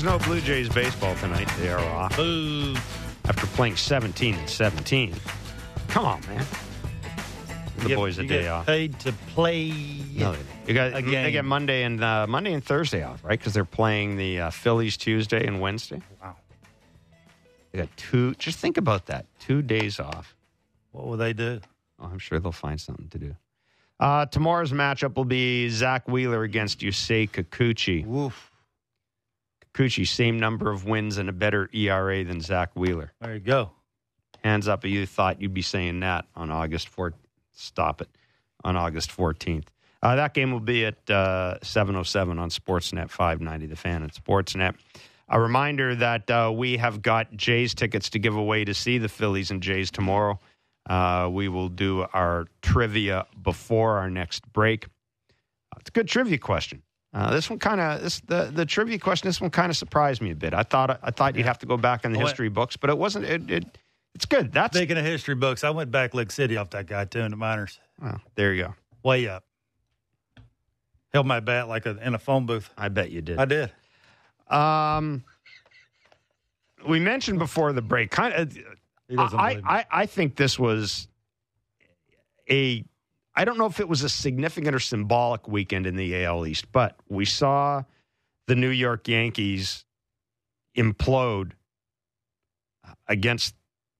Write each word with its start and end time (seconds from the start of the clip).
there's 0.00 0.18
no 0.18 0.24
Blue 0.26 0.40
Jays 0.40 0.70
baseball 0.70 1.14
tonight. 1.16 1.46
They 1.58 1.68
are 1.68 1.78
off 1.78 2.16
Boo. 2.16 2.74
after 3.26 3.46
playing 3.48 3.76
17 3.76 4.34
and 4.34 4.48
17. 4.48 5.14
Come 5.88 6.06
on, 6.06 6.22
man. 6.26 6.46
The 7.80 7.88
get- 7.88 7.96
boys 7.96 8.16
a 8.16 8.22
day 8.22 8.42
get 8.42 8.48
off. 8.48 8.64
Paid 8.64 8.98
to 9.00 9.12
play. 9.34 9.68
No, 9.68 10.32
they 10.32 10.38
don't. 10.38 10.38
you 10.68 10.74
got 10.74 10.96
a 10.96 11.02
they 11.02 11.32
get 11.32 11.44
Monday 11.44 11.82
and 11.82 12.02
uh, 12.02 12.26
Monday 12.26 12.54
and 12.54 12.64
Thursday 12.64 13.02
off, 13.02 13.22
right? 13.22 13.38
Because 13.38 13.52
they're 13.52 13.66
playing 13.66 14.16
the 14.16 14.40
uh, 14.40 14.50
Phillies 14.50 14.96
Tuesday 14.96 15.46
and 15.46 15.60
Wednesday. 15.60 16.00
Wow. 16.22 16.36
They 17.72 17.80
got 17.80 17.94
two. 17.98 18.34
Just 18.36 18.58
think 18.58 18.78
about 18.78 19.04
that. 19.06 19.26
Two 19.38 19.60
days 19.60 20.00
off. 20.00 20.34
What 20.92 21.08
will 21.08 21.18
they 21.18 21.34
do? 21.34 21.60
Oh, 21.98 22.06
I'm 22.06 22.18
sure 22.18 22.40
they'll 22.40 22.52
find 22.52 22.80
something 22.80 23.08
to 23.08 23.18
do. 23.18 23.36
Uh, 23.98 24.24
tomorrow's 24.24 24.72
matchup 24.72 25.16
will 25.16 25.26
be 25.26 25.68
Zack 25.68 26.08
Wheeler 26.08 26.42
against 26.42 26.80
Yusei 26.80 27.28
Kikuchi. 27.28 28.06
Woof. 28.06 28.49
Kikuchi, 29.74 30.06
same 30.06 30.38
number 30.38 30.70
of 30.70 30.84
wins 30.84 31.18
and 31.18 31.28
a 31.28 31.32
better 31.32 31.68
ERA 31.72 32.24
than 32.24 32.40
Zack 32.40 32.70
Wheeler. 32.74 33.12
There 33.20 33.34
you 33.34 33.40
go. 33.40 33.70
Hands 34.42 34.66
up 34.68 34.84
if 34.84 34.90
you 34.90 35.06
thought 35.06 35.40
you'd 35.40 35.54
be 35.54 35.62
saying 35.62 36.00
that 36.00 36.26
on 36.34 36.50
August 36.50 36.94
4th. 36.94 37.14
Stop 37.52 38.00
it. 38.00 38.08
On 38.64 38.76
August 38.76 39.10
14th. 39.16 39.64
Uh, 40.02 40.16
that 40.16 40.34
game 40.34 40.50
will 40.50 40.60
be 40.60 40.86
at 40.86 40.98
uh, 41.10 41.58
7.07 41.62 42.38
on 42.38 42.50
Sportsnet 42.50 43.10
590, 43.10 43.66
the 43.66 43.76
fan 43.76 44.02
at 44.02 44.14
Sportsnet. 44.14 44.74
A 45.28 45.40
reminder 45.40 45.94
that 45.94 46.30
uh, 46.30 46.50
we 46.54 46.76
have 46.78 47.02
got 47.02 47.36
Jays 47.36 47.74
tickets 47.74 48.10
to 48.10 48.18
give 48.18 48.34
away 48.34 48.64
to 48.64 48.74
see 48.74 48.98
the 48.98 49.08
Phillies 49.08 49.50
and 49.50 49.62
Jays 49.62 49.90
tomorrow. 49.90 50.40
Uh, 50.88 51.28
we 51.30 51.48
will 51.48 51.68
do 51.68 52.06
our 52.12 52.46
trivia 52.62 53.26
before 53.40 53.98
our 53.98 54.10
next 54.10 54.50
break. 54.52 54.86
Uh, 54.86 55.78
it's 55.80 55.90
a 55.90 55.92
good 55.92 56.08
trivia 56.08 56.38
question. 56.38 56.82
Uh, 57.12 57.30
this 57.32 57.50
one 57.50 57.58
kind 57.58 57.80
of 57.80 58.02
this 58.02 58.20
the 58.20 58.50
the 58.52 58.64
trivia 58.64 58.98
question. 58.98 59.28
This 59.28 59.40
one 59.40 59.50
kind 59.50 59.70
of 59.70 59.76
surprised 59.76 60.22
me 60.22 60.30
a 60.30 60.36
bit. 60.36 60.54
I 60.54 60.62
thought 60.62 61.00
I 61.02 61.10
thought 61.10 61.34
you'd 61.34 61.46
have 61.46 61.58
to 61.58 61.66
go 61.66 61.76
back 61.76 62.04
in 62.04 62.12
the 62.12 62.20
history 62.20 62.48
books, 62.48 62.76
but 62.76 62.88
it 62.88 62.98
wasn't. 62.98 63.24
It, 63.24 63.50
it 63.50 63.78
it's 64.14 64.26
good. 64.26 64.52
That's 64.52 64.76
Speaking 64.76 64.96
of 64.96 65.04
history 65.04 65.34
books, 65.34 65.64
I 65.64 65.70
went 65.70 65.90
back 65.90 66.14
Lake 66.14 66.30
City 66.30 66.56
off 66.56 66.70
that 66.70 66.86
guy 66.86 67.04
too 67.04 67.20
in 67.20 67.30
the 67.30 67.36
minors. 67.36 67.80
well, 68.00 68.20
there 68.36 68.54
you 68.54 68.64
go. 68.64 68.74
Way 69.02 69.28
up. 69.28 69.44
Held 71.12 71.26
my 71.26 71.40
bat 71.40 71.68
like 71.68 71.86
a, 71.86 71.96
in 72.06 72.14
a 72.14 72.18
phone 72.18 72.46
booth. 72.46 72.70
I 72.76 72.88
bet 72.88 73.10
you 73.10 73.20
did. 73.22 73.38
I 73.38 73.44
did. 73.44 73.72
Um, 74.48 75.24
we 76.88 77.00
mentioned 77.00 77.38
before 77.38 77.72
the 77.72 77.82
break. 77.82 78.10
Kind 78.10 78.34
of, 78.34 78.56
I. 79.34 79.60
I, 79.64 79.84
I 79.90 80.06
think 80.06 80.36
this 80.36 80.58
was 80.58 81.08
a. 82.48 82.84
I 83.34 83.44
don't 83.44 83.58
know 83.58 83.66
if 83.66 83.80
it 83.80 83.88
was 83.88 84.02
a 84.02 84.08
significant 84.08 84.74
or 84.74 84.80
symbolic 84.80 85.46
weekend 85.48 85.86
in 85.86 85.96
the 85.96 86.24
AL 86.24 86.46
East, 86.46 86.72
but 86.72 86.96
we 87.08 87.24
saw 87.24 87.84
the 88.46 88.56
New 88.56 88.70
York 88.70 89.06
Yankees 89.06 89.84
implode 90.76 91.52
against 93.06 93.54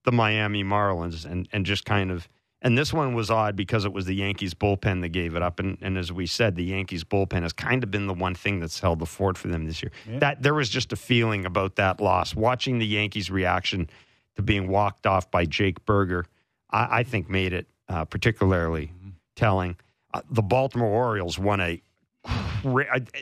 the 0.05 0.13
Miami 0.13 0.65
Marlins 0.65 1.25
and, 1.25 1.49
and 1.53 1.67
just 1.67 1.85
kind 1.85 2.11
of 2.11 2.29
and 2.63 2.77
this 2.77 2.93
one 2.93 3.15
was 3.15 3.31
odd 3.31 3.57
because 3.57 3.87
it 3.87 3.93
was 3.93 4.05
the 4.05 4.15
Yankees 4.15 4.53
bullpen 4.53 5.01
that 5.01 5.09
gave 5.11 5.35
it 5.35 5.43
up 5.43 5.61
and, 5.61 5.79
and 5.81 5.97
as 5.97 6.13
we 6.13 6.27
said 6.27 6.57
the 6.57 6.65
Yankees 6.65 7.05
bullpen 7.05 7.43
has 7.43 7.53
kind 7.53 7.83
of 7.83 7.91
been 7.91 8.07
the 8.07 8.15
one 8.15 8.35
thing 8.35 8.61
that's 8.61 8.81
held 8.81 8.99
the 8.99 9.07
fort 9.07 9.39
for 9.39 9.49
them 9.49 9.67
this 9.67 9.83
year. 9.83 9.93
Yeah. 10.09 10.19
That 10.19 10.43
there 10.43 10.55
was 10.55 10.69
just 10.69 10.93
a 10.93 10.97
feeling 10.97 11.47
about 11.47 11.77
that 11.77 12.01
loss 12.01 12.35
watching 12.35 12.79
the 12.79 12.87
Yankees 12.87 13.31
reaction 13.31 13.89
to 14.37 14.43
being 14.43 14.69
walked 14.69 15.07
off 15.07 15.31
by 15.31 15.45
Jake 15.45 15.85
Burger 15.85 16.27
I, 16.71 17.01
I 17.01 17.03
think 17.03 17.29
made 17.29 17.53
it 17.53 17.67
uh, 17.89 18.05
particularly 18.05 18.93
telling. 19.41 19.77
Uh, 20.13 20.21
the 20.31 20.43
Baltimore 20.43 20.89
Orioles 20.89 21.39
won 21.39 21.61
a 21.61 21.83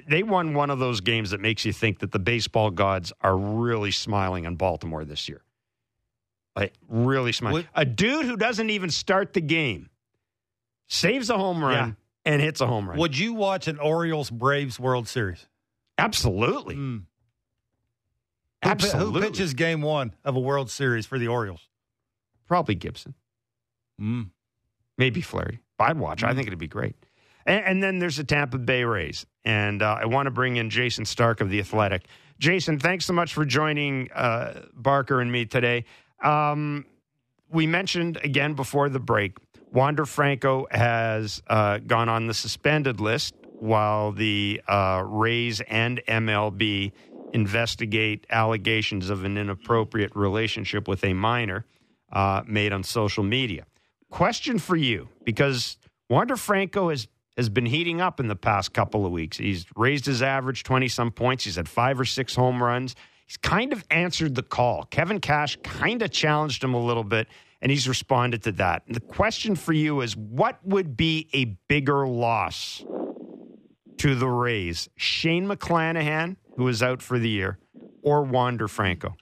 they 0.09 0.25
won 0.25 0.53
one 0.55 0.71
of 0.71 0.79
those 0.81 1.01
games 1.01 1.31
that 1.31 1.41
makes 1.41 1.65
you 1.65 1.73
think 1.73 2.01
that 2.01 2.11
the 2.11 2.19
baseball 2.19 2.71
gods 2.71 3.13
are 3.21 3.37
really 3.37 3.93
smiling 3.93 4.47
on 4.47 4.57
Baltimore 4.57 5.05
this 5.05 5.29
year. 5.29 5.43
Like 6.57 6.75
really 6.89 7.31
smiling. 7.33 7.63
What- 7.63 7.67
A 7.81 7.85
dude 7.85 8.27
who 8.27 8.37
doesn't 8.37 8.71
even 8.71 8.91
start 8.91 9.33
the 9.35 9.41
game 9.41 9.91
saves 10.89 11.31
a 11.31 11.39
home 11.39 11.63
run 11.63 11.97
and 12.25 12.43
hits 12.43 12.61
a 12.61 12.67
home 12.67 12.89
run. 12.89 12.99
Would 12.99 13.17
you 13.17 13.35
watch 13.35 13.69
an 13.69 13.79
Orioles 13.79 14.31
Braves 14.31 14.81
World 14.81 15.07
Series? 15.07 15.47
Absolutely. 15.99 16.75
Mm. 16.75 17.03
Who 18.65 18.71
Absolutely. 18.71 19.21
Who 19.23 19.27
pitches 19.31 19.55
game 19.55 19.83
one 19.83 20.15
of 20.25 20.35
a 20.35 20.41
World 20.41 20.69
Series 20.71 21.07
for 21.07 21.19
the 21.19 21.29
Orioles? 21.29 21.69
Probably 22.49 22.75
Gibson. 22.75 23.15
Mm. 24.01 24.31
Maybe 24.97 25.21
Flaherty. 25.21 25.61
I'd 25.79 25.99
watch. 25.99 26.23
I 26.25 26.35
think 26.35 26.47
it'd 26.47 26.59
be 26.59 26.69
great. 26.69 26.97
And, 27.47 27.65
and 27.65 27.83
then 27.83 27.99
there's 27.99 28.17
the 28.17 28.25
Tampa 28.25 28.59
Bay 28.59 28.85
Rays. 28.85 29.27
And 29.45 29.83
uh, 29.83 29.99
I 30.01 30.07
want 30.07 30.27
to 30.27 30.31
bring 30.31 30.57
in 30.57 30.71
Jayson 30.71 31.05
Stark 31.05 31.41
of 31.41 31.51
The 31.51 31.61
Athletic. 31.61 32.05
Jayson, 32.41 32.79
thanks 32.81 33.05
so 33.05 33.13
much 33.13 33.35
for 33.35 33.45
joining 33.45 34.11
uh, 34.13 34.63
Barker 34.75 35.21
and 35.21 35.31
me 35.31 35.45
today. 35.45 35.85
Um, 36.23 36.87
we 37.51 37.67
mentioned 37.67 38.19
again 38.23 38.55
before 38.55 38.89
the 38.89 39.01
break, 39.01 39.39
Wander 39.73 40.07
Franco 40.07 40.67
has 40.71 41.43
uh, 41.49 41.79
gone 41.79 42.09
on 42.09 42.27
the 42.27 42.35
suspended 42.35 43.01
list 43.01 43.35
while 43.59 44.13
the 44.13 44.63
uh, 44.69 45.03
Rays 45.05 45.61
and 45.61 46.01
MLB 46.09 46.93
investigate 47.33 48.27
allegations 48.31 49.11
of 49.11 49.25
an 49.25 49.37
inappropriate 49.37 50.15
relationship 50.15 50.89
with 50.89 51.05
a 51.05 51.13
minor 51.13 51.65
uh, 52.13 52.43
made 52.47 52.73
on 52.73 52.83
social 52.83 53.25
media. 53.25 53.67
Question 54.11 54.59
for 54.59 54.77
you, 54.77 55.09
because 55.25 55.77
Wander 56.09 56.37
Franco 56.37 56.91
has 56.91 57.09
has 57.39 57.49
been 57.49 57.67
heating 57.67 58.01
up 58.01 58.19
in 58.19 58.27
the 58.27 58.35
past 58.35 58.73
couple 58.73 59.07
of 59.07 59.13
weeks. 59.13 59.37
He's 59.37 59.65
raised 59.77 60.05
his 60.07 60.23
average 60.23 60.65
20 60.65 60.89
some 60.89 61.13
points. 61.13 61.45
He's 61.45 61.55
had 61.55 61.69
five 61.69 62.01
or 62.01 62.05
six 62.05 62.35
home 62.35 62.61
runs. 62.61 62.97
He's 63.27 63.37
kind 63.37 63.73
of 63.73 63.85
answered 63.93 64.35
the 64.35 64.43
call. 64.43 64.83
Kevin 64.91 65.21
Cash 65.21 65.57
kind 65.63 66.03
of 66.03 66.11
challenged 66.11 66.65
him 66.65 66.75
a 66.75 66.85
little 66.85 67.05
bit, 67.05 67.29
and 67.63 67.71
he's 67.71 67.89
responded 67.89 68.43
to 68.43 68.53
that. 68.53 68.83
And 68.87 68.97
the 68.97 69.01
question 69.01 69.55
for 69.55 69.73
you 69.73 70.01
is 70.01 70.17
what 70.17 70.59
would 70.65 70.97
be 70.97 71.29
a 71.33 71.45
bigger 71.69 72.09
loss 72.09 72.85
to 73.99 74.15
the 74.17 74.27
Rays? 74.27 74.89
Shane 74.97 75.47
McClanahan, 75.47 76.37
who 76.57 76.67
is 76.67 76.83
out 76.83 77.03
for 77.03 77.21
the 77.21 77.29
year, 77.29 77.59
or 78.03 78.25
Wander 78.25 78.67
Franco? 78.67 79.15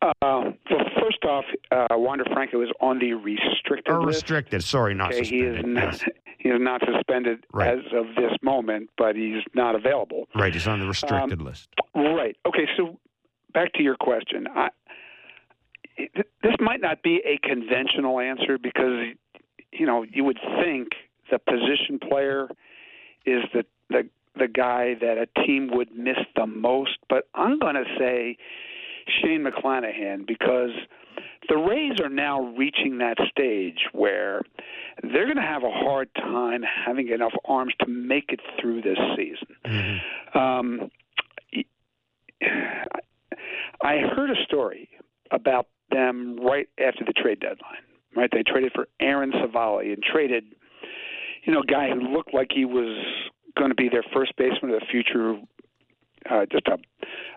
Uh, 0.00 0.12
well, 0.20 0.54
first 1.02 1.24
off, 1.24 1.44
uh, 1.70 1.86
Wander 1.98 2.24
Franco 2.32 2.62
is 2.62 2.68
on 2.80 2.98
the 2.98 3.12
restricted 3.14 3.92
Or 3.92 4.00
list. 4.02 4.22
restricted. 4.22 4.62
Sorry, 4.62 4.94
not 4.94 5.12
Okay, 5.12 5.24
he 5.24 5.40
is 5.40 5.56
suspended. 5.56 5.66
not. 5.66 5.92
Yes. 5.92 6.04
He 6.38 6.48
is 6.48 6.60
not 6.60 6.80
suspended 6.84 7.46
Right. 7.52 7.78
as 7.78 7.84
of 7.92 8.16
this 8.16 8.32
moment, 8.42 8.90
but 8.98 9.14
he's 9.14 9.44
not 9.54 9.76
available. 9.76 10.26
Right, 10.34 10.52
he's 10.52 10.66
on 10.66 10.80
the 10.80 10.88
restricted 10.88 11.40
list. 11.40 11.68
Right. 11.94 12.36
Okay. 12.44 12.66
So 12.76 12.98
back 13.54 13.72
to 13.74 13.82
your 13.84 13.94
question. 13.94 14.48
I, 14.52 14.70
this 16.42 16.54
might 16.58 16.80
not 16.80 17.02
be 17.02 17.22
a 17.24 17.38
conventional 17.46 18.18
answer 18.18 18.58
because 18.58 19.14
you 19.72 19.86
know 19.86 20.02
you 20.02 20.24
would 20.24 20.38
think 20.64 20.88
the 21.30 21.38
position 21.38 22.00
player 22.00 22.48
is 23.24 23.42
the 23.54 23.64
the 23.90 24.08
the 24.36 24.48
guy 24.48 24.94
that 25.00 25.18
a 25.18 25.26
team 25.46 25.70
would 25.72 25.94
miss 25.94 26.16
the 26.34 26.46
most, 26.46 26.96
but 27.08 27.28
I'm 27.34 27.58
going 27.60 27.74
to 27.76 27.84
say 27.98 28.36
Shane 29.06 29.44
McClanahan 29.44 30.26
because 30.26 30.70
the 31.48 31.56
Rays 31.56 32.00
are 32.00 32.08
now 32.08 32.40
reaching 32.56 32.98
that 32.98 33.16
stage 33.30 33.80
where 33.92 34.42
they're 35.02 35.24
going 35.24 35.36
to 35.36 35.42
have 35.42 35.64
a 35.64 35.70
hard 35.70 36.08
time 36.14 36.62
having 36.62 37.08
enough 37.08 37.32
arms 37.44 37.74
to 37.80 37.88
make 37.88 38.26
it 38.30 38.40
through 38.60 38.82
this 38.82 38.98
season. 39.16 39.56
Um, 40.34 40.90
I 43.82 43.98
heard 44.14 44.30
a 44.30 44.44
story 44.44 44.88
about 45.30 45.66
them 45.90 46.38
right 46.40 46.68
after 46.78 47.04
the 47.04 47.12
trade 47.12 47.40
deadline. 47.40 47.82
Right, 48.14 48.28
they 48.30 48.42
traded 48.42 48.72
for 48.74 48.88
Aaron 49.00 49.32
Civale 49.32 49.90
and 49.90 50.02
traded, 50.02 50.44
you 51.44 51.52
know, 51.54 51.60
a 51.60 51.66
guy 51.66 51.88
who 51.88 52.12
looked 52.12 52.34
like 52.34 52.48
he 52.54 52.66
was 52.66 52.94
going 53.56 53.70
to 53.70 53.74
be 53.74 53.88
their 53.88 54.04
first 54.12 54.36
baseman 54.36 54.70
of 54.70 54.80
the 54.80 54.86
future. 54.90 55.40
Uh, 56.30 56.46
just 56.50 56.68
a 56.68 56.78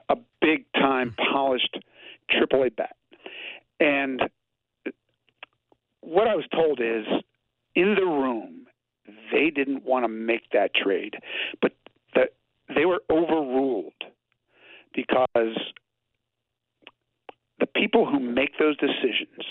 a 0.09 0.17
big 0.41 0.65
time 0.73 1.15
polished 1.31 1.79
AAA 2.31 2.75
bat. 2.75 2.95
And 3.79 4.21
what 6.01 6.27
I 6.27 6.35
was 6.35 6.45
told 6.53 6.79
is 6.79 7.05
in 7.75 7.95
the 7.95 8.05
room 8.05 8.67
they 9.31 9.49
didn't 9.49 9.83
want 9.83 10.03
to 10.03 10.07
make 10.07 10.49
that 10.53 10.73
trade, 10.73 11.15
but 11.61 11.73
that 12.15 12.29
they 12.73 12.85
were 12.85 13.01
overruled 13.09 13.93
because 14.93 15.57
the 17.59 17.65
people 17.67 18.05
who 18.05 18.19
make 18.19 18.57
those 18.59 18.77
decisions. 18.77 19.45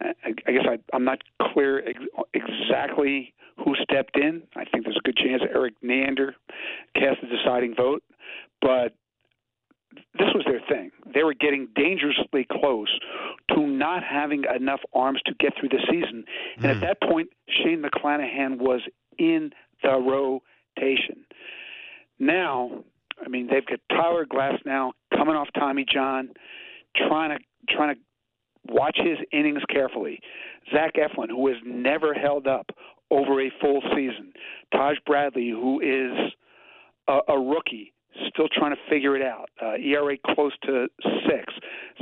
I, 0.00 0.34
I 0.46 0.52
guess 0.52 0.64
I, 0.66 0.78
I'm 0.94 1.04
not 1.04 1.18
clear 1.52 1.86
ex- 1.86 2.00
exactly 2.32 3.34
who 3.62 3.74
stepped 3.82 4.16
in. 4.16 4.42
I 4.56 4.64
think 4.64 4.84
there's 4.84 4.96
a 4.96 5.02
good 5.04 5.16
chance 5.16 5.42
Erik 5.42 5.74
Neander 5.82 6.34
cast 6.94 7.20
the 7.20 7.28
deciding 7.28 7.74
vote, 7.74 8.02
but 8.62 8.94
this 10.14 10.28
was 10.34 10.44
their 10.46 10.60
thing. 10.68 10.90
They 11.12 11.22
were 11.22 11.34
getting 11.34 11.68
dangerously 11.74 12.46
close 12.50 12.88
to 13.54 13.66
not 13.66 14.02
having 14.04 14.44
enough 14.54 14.80
arms 14.94 15.20
to 15.26 15.34
get 15.40 15.52
through 15.58 15.70
the 15.70 15.80
season. 15.90 16.24
And 16.56 16.66
at 16.66 16.80
that 16.80 17.00
point, 17.02 17.30
Shane 17.48 17.82
McClanahan 17.82 18.58
was 18.58 18.80
in 19.18 19.50
the 19.82 19.90
rotation. 19.90 21.24
Now, 22.18 22.84
I 23.24 23.28
mean, 23.28 23.48
they've 23.50 23.66
got 23.66 23.80
Tyler 23.90 24.24
Glass 24.24 24.54
now 24.64 24.92
coming 25.14 25.34
off 25.34 25.48
Tommy 25.58 25.84
John, 25.92 26.30
trying 26.96 27.36
to 27.36 27.44
trying 27.74 27.94
to 27.94 28.00
watch 28.72 28.96
his 28.96 29.18
innings 29.32 29.62
carefully. 29.68 30.20
Zach 30.72 30.94
Eflin, 30.94 31.30
who 31.30 31.48
has 31.48 31.56
never 31.64 32.14
held 32.14 32.46
up 32.46 32.70
over 33.10 33.40
a 33.40 33.50
full 33.60 33.82
season. 33.94 34.32
Taj 34.72 34.96
Bradley, 35.06 35.50
who 35.50 35.80
is 35.80 36.32
a, 37.08 37.32
a 37.32 37.40
rookie, 37.40 37.92
still 38.28 38.48
trying 38.48 38.74
to 38.74 38.80
figure 38.88 39.16
it 39.16 39.22
out. 39.22 39.50
Uh, 39.60 39.74
ERA 39.74 40.16
close 40.34 40.52
to 40.64 40.86
six. 41.28 41.52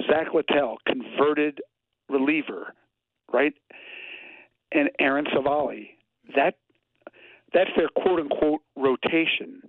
Zach 0.08 0.28
Littell, 0.34 0.78
converted 0.86 1.60
reliever, 2.08 2.74
right? 3.32 3.54
And 4.72 4.90
Aaron 4.98 5.26
Civale. 5.34 5.90
That 6.36 6.54
that's 7.54 7.70
their 7.76 7.88
quote 7.88 8.20
unquote 8.20 8.60
rotation. 8.76 9.62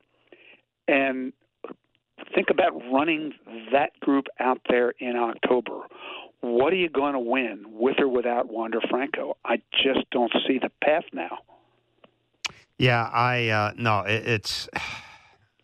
And 0.87 1.33
think 2.35 2.49
about 2.49 2.71
running 2.91 3.33
that 3.71 3.97
group 4.01 4.25
out 4.39 4.59
there 4.69 4.91
in 4.99 5.15
October. 5.15 5.81
What 6.41 6.73
are 6.73 6.77
you 6.77 6.89
going 6.89 7.13
to 7.13 7.19
win 7.19 7.65
with 7.69 7.99
or 7.99 8.07
without 8.07 8.51
Wander 8.51 8.79
Franco? 8.89 9.37
I 9.45 9.57
just 9.83 10.09
don't 10.11 10.31
see 10.47 10.57
the 10.57 10.71
path 10.83 11.03
now. 11.13 11.39
Yeah, 12.77 13.09
I 13.29 13.49
uh, 13.49 13.71
no, 13.77 14.01
it, 14.01 14.27
it's. 14.27 14.69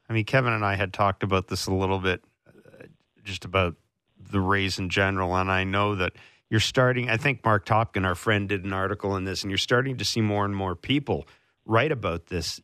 I 0.08 0.14
mean, 0.14 0.26
Kevin 0.26 0.54
and 0.54 0.64
I 0.64 0.76
had 0.76 0.94
talked 0.94 1.24
about 1.24 1.48
this 1.48 1.66
a 1.66 1.74
little 1.74 1.98
bit, 1.98 2.24
uh, 2.48 2.86
just 3.24 3.44
about 3.44 3.76
the 4.20 4.40
Rays 4.40 4.78
in 4.78 4.90
general, 4.90 5.36
and 5.36 5.52
I 5.52 5.64
know 5.64 5.96
that 5.96 6.14
you're 6.48 6.60
starting. 6.60 7.10
I 7.10 7.18
think 7.18 7.44
Marc 7.44 7.66
Topkin, 7.66 8.06
our 8.06 8.14
friend, 8.14 8.48
did 8.48 8.66
an 8.66 8.74
article 8.74 9.12
on 9.14 9.24
this, 9.24 9.42
and 9.42 9.50
you're 9.50 9.58
starting 9.58 9.98
to 9.98 10.06
see 10.06 10.22
more 10.22 10.46
and 10.46 10.56
more 10.56 10.76
people 10.76 11.28
write 11.66 11.92
about 11.92 12.28
this, 12.28 12.62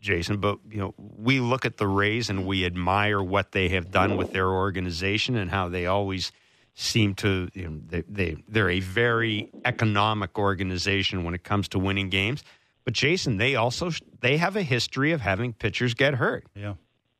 Jayson. 0.00 0.40
But 0.40 0.58
you 0.70 0.78
know, 0.78 0.94
we 0.96 1.40
look 1.40 1.64
at 1.66 1.78
the 1.78 1.88
Rays 1.88 2.30
and 2.30 2.46
we 2.46 2.64
admire 2.64 3.20
what 3.20 3.50
they 3.50 3.70
have 3.70 3.90
done 3.90 4.16
with 4.16 4.32
their 4.32 4.48
organization 4.48 5.36
and 5.36 5.50
how 5.50 5.68
they 5.68 5.86
always 5.86 6.30
seem 6.74 7.14
to. 7.16 7.48
You 7.54 7.68
know, 7.68 7.80
they, 7.88 8.02
they 8.08 8.36
they're 8.46 8.70
a 8.70 8.80
very 8.80 9.50
economic 9.64 10.38
organization 10.38 11.24
when 11.24 11.34
it 11.34 11.42
comes 11.42 11.66
to 11.70 11.80
winning 11.80 12.08
games. 12.08 12.44
But 12.84 12.94
Jayson, 12.94 13.38
they 13.38 13.54
also 13.54 13.90
they 14.20 14.36
have 14.38 14.56
a 14.56 14.62
history 14.62 15.12
of 15.12 15.20
having 15.20 15.52
pitchers 15.52 15.94
get 15.94 16.14
hurt. 16.14 16.46
Yeah. 16.54 16.74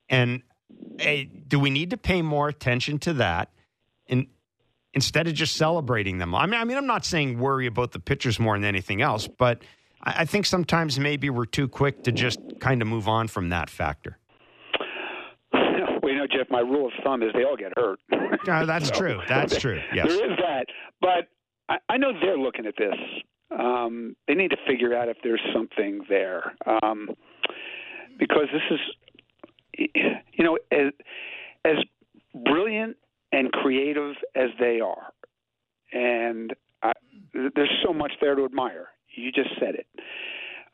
And 0.09 0.43
hey, 0.99 1.25
do 1.25 1.59
we 1.61 1.71
need 1.71 1.91
to 1.91 1.97
pay 1.97 2.23
more 2.23 2.49
attention 2.49 2.99
to 3.01 3.13
that? 3.15 3.51
And 4.09 4.27
instead 4.93 5.29
of 5.29 5.35
just 5.35 5.57
celebrating 5.57 6.19
them, 6.19 6.35
I 6.35 6.47
mean, 6.47 6.61
I 6.61 6.65
mean, 6.65 6.77
I'm 6.77 6.87
not 6.87 7.05
saying 7.05 7.39
worry 7.39 7.67
about 7.67 7.93
the 7.93 8.01
pitchers 8.01 8.39
more 8.41 8.57
than 8.57 8.65
anything 8.65 9.01
else, 9.03 9.29
but 9.29 9.63
I, 10.03 10.23
I 10.23 10.25
think 10.25 10.47
sometimes 10.47 10.99
maybe 10.99 11.31
we're 11.31 11.45
too 11.47 11.69
quick 11.69 12.03
to 12.05 12.13
just 12.13 12.41
kind 12.61 12.83
of 12.83 12.89
move 12.89 13.07
on 13.09 13.29
from 13.29 13.51
that 13.51 13.71
factor. 13.71 14.19
well, 15.53 16.11
you 16.13 16.17
know, 16.19 16.27
Jeff, 16.27 16.51
my 16.51 16.61
rule 16.61 16.87
of 16.87 16.93
thumb 17.05 17.23
is 17.23 17.31
they 17.35 17.45
all 17.45 17.57
get 17.57 17.73
hurt. 17.77 18.01
Yeah, 18.47 18.65
that's 18.65 18.89
So, 18.93 18.95
true. 18.95 19.21
That's 19.29 19.57
true. 19.57 19.81
Yes. 19.95 20.09
There 20.09 20.33
is 20.33 20.37
that, 20.39 20.67
but 21.01 21.29
I, 21.69 21.77
I 21.89 21.97
know 21.97 22.13
they're 22.21 22.37
looking 22.39 22.67
at 22.67 22.75
this. 22.77 22.95
Um, 23.59 24.17
they 24.27 24.35
need 24.35 24.51
to 24.51 24.57
figure 24.67 24.95
out 24.95 25.09
if 25.09 25.17
there's 25.23 25.43
something 25.55 26.01
there, 26.09 26.55
um, 26.83 27.11
because 28.19 28.47
this 28.53 28.63
is, 28.71 29.85
you 30.33 30.45
know, 30.45 30.59
as 30.71 30.93
as 31.65 31.77
brilliant 32.45 32.97
and 33.33 33.51
creative 33.53 34.15
as 34.35 34.51
they 34.59 34.81
are, 34.81 35.13
and 35.93 36.55
I, 36.83 36.93
there's 37.33 37.73
so 37.85 37.93
much 37.93 38.13
there 38.21 38.35
to 38.35 38.45
admire. 38.45 38.89
You 39.15 39.31
just 39.33 39.51
said 39.61 39.75
it. 39.75 39.87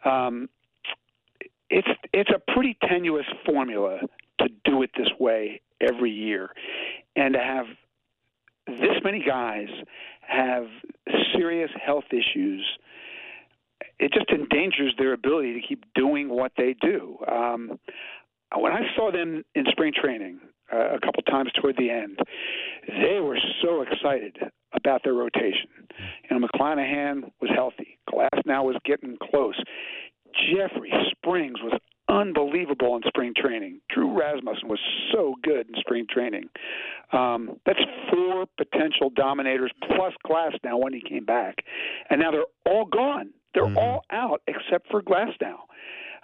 Um, 0.05 0.49
it's 1.71 1.89
it's 2.13 2.31
a 2.31 2.53
pretty 2.53 2.77
tenuous 2.89 3.27
formula 3.45 4.01
to 4.41 4.49
do 4.65 4.83
it 4.83 4.91
this 4.97 5.11
way 5.19 5.61
every 5.81 6.11
year, 6.11 6.51
and 7.17 7.35
to 7.35 7.41
have 7.41 7.67
this 8.69 9.03
many 9.03 9.25
guys 9.25 9.69
have 10.27 10.67
serious 11.35 11.71
health 11.85 12.05
issues, 12.11 12.65
it 13.99 14.13
just 14.13 14.31
endangers 14.31 14.95
their 14.99 15.13
ability 15.13 15.61
to 15.61 15.67
keep 15.67 15.85
doing 15.95 16.29
what 16.29 16.53
they 16.57 16.75
do. 16.81 17.19
Um, 17.31 17.79
when 18.57 18.73
I 18.73 18.83
saw 18.97 19.11
them 19.11 19.45
in 19.55 19.65
spring 19.71 19.93
training 19.95 20.41
uh, 20.73 20.97
a 20.97 21.01
couple 21.01 21.23
times 21.25 21.51
toward 21.61 21.77
the 21.77 21.91
end, 21.91 22.19
they 22.87 23.21
were 23.21 23.39
so 23.63 23.83
excited 23.83 24.37
about 24.75 25.03
their 25.05 25.15
rotation. 25.15 25.69
You 26.31 26.39
know, 26.39 26.47
McClanahan 26.47 27.31
was 27.41 27.51
healthy. 27.55 27.99
Glass 28.11 28.31
now 28.47 28.65
was 28.65 28.77
getting 28.85 29.17
close. 29.31 29.61
Jeffrey 30.35 30.93
Springs 31.11 31.59
was 31.63 31.79
unbelievable 32.09 32.97
in 32.97 33.03
spring 33.07 33.33
training. 33.37 33.81
Drew 33.91 34.19
Rasmussen 34.19 34.69
was 34.69 34.81
so 35.13 35.35
good 35.43 35.69
in 35.69 35.75
spring 35.81 36.07
training. 36.11 36.49
Um, 37.13 37.59
that's 37.67 37.81
four 38.11 38.47
potential 38.57 39.11
dominators 39.15 39.71
plus 39.87 40.13
Glass 40.27 40.53
now 40.65 40.79
when 40.79 40.93
he 40.93 41.01
came 41.07 41.25
back, 41.25 41.57
and 42.11 42.21
now 42.21 42.31
they're 42.31 42.45
all 42.67 42.85
gone. 42.87 43.31
They're 43.55 43.65
Mhm. 43.65 43.77
all 43.77 44.05
out 44.11 44.43
except 44.47 44.89
for 44.91 45.03
Glasnow. 45.03 45.59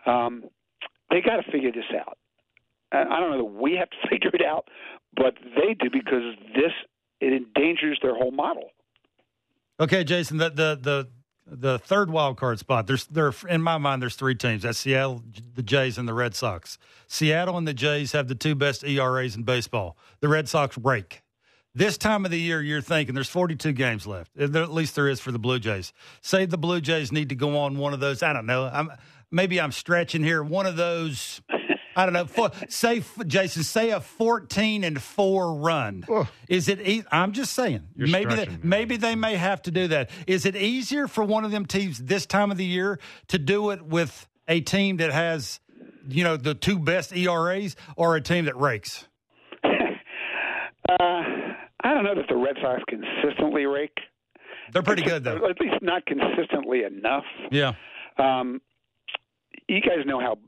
Um, 0.07 0.45
they 1.11 1.21
got 1.21 1.37
to 1.37 1.51
figure 1.51 1.73
this 1.73 1.91
out. 1.99 2.19
I 2.93 3.05
don't 3.19 3.31
know 3.33 3.39
that 3.39 3.45
we 3.61 3.77
have 3.77 3.91
to 3.91 3.97
figure 4.09 4.31
it 4.35 4.43
out, 4.45 4.69
but 5.17 5.35
they 5.57 5.75
do 5.75 5.91
because 5.91 6.37
this 6.55 6.73
it 7.21 7.33
endangers 7.33 7.99
their 8.03 8.15
whole 8.15 8.31
model. 8.31 8.71
Okay, 9.81 10.05
Jason, 10.05 10.37
the 10.39 10.51
the 10.51 10.79
the 10.81 11.09
the 11.47 11.79
third 11.79 12.11
wild 12.11 12.37
card 12.37 12.59
spot. 12.59 12.87
There's 12.87 13.07
there 13.07 13.33
in 13.49 13.63
my 13.63 13.79
mind 13.79 14.03
there's 14.03 14.17
three 14.17 14.35
teams. 14.35 14.63
That's 14.63 14.79
Seattle, 14.79 15.23
the 15.55 15.63
Jays, 15.63 15.99
and 15.99 16.09
the 16.09 16.15
Red 16.15 16.35
Sox. 16.35 16.79
Seattle 17.07 17.59
and 17.59 17.69
the 17.69 17.75
Jays 17.75 18.13
have 18.13 18.29
the 18.29 18.35
two 18.35 18.55
best 18.55 18.85
ERAs 18.85 19.37
in 19.37 19.43
baseball. 19.43 19.97
The 20.21 20.29
Red 20.29 20.49
Sox 20.49 20.79
rake. 20.79 21.23
This 21.77 21.99
time 21.99 22.25
of 22.25 22.31
the 22.31 22.39
year, 22.39 22.63
you're 22.63 22.81
thinking 22.81 23.17
there's 23.17 23.29
42 23.29 23.73
games 23.73 24.07
left. 24.07 24.31
At 24.39 24.53
least 24.73 24.95
there 24.95 25.09
is 25.09 25.19
for 25.19 25.33
the 25.33 25.41
Blue 25.41 25.59
Jays. 25.59 25.93
Say 26.21 26.47
the 26.47 26.57
Blue 26.57 26.81
Jays 26.81 27.11
need 27.11 27.31
to 27.31 27.35
go 27.35 27.59
on 27.59 27.79
one 27.79 27.93
of 27.93 27.99
those. 27.99 28.23
I 28.23 28.33
don't 28.33 28.47
know. 28.47 28.71
I'm 28.73 28.93
maybe 29.31 29.61
I'm 29.61 29.73
stretching 29.73 30.23
here. 30.23 30.43
One 30.43 30.67
of 30.67 30.77
those. 30.77 31.43
I 31.97 32.07
don't 32.07 32.13
know. 32.13 32.27
For, 32.27 32.51
say, 32.69 33.01
Jayson, 33.01 33.63
say 33.63 33.91
a 33.91 34.01
14 34.01 34.85
and 34.85 35.01
four 35.01 35.55
run. 35.55 36.05
Is 36.49 36.69
it? 36.69 36.81
E- 36.87 37.05
I'm 37.11 37.33
just 37.33 37.53
saying. 37.53 37.83
You're 37.97 38.09
maybe 38.09 38.35
they, 38.35 38.49
maybe 38.63 38.97
they 38.97 39.15
may 39.15 39.37
have 39.37 39.63
to 39.63 39.71
do 39.71 39.89
that. 39.89 40.11
Is 40.27 40.47
it 40.47 40.57
easier 40.57 41.07
for 41.09 41.25
one 41.25 41.45
of 41.45 41.51
them 41.51 41.67
teams 41.67 41.99
this 41.99 42.27
time 42.27 42.51
of 42.51 42.57
the 42.57 42.65
year 42.65 42.99
to 43.29 43.39
do 43.39 43.71
it 43.71 43.83
with 43.85 44.27
a 44.49 44.61
team 44.61 44.99
that 44.99 45.13
has, 45.13 45.61
you 46.09 46.25
know, 46.25 46.37
the 46.37 46.55
two 46.55 46.79
best 46.79 47.15
ERAs, 47.17 47.77
or 47.97 48.17
a 48.17 48.21
team 48.21 48.47
that 48.47 48.57
rakes? 48.57 49.07
Uh, 50.87 51.23
I 51.83 51.95
don't 51.95 52.05
know 52.05 52.15
that 52.15 52.29
the 52.29 52.37
Red 52.37 52.57
Sox 52.61 52.83
consistently 52.89 53.65
rake. 53.65 53.97
They're 54.73 54.83
pretty 54.83 55.03
good 55.03 55.25
though. 55.25 55.37
At 55.49 55.61
least 55.61 55.83
not 55.83 56.05
consistently 56.07 56.83
enough. 56.85 57.25
Yeah. 57.51 57.73
Um, 58.19 58.61
you 59.69 59.81
guys 59.81 60.05
know 60.07 60.21
how 60.21 60.33
up 60.33 60.39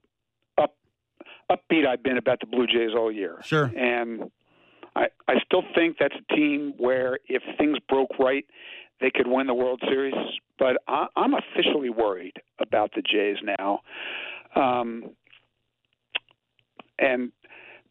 upbeat 1.50 1.86
I've 1.86 2.02
been 2.02 2.18
about 2.18 2.40
the 2.40 2.46
Blue 2.46 2.66
Jays 2.66 2.90
all 2.96 3.10
year. 3.10 3.38
Sure. 3.42 3.64
And 3.64 4.30
I 4.94 5.06
I 5.28 5.34
still 5.44 5.62
think 5.74 5.96
that's 5.98 6.14
a 6.14 6.34
team 6.34 6.74
where 6.78 7.18
if 7.26 7.42
things 7.58 7.78
broke 7.88 8.18
right, 8.18 8.44
they 9.00 9.10
could 9.14 9.26
win 9.26 9.46
the 9.46 9.54
World 9.54 9.80
Series. 9.88 10.14
But 10.58 10.78
I, 10.88 11.06
I'm 11.16 11.34
officially 11.34 11.90
worried 11.90 12.36
about 12.60 12.92
the 12.94 13.02
Jays 13.02 13.36
now. 13.42 13.80
Um, 14.54 15.10
and 16.98 17.30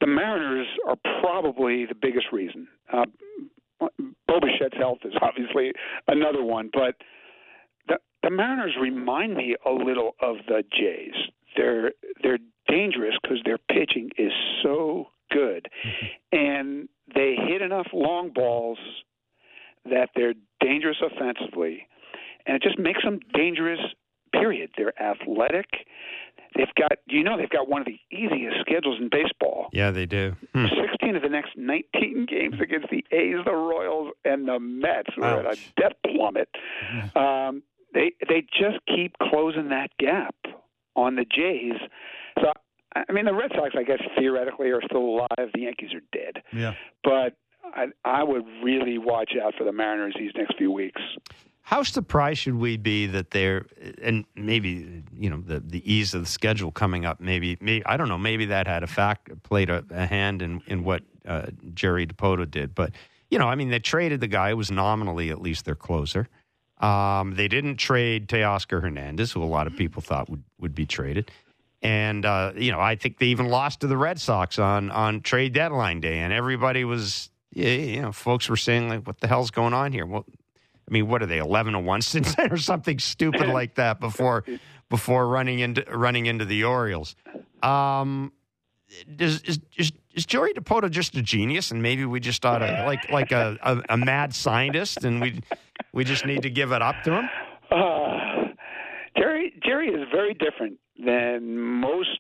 the 0.02 0.08
Mariners 0.08 0.68
are 0.88 0.98
probably 1.22 1.86
the 1.86 1.96
biggest 1.96 2.28
reason. 2.32 2.68
Uh, 2.92 3.06
Bo 3.80 4.40
Bichette's 4.40 4.78
health 4.78 5.00
is 5.06 5.14
obviously 5.22 5.72
another 6.08 6.44
one, 6.44 6.70
but 6.74 6.96
the 7.88 7.98
the 8.24 8.32
Mariners 8.32 8.76
remind 8.82 9.36
me 9.36 9.56
a 9.66 9.72
little 9.72 10.16
of 10.22 10.38
the 10.48 10.64
Jays. 10.72 11.14
They're 11.56 11.92
they're 12.24 12.40
dangerous 12.68 13.16
because 13.22 13.40
their 13.46 13.58
pitching 13.58 14.10
is 14.18 14.32
so 14.64 15.08
good, 15.32 15.68
and 16.32 16.88
they 17.14 17.36
hit 17.36 17.62
enough 17.62 17.88
long 17.94 18.32
balls 18.34 18.80
that 19.86 20.10
they're 20.16 20.34
dangerous 20.60 20.98
offensively, 21.02 21.88
and 22.46 22.56
it 22.56 22.62
just 22.62 22.80
makes 22.80 23.04
them 23.04 23.20
dangerous. 23.34 23.80
Period. 24.34 24.72
They're 24.78 25.02
athletic. 25.02 25.66
They've 26.58 26.74
got 26.78 26.94
you 27.08 27.24
know 27.24 27.38
they've 27.38 27.50
got 27.50 27.70
one 27.70 27.82
of 27.82 27.88
the 27.88 28.00
easiest 28.12 28.60
schedules 28.62 28.98
in 29.00 29.10
baseball. 29.10 29.68
Yeah, 29.72 29.92
they 29.92 30.06
do. 30.06 30.36
Hmm. 30.54 30.66
16 30.92 31.16
of 31.16 31.22
the 31.22 31.30
next 31.30 31.52
19 31.56 32.26
games 32.30 32.56
against 32.62 32.88
the 32.90 33.06
A's, 33.16 33.38
the 33.46 33.54
Royals, 33.54 34.14
and 34.26 34.48
the 34.48 34.60
Mets 34.60 35.10
were 35.18 35.26
at 35.26 35.46
a 35.46 35.58
death 35.78 35.94
plummet. 36.06 36.50
Um, 37.16 37.64
they 37.94 38.12
they 38.28 38.42
just 38.42 38.80
keep 38.88 39.16
closing 39.22 39.70
that 39.70 39.92
gap 40.00 40.36
on 40.96 41.16
the 41.16 41.26
Jays. 41.26 41.80
I 42.96 43.12
mean, 43.12 43.26
the 43.26 43.34
Red 43.34 43.52
Sox, 43.56 43.76
I 43.78 43.84
guess 43.84 44.02
theoretically, 44.18 44.70
are 44.72 44.82
still 44.86 45.04
alive. 45.06 45.52
The 45.54 45.62
Yankees 45.62 45.90
are 45.94 46.02
dead, 46.12 46.42
Yeah. 46.54 46.76
but 47.04 47.36
I, 47.64 47.88
I 48.06 48.24
would 48.24 48.46
really 48.64 48.98
watch 48.98 49.34
out 49.44 49.54
for 49.58 49.64
the 49.66 49.72
Mariners 49.74 50.16
these 50.18 50.32
next 50.36 50.58
few 50.58 50.72
weeks. 50.72 51.02
how 51.64 51.84
surprised 51.84 52.40
should 52.40 52.56
we 52.56 52.78
be 52.78 53.08
that 53.08 53.32
they're 53.32 53.66
and 54.02 54.24
maybe 54.36 55.04
you 55.12 55.30
know 55.30 55.42
the 55.46 55.60
the 55.60 55.82
ease 55.92 56.14
of 56.14 56.22
the 56.22 56.28
schedule 56.30 56.72
coming 56.72 57.06
up 57.06 57.20
maybe 57.20 57.58
maybe 57.60 57.84
I 57.86 57.98
don't 57.98 58.08
know 58.08 58.20
maybe 58.20 58.46
that 58.46 58.68
had 58.68 58.84
a 58.84 58.88
fact 58.88 59.30
played 59.44 59.70
a, 59.72 59.84
a 59.90 60.06
hand 60.06 60.42
in 60.44 60.62
in 60.68 60.84
what 60.84 61.02
uh, 61.28 61.48
Jerry 61.74 62.06
Dipoto 62.06 62.50
did 62.50 62.76
but 62.76 62.92
you 63.32 63.40
know 63.40 63.48
I 63.48 63.56
mean 63.56 63.72
they 63.72 63.80
traded 63.80 64.22
the 64.22 64.28
guy 64.28 64.52
who 64.52 64.58
was 64.58 64.70
nominally 64.70 65.32
at 65.32 65.42
least 65.42 65.66
their 65.66 65.76
closer 65.76 66.28
um, 66.82 67.34
they 67.36 67.48
didn't 67.48 67.78
trade 67.78 68.28
Teoscar 68.28 68.80
Hernandez 68.82 69.32
who 69.32 69.42
a 69.42 69.46
lot 69.46 69.66
of 69.66 69.76
people 69.76 70.02
thought 70.04 70.30
would 70.30 70.44
would 70.60 70.76
be 70.76 70.86
traded 70.86 71.32
and 71.86 72.26
uh, 72.26 72.52
you 72.56 72.72
know 72.72 72.80
I 72.80 72.96
think 72.96 73.20
they 73.20 73.28
even 73.28 73.48
lost 73.48 73.82
to 73.82 73.88
the 73.88 73.98
Red 73.98 74.20
Sox 74.20 74.60
on 74.60 74.92
on 74.92 75.22
trade 75.22 75.54
deadline 75.54 76.02
day 76.02 76.20
and 76.20 76.34
everybody 76.34 76.84
was 76.84 77.30
you 77.52 78.02
know 78.02 78.12
folks 78.12 78.50
were 78.50 78.58
saying 78.58 78.90
like 78.90 79.08
what 79.08 79.20
the 79.20 79.28
hell's 79.28 79.52
going 79.52 79.74
on 79.74 79.92
here 79.92 80.06
well 80.06 80.26
I 80.88 80.94
mean, 80.94 81.08
what 81.08 81.24
are 81.24 81.26
they, 81.26 81.40
eleven 81.40 81.74
to 81.74 81.80
one 81.80 82.02
since 82.02 82.36
or 82.38 82.58
something 82.58 83.00
stupid 83.00 83.48
like 83.50 83.76
that 83.76 84.00
before 84.00 84.46
before 84.90 85.28
running 85.28 85.60
into 85.60 85.84
running 85.92 86.26
into 86.26 86.46
the 86.46 86.64
Orioles? 86.64 87.16
Um, 87.64 88.32
is, 89.18 89.42
is, 89.42 89.60
is, 90.14 90.26
Joey 90.26 90.54
Dipoto 90.54 90.90
just 90.92 91.16
a 91.16 91.22
genius, 91.22 91.72
and 91.72 91.82
maybe 91.82 92.06
we 92.06 92.20
just 92.20 92.46
ought 92.46 92.60
to 92.60 92.84
like 92.86 93.10
like 93.10 93.32
a, 93.32 93.58
a, 93.64 93.82
a 93.90 93.98
mad 93.98 94.36
scientist, 94.36 95.04
and 95.04 95.22
we 95.22 95.42
we 95.92 96.04
just 96.04 96.26
need 96.26 96.44
to 96.44 96.50
give 96.50 96.72
it 96.72 96.82
up 96.82 97.02
to 97.04 97.14
him? 97.14 97.30
Uh, 97.72 98.35
Jerry 99.64 99.90
Jerry 99.90 100.02
is 100.02 100.08
very 100.12 100.34
different 100.34 100.78
than 101.04 101.58
most 101.58 102.20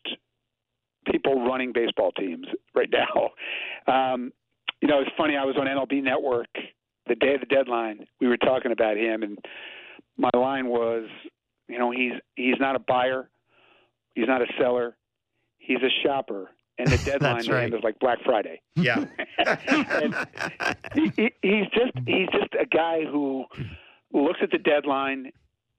people 1.12 1.46
running 1.46 1.72
baseball 1.74 2.12
teams 2.12 2.48
right 2.74 2.90
now. 2.92 3.30
Um, 3.88 4.34
you 4.82 4.88
know, 4.88 5.00
it's 5.00 5.12
funny. 5.16 5.38
I 5.38 5.46
was 5.46 5.56
on 5.58 5.68
MLB 5.68 6.02
Network 6.02 6.48
the 7.08 7.16
day 7.16 7.36
of 7.36 7.40
the 7.40 7.46
deadline, 7.46 8.06
we 8.20 8.28
were 8.28 8.38
talking 8.38 8.72
about 8.72 8.98
him, 8.98 9.24
and 9.24 9.38
my 10.18 10.30
line 10.34 10.68
was, 10.68 11.08
you 11.68 11.78
know, 11.78 11.92
he's 11.92 12.14
he's 12.36 12.60
not 12.60 12.76
a 12.76 12.80
buyer, 12.80 13.30
he's 14.16 14.28
not 14.28 14.42
a 14.42 14.48
seller, 14.60 14.98
he's 15.58 15.78
a 15.78 15.90
shopper, 16.04 16.50
and 16.78 16.88
the 16.88 16.98
deadline 17.06 17.48
right. 17.48 17.74
is 17.74 17.84
like 17.84 18.00
Black 18.00 18.20
Friday. 18.26 18.62
Yeah, 18.76 19.06
and 19.38 20.16
he, 20.94 21.12
he, 21.16 21.32
he's 21.42 21.68
just 21.74 21.92
he's 22.06 22.30
just 22.32 22.54
a 22.60 22.66
guy 22.66 23.04
who 23.04 23.46
looks 24.12 24.40
at 24.42 24.52
the 24.52 24.58
deadline 24.58 25.32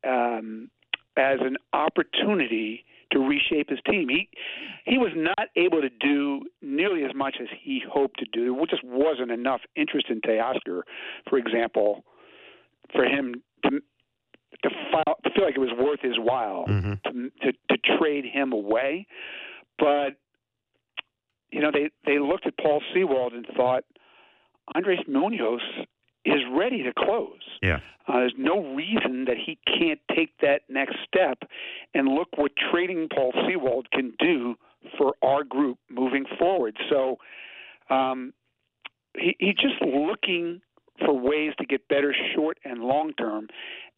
um, 0.07 0.71
as 1.17 1.39
an 1.41 1.57
opportunity 1.73 2.85
to 3.13 3.21
reshape 3.21 3.71
his 3.71 3.79
team. 3.89 4.09
He 4.09 4.29
he 4.85 4.99
was 4.99 5.13
not 5.15 5.49
able 5.57 5.81
to 5.81 5.89
do 5.89 6.43
nearly 6.63 7.05
as 7.05 7.15
much 7.15 7.37
as 7.41 7.49
he 7.63 7.81
hoped 7.89 8.19
to 8.19 8.27
do. 8.33 8.55
There 8.57 8.67
just 8.67 8.85
wasn't 8.85 9.31
enough 9.31 9.61
interest 9.77 10.07
in 10.11 10.21
Teoscar, 10.21 10.83
for 11.29 11.39
example, 11.39 12.05
for 12.93 13.05
him 13.05 13.43
to 13.65 13.71
to, 14.63 14.71
file, 14.91 15.17
to 15.25 15.31
feel 15.31 15.45
like 15.45 15.57
it 15.57 15.61
was 15.61 15.73
worth 15.79 16.01
his 16.01 16.19
while 16.19 16.65
Mhm. 16.67 17.03
to, 17.03 17.31
to 17.43 17.53
to 17.53 17.99
trade 17.99 18.25
him 18.25 18.53
away. 18.53 19.07
But 19.79 20.17
you 21.53 21.61
know, 21.61 21.71
they 21.71 21.91
they 22.05 22.19
looked 22.19 22.47
at 22.47 22.57
Paul 22.59 22.83
Sewald 22.93 23.33
and 23.35 23.47
thought 23.57 23.85
Andres 24.75 24.99
Munoz 25.07 25.61
is 26.27 26.43
ready 26.53 26.83
to 26.83 26.93
close. 26.93 27.41
yeah. 27.63 27.81
Uh, 28.09 28.19
there's 28.19 28.35
no 28.39 28.75
reason 28.75 29.25
that 29.25 29.37
he 29.37 29.59
can't 29.67 30.01
take 30.15 30.31
that 30.41 30.63
next 30.69 30.95
step. 31.07 31.39
And 31.93 32.09
look 32.09 32.29
what 32.37 32.53
trading 32.71 33.09
Paul 33.13 33.33
Sewald 33.49 33.91
can 33.91 34.13
do 34.21 34.55
for 34.97 35.15
our 35.23 35.43
group 35.43 35.79
moving 35.91 36.25
forward. 36.39 36.77
So 36.89 37.19
um, 37.91 38.33
he, 39.19 39.35
he's 39.41 39.57
just 39.57 39.83
looking 39.83 40.61
for 41.05 41.19
ways 41.19 41.53
to 41.59 41.67
get 41.67 41.89
better 41.89 42.15
short 42.35 42.59
and 42.65 42.81
long 42.81 43.13
term 43.15 43.49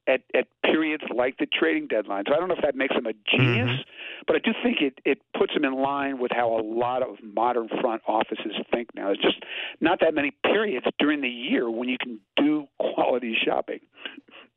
at, 0.09 0.23
at 0.35 0.49
periods 0.65 1.05
like 1.15 1.37
the 1.39 1.47
trading 1.47 1.87
deadline. 1.87 2.25
So 2.27 2.35
I 2.35 2.39
don't 2.39 2.49
know 2.49 2.55
if 2.55 2.63
that 2.63 2.75
makes 2.75 2.95
him 2.95 3.07
a 3.07 3.13
genius, 3.31 3.69
mm-hmm. 3.69 4.25
but 4.27 4.37
I 4.37 4.39
do 4.41 4.53
think 4.63 4.81
it, 4.81 4.99
it 5.05 5.19
puts 5.37 5.55
him 5.55 5.65
in 5.65 5.75
line 5.75 6.19
with 6.19 6.33
how 6.35 6.59
a 6.59 6.63
lot 6.63 7.03
of 7.03 7.17
modern 7.23 7.69
front 7.81 8.03
offices 8.09 8.55
think 8.73 8.89
now. 8.95 9.07
There's 9.07 9.19
just 9.19 9.45
not 9.81 10.01
that 10.01 10.15
many 10.15 10.33
periods 10.43 10.87
during 10.99 11.21
the 11.21 11.29
year 11.29 11.71
when 11.71 11.89
you 11.89 11.99
can 12.01 12.19
do 12.37 12.67
quality 12.79 13.37
shopping. 13.45 13.81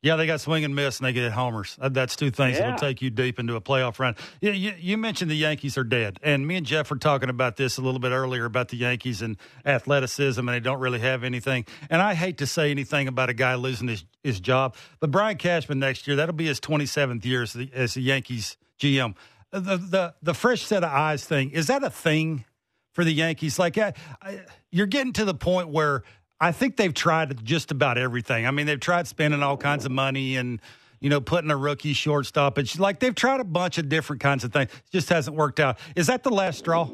Yeah, 0.03 0.15
they 0.15 0.25
got 0.25 0.41
swing 0.41 0.65
and 0.65 0.73
miss, 0.73 0.97
and 0.97 1.05
they 1.05 1.13
get 1.13 1.31
homers. 1.31 1.77
That's 1.79 2.15
two 2.15 2.31
things 2.31 2.57
Yeah. 2.57 2.71
that'll 2.71 2.79
take 2.79 3.03
you 3.03 3.11
deep 3.11 3.37
into 3.39 3.55
a 3.55 3.61
playoff 3.61 3.99
run. 3.99 4.15
You, 4.41 4.51
you, 4.51 4.73
you 4.79 4.97
mentioned 4.97 5.29
the 5.29 5.35
Yankees 5.35 5.77
are 5.77 5.83
dead, 5.83 6.17
and 6.23 6.47
me 6.47 6.55
and 6.55 6.65
Jeff 6.65 6.89
were 6.89 6.97
talking 6.97 7.29
about 7.29 7.55
this 7.55 7.77
a 7.77 7.81
little 7.81 7.99
bit 7.99 8.09
earlier 8.11 8.45
about 8.45 8.69
the 8.69 8.77
Yankees 8.77 9.21
and 9.21 9.37
athleticism, 9.63 10.39
and 10.39 10.49
they 10.49 10.59
don't 10.59 10.79
really 10.79 10.99
have 10.99 11.23
anything. 11.23 11.65
And 11.89 12.01
I 12.01 12.13
hate 12.15 12.39
to 12.39 12.47
say 12.47 12.71
anything 12.71 13.07
about 13.07 13.29
a 13.29 13.33
guy 13.33 13.53
losing 13.55 13.87
his, 13.89 14.03
his 14.23 14.39
job, 14.39 14.75
but 14.99 15.11
Brian 15.11 15.37
Cashman 15.37 15.77
next 15.79 16.07
year 16.07 16.15
that'll 16.15 16.33
be 16.33 16.47
his 16.47 16.59
twenty 16.59 16.85
seventh 16.87 17.25
year 17.25 17.43
as 17.43 17.53
the, 17.53 17.69
as 17.73 17.93
the 17.93 18.01
Yankees 18.01 18.57
GM. 18.79 19.15
The, 19.51 19.77
the 19.77 20.13
the 20.23 20.33
fresh 20.33 20.61
set 20.63 20.83
of 20.83 20.89
eyes 20.91 21.25
thing 21.25 21.51
is 21.51 21.67
that 21.67 21.83
a 21.83 21.89
thing 21.89 22.45
for 22.93 23.03
the 23.03 23.13
Yankees? 23.13 23.59
Like, 23.59 23.77
I, 23.77 23.93
I, 24.21 24.39
you're 24.71 24.87
getting 24.87 25.13
to 25.13 25.25
the 25.25 25.33
point 25.35 25.69
where 25.69 26.03
I 26.41 26.51
think 26.51 26.75
they've 26.75 26.93
tried 26.93 27.45
just 27.45 27.69
about 27.71 27.97
everything. 27.99 28.47
I 28.47 28.51
mean, 28.51 28.65
they've 28.65 28.79
tried 28.79 29.07
spending 29.07 29.43
all 29.43 29.55
kinds 29.57 29.85
of 29.85 29.91
money 29.91 30.35
and 30.37 30.59
you 30.99 31.09
know 31.09 31.21
putting 31.21 31.51
a 31.51 31.55
rookie 31.55 31.93
shortstop. 31.93 32.57
It's 32.57 32.79
like 32.79 32.99
they've 32.99 33.15
tried 33.15 33.39
a 33.39 33.43
bunch 33.45 33.77
of 33.77 33.87
different 33.87 34.21
kinds 34.21 34.43
of 34.43 34.51
things. 34.51 34.71
It 34.73 34.91
just 34.91 35.09
hasn't 35.09 35.37
worked 35.37 35.59
out. 35.59 35.77
Is 35.95 36.07
that 36.07 36.23
the 36.23 36.31
last 36.31 36.57
straw? 36.57 36.89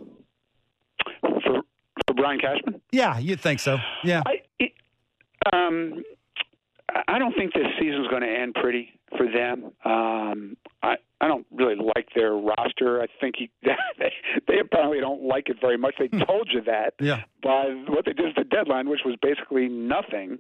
For 1.21 1.61
for 2.05 2.13
Brian 2.13 2.39
Cashman, 2.39 2.81
Yeah, 2.91 3.17
you'd 3.17 3.39
think 3.39 3.61
so. 3.61 3.77
Yeah. 4.03 4.21
I 4.25 4.41
it, 4.59 4.73
um 5.53 6.03
I 7.07 7.19
don't 7.19 7.33
think 7.35 7.53
this 7.53 7.67
season's 7.79 8.07
going 8.07 8.21
to 8.23 8.29
end 8.29 8.55
pretty 8.55 8.99
for 9.17 9.27
them. 9.31 9.71
Um, 9.85 10.57
I 10.81 10.95
I 11.19 11.27
don't 11.27 11.47
really 11.51 11.75
like 11.75 12.09
their 12.15 12.33
roster. 12.33 13.01
I 13.01 13.07
think 13.19 13.35
he, 13.37 13.49
they 13.63 14.11
they 14.47 14.59
apparently 14.59 14.99
don't 14.99 15.23
like 15.23 15.49
it 15.49 15.57
very 15.59 15.77
much. 15.77 15.95
They 15.97 16.09
told 16.09 16.49
you 16.51 16.61
that 16.65 16.93
Yeah. 16.99 17.23
by 17.41 17.65
what 17.87 18.05
they 18.05 18.13
did 18.13 18.27
at 18.27 18.35
the 18.35 18.43
deadline, 18.43 18.87
which 18.89 19.01
was 19.05 19.15
basically 19.21 19.67
nothing. 19.67 20.39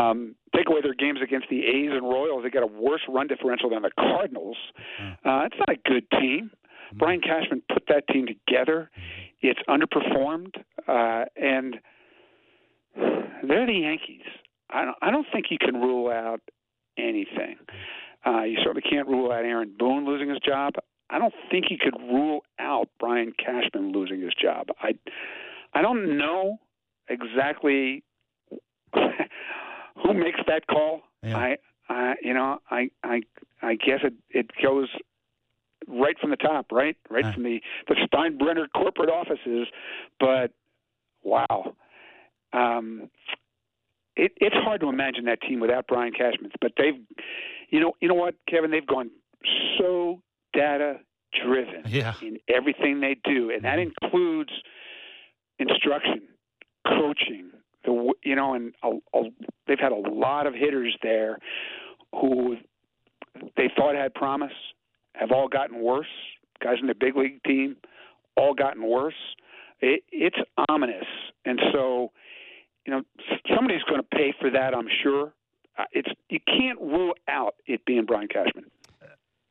Um, 0.00 0.34
take 0.54 0.68
away 0.68 0.80
their 0.82 0.94
games 0.94 1.18
against 1.22 1.48
the 1.50 1.60
A's 1.66 1.90
and 1.92 2.02
Royals, 2.02 2.42
they 2.44 2.50
got 2.50 2.62
a 2.62 2.66
worse 2.68 3.00
run 3.08 3.26
differential 3.26 3.70
than 3.70 3.82
the 3.82 3.90
Cardinals. 3.98 4.56
Uh, 5.00 5.46
it's 5.46 5.56
not 5.58 5.70
a 5.70 5.76
good 5.88 6.04
team. 6.20 6.50
Brian 6.94 7.20
Cashman 7.20 7.62
put 7.72 7.84
that 7.88 8.06
team 8.08 8.26
together. 8.26 8.90
It's 9.40 9.58
underperformed, 9.68 10.54
uh, 10.86 11.24
and 11.36 11.76
they're 12.96 13.66
the 13.66 13.80
Yankees. 13.82 14.26
I 14.70 14.84
don't, 14.84 14.96
I 15.02 15.10
don't 15.10 15.26
think 15.32 15.46
you 15.50 15.58
can 15.58 15.76
rule 15.80 16.10
out 16.10 16.40
anything. 16.98 17.56
Uh, 18.24 18.42
you 18.42 18.56
certainly 18.58 18.82
can't 18.82 19.08
rule 19.08 19.32
out 19.32 19.44
Aaron 19.44 19.74
Boone 19.78 20.06
losing 20.06 20.28
his 20.28 20.38
job. 20.38 20.74
I 21.10 21.18
don't 21.18 21.34
think 21.50 21.66
you 21.70 21.76
could 21.78 21.98
rule 22.00 22.42
out 22.58 22.88
Brian 22.98 23.32
Cashman 23.36 23.92
losing 23.92 24.20
his 24.20 24.32
job. 24.40 24.68
I 24.80 24.94
I 25.74 25.82
don't 25.82 26.16
know 26.16 26.58
exactly 27.08 28.02
who 28.94 30.14
makes 30.14 30.40
that 30.46 30.66
call. 30.66 31.02
Yeah. 31.22 31.36
I 31.36 31.56
I 31.88 32.14
you 32.22 32.34
know 32.34 32.58
I 32.70 32.90
I 33.02 33.22
I 33.60 33.74
guess 33.74 34.00
it 34.04 34.14
it 34.30 34.50
goes 34.62 34.88
right 35.88 36.16
from 36.20 36.30
the 36.30 36.36
top, 36.36 36.66
right, 36.72 36.96
right 37.10 37.24
Huh. 37.24 37.32
from 37.32 37.42
the 37.42 37.60
the 37.88 37.94
Steinbrenner 38.06 38.66
corporate 38.74 39.10
offices. 39.10 39.66
But 40.20 40.52
wow, 41.22 41.74
um, 42.52 43.10
it, 44.16 44.32
it's 44.36 44.54
hard 44.56 44.80
to 44.82 44.88
imagine 44.88 45.24
that 45.26 45.40
team 45.42 45.60
without 45.60 45.86
Brian 45.86 46.12
Cashman. 46.12 46.52
But 46.60 46.72
they've, 46.76 47.00
you 47.72 47.80
know, 47.80 47.94
you 48.00 48.06
know 48.06 48.14
what, 48.14 48.34
Kevin, 48.48 48.70
they've 48.70 48.86
gone 48.86 49.10
so 49.78 50.20
data 50.52 51.00
driven 51.44 51.82
Yeah. 51.86 52.12
in 52.22 52.38
everything 52.48 53.00
they 53.00 53.16
do, 53.24 53.50
and 53.50 53.64
that 53.64 53.78
mm-hmm. 53.78 53.90
includes 54.04 54.52
instruction, 55.58 56.28
coaching. 56.86 57.50
The 57.84 57.90
w- 57.90 58.14
you 58.22 58.36
know, 58.36 58.54
and 58.54 58.74
a, 58.84 58.90
a, 59.16 59.22
they've 59.66 59.78
had 59.80 59.90
a 59.90 59.96
lot 59.96 60.46
of 60.46 60.54
hitters 60.54 60.96
there 61.02 61.38
who 62.12 62.56
they 63.56 63.70
thought 63.74 63.96
had 63.96 64.14
promise, 64.14 64.52
have 65.14 65.32
all 65.32 65.48
gotten 65.48 65.80
worse. 65.80 66.06
Guys 66.62 66.76
in 66.80 66.86
the 66.86 66.94
big 66.94 67.16
league 67.16 67.42
team, 67.42 67.76
all 68.36 68.54
gotten 68.54 68.86
worse. 68.86 69.14
It, 69.80 70.04
it's 70.12 70.36
ominous, 70.68 71.06
and 71.44 71.58
so 71.72 72.12
you 72.86 72.92
know 72.92 73.02
somebody's 73.52 73.82
going 73.88 74.00
to 74.00 74.06
pay 74.16 74.34
for 74.38 74.50
that. 74.50 74.74
I'm 74.74 74.88
sure. 75.02 75.32
Uh, 75.78 75.84
It's 75.92 76.08
you 76.28 76.40
can't 76.46 76.80
rule 76.80 77.14
out 77.28 77.54
it 77.66 77.84
being 77.84 78.04
Brian 78.04 78.28
Cashman. 78.28 78.64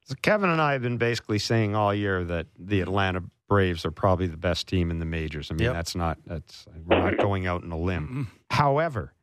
So 0.05 0.15
Kevin 0.21 0.49
and 0.49 0.59
I 0.61 0.73
have 0.73 0.81
been 0.81 0.97
basically 0.97 1.39
saying 1.39 1.75
all 1.75 1.93
year 1.93 2.23
that 2.25 2.47
the 2.59 2.81
Atlanta 2.81 3.23
Braves 3.47 3.85
are 3.85 3.91
probably 3.91 4.27
the 4.27 4.37
best 4.37 4.67
team 4.67 4.91
in 4.91 4.99
the 4.99 5.05
majors. 5.05 5.51
I 5.51 5.53
mean, 5.53 5.63
Yep. 5.65 5.73
that's 5.73 5.95
not 5.95 6.17
that's 6.25 6.65
we're 6.87 6.99
not 7.11 7.17
going 7.19 7.47
out 7.47 7.63
on 7.63 7.71
a 7.71 7.77
limb. 7.77 8.27
However, 8.49 9.13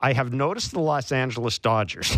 I 0.00 0.12
have 0.12 0.32
noticed 0.32 0.72
the 0.72 0.80
Los 0.80 1.12
Angeles 1.12 1.58
Dodgers 1.58 2.16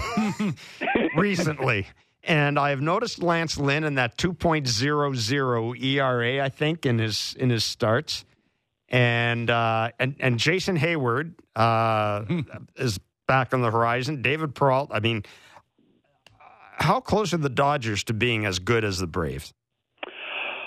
recently. 1.16 1.87
And 2.25 2.59
I 2.59 2.71
have 2.71 2.81
noticed 2.81 3.23
Lance 3.23 3.57
Lynn 3.57 3.85
in 3.85 3.95
that 3.95 4.16
2.00 4.19 5.81
ERA, 5.81 6.45
I 6.45 6.49
think, 6.49 6.85
in 6.85 6.99
his 6.99 7.37
in 7.38 7.50
his 7.50 7.64
starts. 7.64 8.25
And 8.88 9.49
uh, 9.50 9.90
and 10.00 10.16
and 10.19 10.38
Jason 10.38 10.76
Heyward 10.76 11.35
uh, 11.55 12.25
is 12.76 12.99
back 13.26 13.52
on 13.54 13.61
the 13.61 13.71
horizon. 13.71 14.23
David 14.23 14.54
Peralta. 14.54 14.95
I 14.95 15.00
mean, 15.00 15.23
how 16.78 17.00
close 17.00 17.33
are 17.33 17.38
the 17.38 17.49
Dodgers 17.49 18.04
to 18.04 18.14
being 18.14 18.45
as 18.47 18.59
good 18.59 18.85
as 18.85 18.99
the 18.99 19.06
Braves? 19.06 19.52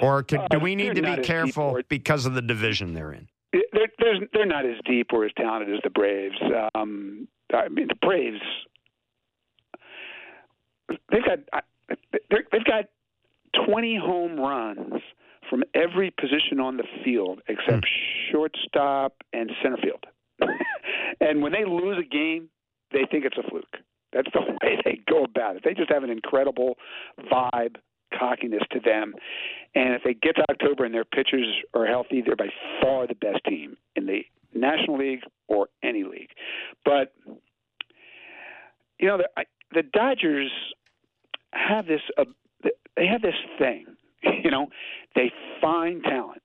Or 0.01 0.23
could, 0.23 0.41
do 0.49 0.57
Uh, 0.57 0.59
we 0.61 0.75
need 0.75 0.95
to 0.95 1.01
be 1.01 1.17
careful 1.23 1.63
or- 1.65 1.83
because 1.89 2.25
of 2.25 2.33
the 2.33 2.41
division 2.41 2.93
they're 2.93 3.11
in? 3.13 3.27
They're, 3.51 3.87
they're, 3.99 4.27
they're 4.33 4.45
not 4.45 4.65
as 4.65 4.75
deep 4.85 5.07
or 5.11 5.25
as 5.25 5.31
talented 5.37 5.73
as 5.75 5.81
the 5.83 5.89
Braves. 5.89 6.35
Um, 6.75 7.27
I 7.53 7.67
mean, 7.67 7.87
the 7.87 7.95
Braves, 7.95 8.39
they've 11.11 11.25
got 11.25 11.39
they've 12.29 12.63
got 12.65 12.85
20 13.65 13.97
home 13.97 14.39
runs 14.39 15.01
from 15.49 15.63
every 15.73 16.11
position 16.11 16.59
on 16.59 16.77
the 16.77 16.83
field 17.03 17.41
except 17.47 17.85
shortstop 18.31 19.13
and 19.33 19.49
center 19.63 19.77
field. 19.77 20.05
and 21.19 21.41
when 21.41 21.51
they 21.51 21.65
lose 21.65 21.97
a 21.99 22.07
game, 22.07 22.49
they 22.91 23.05
think 23.09 23.25
it's 23.25 23.37
a 23.37 23.49
fluke. 23.49 23.77
That's 24.13 24.29
the 24.33 24.41
way 24.63 24.79
they 24.83 24.99
go 25.09 25.23
about 25.23 25.55
it. 25.55 25.63
They 25.63 25.73
just 25.73 25.91
have 25.91 26.03
an 26.03 26.09
incredible 26.09 26.75
vibe, 27.31 27.75
cockiness 28.17 28.63
to 28.71 28.79
them. 28.79 29.13
And 29.75 29.93
if 29.93 30.03
they 30.03 30.13
get 30.13 30.35
to 30.37 30.45
October 30.49 30.85
and 30.85 30.93
their 30.93 31.05
pitchers 31.05 31.47
are 31.73 31.85
healthy, 31.85 32.21
they're 32.25 32.35
by 32.35 32.49
far 32.81 33.07
the 33.07 33.15
best 33.15 33.43
team 33.47 33.77
in 33.95 34.05
the 34.05 34.21
National 34.53 34.97
League 34.97 35.21
or 35.47 35.67
any 35.83 36.03
league. 36.03 36.29
But 36.83 37.13
you 38.99 39.07
know, 39.07 39.17
the, 39.17 39.45
the 39.73 39.83
Dodgers 39.83 40.51
have 41.53 41.85
this. 41.85 42.01
Uh, 42.17 42.25
they 42.95 43.07
have 43.07 43.21
this 43.21 43.35
thing. 43.57 43.85
You 44.43 44.51
know, 44.51 44.67
they 45.15 45.31
find 45.61 46.03
talent, 46.03 46.41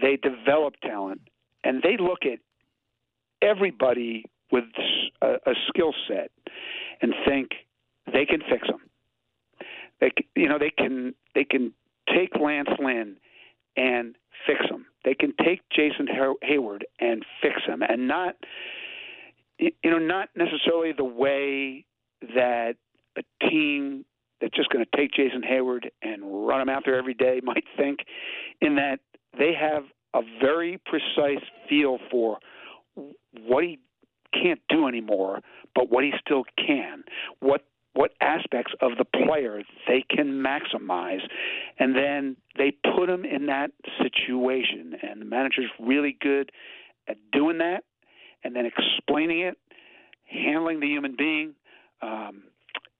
they 0.00 0.16
develop 0.16 0.74
talent, 0.80 1.22
and 1.64 1.82
they 1.82 1.96
look 1.96 2.20
at 2.24 2.38
everybody 3.42 4.24
with 4.50 4.64
a, 5.22 5.34
a 5.46 5.54
skill 5.68 5.94
set 6.08 6.30
and 7.00 7.14
think 7.26 7.50
they 8.12 8.26
can 8.26 8.40
fix 8.50 8.66
them. 8.68 8.80
They, 10.00 10.12
you 10.34 10.48
know, 10.48 10.58
they 10.58 10.70
can 10.70 11.14
they 11.34 11.44
can 11.44 11.72
take 12.14 12.30
Lance 12.40 12.70
Lynn 12.78 13.16
and 13.76 14.16
fix 14.46 14.60
him. 14.70 14.86
They 15.04 15.14
can 15.14 15.32
take 15.44 15.60
Jason 15.70 16.06
Heyward 16.06 16.82
and 16.98 17.24
fix 17.42 17.56
him, 17.66 17.82
and 17.82 18.08
not 18.08 18.36
you 19.58 19.72
know 19.84 19.98
not 19.98 20.30
necessarily 20.34 20.92
the 20.92 21.04
way 21.04 21.84
that 22.34 22.74
a 23.16 23.22
team 23.48 24.04
that's 24.40 24.56
just 24.56 24.70
going 24.70 24.84
to 24.84 24.96
take 24.96 25.12
Jason 25.12 25.42
Heyward 25.42 25.88
and 26.02 26.46
run 26.46 26.62
him 26.62 26.68
out 26.68 26.82
there 26.84 26.96
every 26.96 27.14
day 27.14 27.40
might 27.42 27.64
think, 27.76 28.00
in 28.60 28.76
that 28.76 29.00
they 29.38 29.52
have 29.58 29.84
a 30.14 30.22
very 30.40 30.80
precise 30.86 31.44
feel 31.68 31.98
for 32.10 32.38
what 33.46 33.64
he 33.64 33.78
can't 34.32 34.60
do 34.68 34.86
anymore, 34.86 35.40
but 35.74 35.90
what 35.90 36.04
he 36.04 36.12
still 36.24 36.44
can. 36.56 37.04
What 37.40 37.64
what 37.92 38.12
aspects 38.20 38.72
of 38.80 38.92
the 38.98 39.04
player 39.04 39.62
they 39.88 40.04
can 40.08 40.42
maximize, 40.42 41.22
and 41.78 41.96
then 41.96 42.36
they 42.56 42.72
put 42.96 43.08
him 43.08 43.24
in 43.24 43.46
that 43.46 43.72
situation. 44.00 44.94
And 45.02 45.20
the 45.20 45.24
manager's 45.24 45.70
really 45.80 46.16
good 46.20 46.52
at 47.08 47.16
doing 47.32 47.58
that, 47.58 47.82
and 48.44 48.54
then 48.54 48.64
explaining 48.64 49.40
it, 49.40 49.58
handling 50.24 50.78
the 50.80 50.86
human 50.86 51.16
being. 51.16 51.54
Um, 52.00 52.44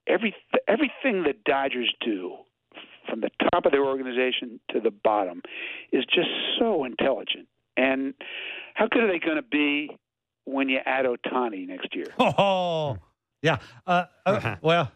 every 0.06 0.34
everything 0.66 1.22
the 1.22 1.34
Dodgers 1.44 1.92
do, 2.04 2.34
from 3.08 3.20
the 3.20 3.30
top 3.52 3.66
of 3.66 3.72
their 3.72 3.84
organization 3.84 4.58
to 4.70 4.80
the 4.80 4.90
bottom, 4.90 5.42
is 5.92 6.04
just 6.04 6.28
so 6.58 6.84
intelligent. 6.84 7.46
And 7.76 8.14
how 8.74 8.88
good 8.88 9.04
are 9.04 9.08
they 9.08 9.24
going 9.24 9.36
to 9.36 9.42
be 9.42 9.96
when 10.44 10.68
you 10.68 10.78
add 10.84 11.06
Ohtani 11.06 11.66
next 11.68 11.94
year? 11.94 12.06
Oh, 12.18 12.98
yeah. 13.42 13.58
Uh, 13.86 14.04
uh, 14.26 14.56
well, 14.62 14.92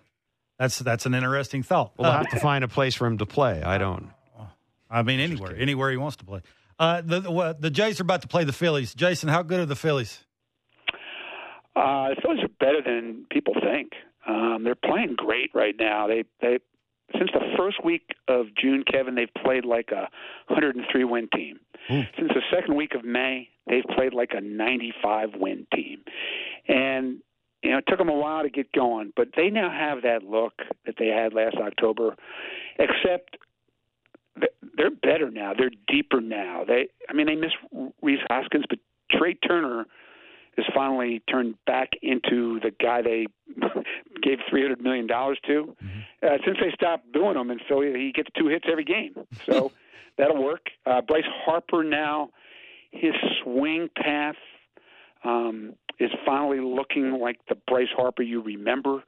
that's 0.58 0.78
that's 0.78 1.06
an 1.06 1.14
interesting 1.14 1.62
thought. 1.62 1.92
We'll 1.96 2.10
Uh, 2.10 2.18
have 2.18 2.30
to 2.30 2.40
find 2.40 2.62
a 2.64 2.68
place 2.68 2.94
for 2.94 3.06
him 3.06 3.18
to 3.18 3.26
play. 3.26 3.62
I 3.62 3.78
don't. 3.78 4.10
I 4.90 5.02
mean, 5.02 5.18
anywhere, 5.18 5.56
anywhere 5.56 5.90
he 5.90 5.96
wants 5.96 6.16
to 6.16 6.24
play. 6.24 6.40
Uh, 6.78 7.00
the, 7.00 7.20
the 7.20 7.56
the 7.58 7.70
Jays 7.70 7.98
are 8.00 8.02
about 8.04 8.22
to 8.22 8.28
play 8.28 8.44
the 8.44 8.52
Phillies. 8.52 8.94
Jayson, 8.94 9.28
how 9.28 9.42
good 9.42 9.60
are 9.60 9.66
the 9.66 9.76
Phillies? 9.76 10.24
Uh, 11.76 12.10
the 12.10 12.16
Phillies 12.22 12.44
are 12.44 12.48
better 12.60 12.80
than 12.84 13.26
people 13.30 13.54
think. 13.60 13.92
Um, 14.26 14.62
they're 14.64 14.74
playing 14.76 15.14
great 15.16 15.50
right 15.54 15.74
now. 15.78 16.06
They 16.06 16.24
they 16.40 16.58
since 17.18 17.30
the 17.32 17.40
first 17.56 17.84
week 17.84 18.10
of 18.28 18.46
June, 18.60 18.84
Kevin, 18.90 19.14
they've 19.14 19.32
played 19.44 19.64
like 19.64 19.90
a 19.90 20.08
103 20.48 21.04
win 21.04 21.28
team. 21.34 21.60
Since 21.88 22.08
the 22.32 22.42
second 22.52 22.76
week 22.76 22.94
of 22.94 23.04
May, 23.04 23.48
they've 23.66 23.84
played 23.94 24.14
like 24.14 24.32
a 24.34 24.40
95 24.40 25.30
win 25.36 25.66
team, 25.74 26.02
and 26.68 27.18
you 27.62 27.70
know 27.70 27.78
it 27.78 27.84
took 27.88 27.98
them 27.98 28.08
a 28.08 28.14
while 28.14 28.42
to 28.42 28.50
get 28.50 28.72
going, 28.72 29.12
but 29.16 29.28
they 29.36 29.50
now 29.50 29.70
have 29.70 30.02
that 30.02 30.22
look 30.22 30.54
that 30.86 30.94
they 30.98 31.08
had 31.08 31.32
last 31.32 31.56
October, 31.56 32.16
except 32.78 33.36
they're 34.76 34.90
better 34.90 35.30
now. 35.30 35.52
They're 35.56 35.70
deeper 35.88 36.20
now. 36.20 36.64
They, 36.66 36.88
I 37.08 37.12
mean, 37.12 37.26
they 37.26 37.36
miss 37.36 37.52
Rhys 38.02 38.18
Hoskins, 38.28 38.64
but 38.68 38.78
Trea 39.10 39.34
Turner 39.34 39.86
is 40.56 40.64
finally 40.74 41.22
turned 41.30 41.56
back 41.66 41.90
into 42.02 42.60
the 42.60 42.70
guy 42.70 43.02
they 43.02 43.26
gave 44.22 44.38
three 44.48 44.62
hundred 44.62 44.80
million 44.80 45.06
dollars 45.06 45.38
to. 45.46 45.76
Uh, 46.22 46.38
since 46.44 46.58
they 46.60 46.70
stopped 46.74 47.12
doing 47.12 47.34
them 47.34 47.50
in 47.50 47.58
Philly, 47.68 47.92
he 47.94 48.12
gets 48.12 48.28
two 48.38 48.48
hits 48.48 48.64
every 48.70 48.84
game, 48.84 49.14
so 49.46 49.72
that'll 50.18 50.42
work. 50.42 50.66
Uh, 50.86 51.00
Bryce 51.00 51.24
Harper 51.44 51.82
now, 51.82 52.30
his 52.94 53.14
swing 53.42 53.88
path 53.96 54.36
um, 55.24 55.74
is 55.98 56.10
finally 56.24 56.60
looking 56.60 57.18
like 57.20 57.38
the 57.48 57.56
Bryce 57.66 57.88
Harper 57.96 58.22
you 58.22 58.42
remember. 58.42 59.02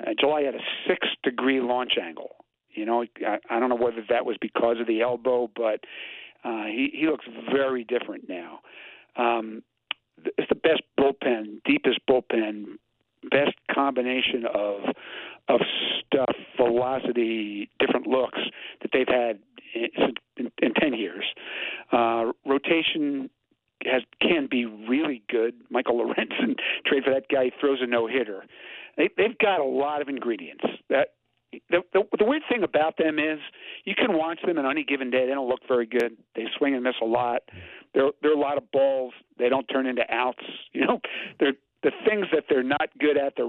Uh, 0.00 0.10
July 0.18 0.42
had 0.42 0.54
a 0.54 0.60
six 0.88 1.06
degree 1.22 1.60
launch 1.60 1.92
angle. 2.02 2.30
You 2.72 2.86
know, 2.86 3.04
I, 3.26 3.38
I 3.48 3.60
don't 3.60 3.68
know 3.68 3.76
whether 3.76 4.04
that 4.08 4.24
was 4.24 4.36
because 4.40 4.76
of 4.80 4.86
the 4.86 5.02
elbow, 5.02 5.50
but 5.54 5.80
uh, 6.44 6.64
he 6.66 6.90
he 6.92 7.06
looks 7.06 7.26
very 7.52 7.84
different 7.84 8.28
now. 8.28 8.60
Um, 9.16 9.62
it's 10.38 10.48
the 10.48 10.54
best 10.54 10.82
bullpen, 10.98 11.62
deepest 11.64 12.00
bullpen, 12.08 12.64
best 13.30 13.54
combination 13.72 14.44
of 14.54 14.80
of 15.50 15.60
stuff, 16.06 16.36
velocity, 16.56 17.70
different 17.78 18.06
looks 18.06 18.38
that 18.82 18.90
they've 18.92 19.08
had 19.08 19.38
in, 19.74 20.14
in, 20.36 20.50
in 20.62 20.74
ten 20.74 20.94
years. 20.94 21.24
Uh, 21.92 22.32
rotation 22.46 23.30
has 23.84 24.02
can 24.20 24.46
be 24.50 24.66
really 24.66 25.22
good. 25.28 25.54
Michael 25.70 25.96
Lorenzen 25.96 26.56
trade 26.86 27.04
for 27.04 27.14
that 27.14 27.24
guy 27.32 27.44
he 27.44 27.52
throws 27.60 27.78
a 27.80 27.86
no 27.86 28.06
hitter. 28.06 28.44
They, 28.96 29.08
they've 29.16 29.38
got 29.38 29.60
a 29.60 29.64
lot 29.64 30.02
of 30.02 30.08
ingredients. 30.08 30.64
That 30.88 31.08
the, 31.52 31.82
the 31.92 32.02
the 32.18 32.24
weird 32.24 32.42
thing 32.48 32.62
about 32.62 32.96
them 32.96 33.18
is 33.18 33.38
you 33.84 33.94
can 33.94 34.16
watch 34.16 34.40
them 34.44 34.58
on 34.58 34.70
any 34.70 34.84
given 34.84 35.10
day 35.10 35.26
they 35.26 35.34
don't 35.34 35.48
look 35.48 35.66
very 35.66 35.86
good. 35.86 36.16
They 36.34 36.44
swing 36.58 36.74
and 36.74 36.84
miss 36.84 36.94
a 37.02 37.06
lot. 37.06 37.42
There 37.94 38.10
there 38.22 38.30
are 38.32 38.36
a 38.36 38.40
lot 38.40 38.58
of 38.58 38.70
balls. 38.70 39.14
They 39.38 39.48
don't 39.48 39.66
turn 39.66 39.86
into 39.86 40.02
outs. 40.10 40.44
You 40.72 40.86
know, 40.86 41.00
they're 41.38 41.54
the 41.82 41.90
things 42.06 42.26
that 42.32 42.44
they're 42.48 42.62
not 42.62 42.90
good 42.98 43.16
at. 43.16 43.34
They're 43.36 43.46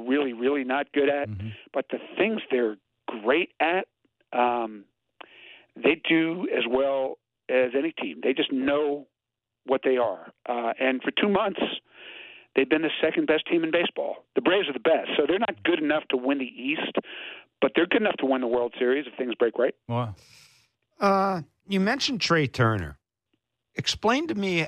not 0.81 0.91
good 0.93 1.09
at. 1.09 1.29
But 1.73 1.85
the 1.89 1.99
things 2.17 2.41
they're 2.49 2.77
great 3.07 3.49
at, 3.59 3.87
um, 4.33 4.85
they 5.75 6.01
do 6.07 6.47
as 6.55 6.63
well 6.69 7.17
as 7.49 7.71
any 7.77 7.91
team. 7.91 8.19
They 8.23 8.33
just 8.33 8.51
know 8.51 9.07
what 9.65 9.81
they 9.83 9.97
are. 9.97 10.31
Uh, 10.47 10.73
and 10.79 11.01
for 11.01 11.11
two 11.11 11.29
months, 11.29 11.61
they've 12.55 12.69
been 12.69 12.81
the 12.81 12.89
second 13.01 13.27
best 13.27 13.45
team 13.49 13.63
in 13.63 13.71
baseball. 13.71 14.25
The 14.35 14.41
Braves 14.41 14.67
are 14.69 14.73
the 14.73 14.79
best, 14.79 15.09
so 15.17 15.25
they're 15.27 15.39
not 15.39 15.63
good 15.63 15.79
enough 15.79 16.03
to 16.09 16.17
win 16.17 16.39
the 16.39 16.45
East, 16.45 16.95
but 17.61 17.71
they're 17.75 17.85
good 17.87 18.01
enough 18.01 18.17
to 18.19 18.25
win 18.25 18.41
the 18.41 18.47
World 18.47 18.73
Series 18.79 19.05
if 19.07 19.17
things 19.17 19.35
break 19.35 19.57
right. 19.57 19.75
Well, 19.87 20.15
Uh, 20.99 21.41
you 21.67 21.79
mentioned 21.79 22.21
Trea 22.21 22.47
Turner. 22.47 22.97
Explain 23.75 24.27
to 24.27 24.35
me 24.35 24.67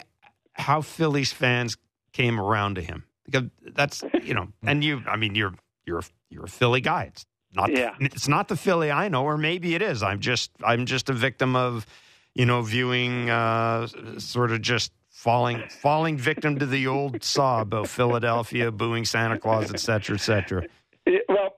how 0.54 0.82
Phillies 0.82 1.34
fans 1.34 1.78
came 2.14 2.40
around 2.40 2.76
to 2.76 2.82
him 2.82 3.04
because 3.26 3.50
that's 3.76 4.04
you 4.24 4.34
know, 4.34 4.48
and 4.64 4.84
you. 4.84 5.02
I 5.08 5.16
mean, 5.18 5.36
you're 5.36 5.54
you're 5.86 6.04
you're 6.30 6.46
a 6.46 6.50
Philly 6.50 6.82
guy. 6.82 7.04
It's 7.04 7.26
not. 7.54 7.72
Yeah. 7.72 7.96
It's 8.00 8.28
not 8.28 8.48
the 8.48 8.58
Philly 8.58 8.92
I 8.92 9.08
know, 9.10 9.24
or 9.24 9.38
maybe 9.38 9.76
it 9.76 9.82
is. 9.82 10.04
I'm 10.04 10.20
just 10.20 10.52
I'm 10.64 10.86
just 10.86 11.10
a 11.10 11.14
victim 11.14 11.56
of 11.56 11.86
you 12.34 12.46
know 12.46 12.62
viewing 12.62 13.30
uh, 13.30 13.88
sort 14.18 14.52
of 14.52 14.62
just 14.62 14.92
falling 15.10 15.64
falling 15.70 16.18
victim 16.18 16.60
to 16.60 16.66
the 16.66 16.88
old 16.88 17.24
sob 17.24 17.74
of 17.74 17.90
Philadelphia 17.90 18.72
booing 18.72 19.06
Santa 19.06 19.40
Claus, 19.40 19.74
et 19.74 19.80
cetera, 19.80 20.16
et 20.16 20.22
cetera. 20.22 20.64
It, 21.06 21.24
well, 21.30 21.58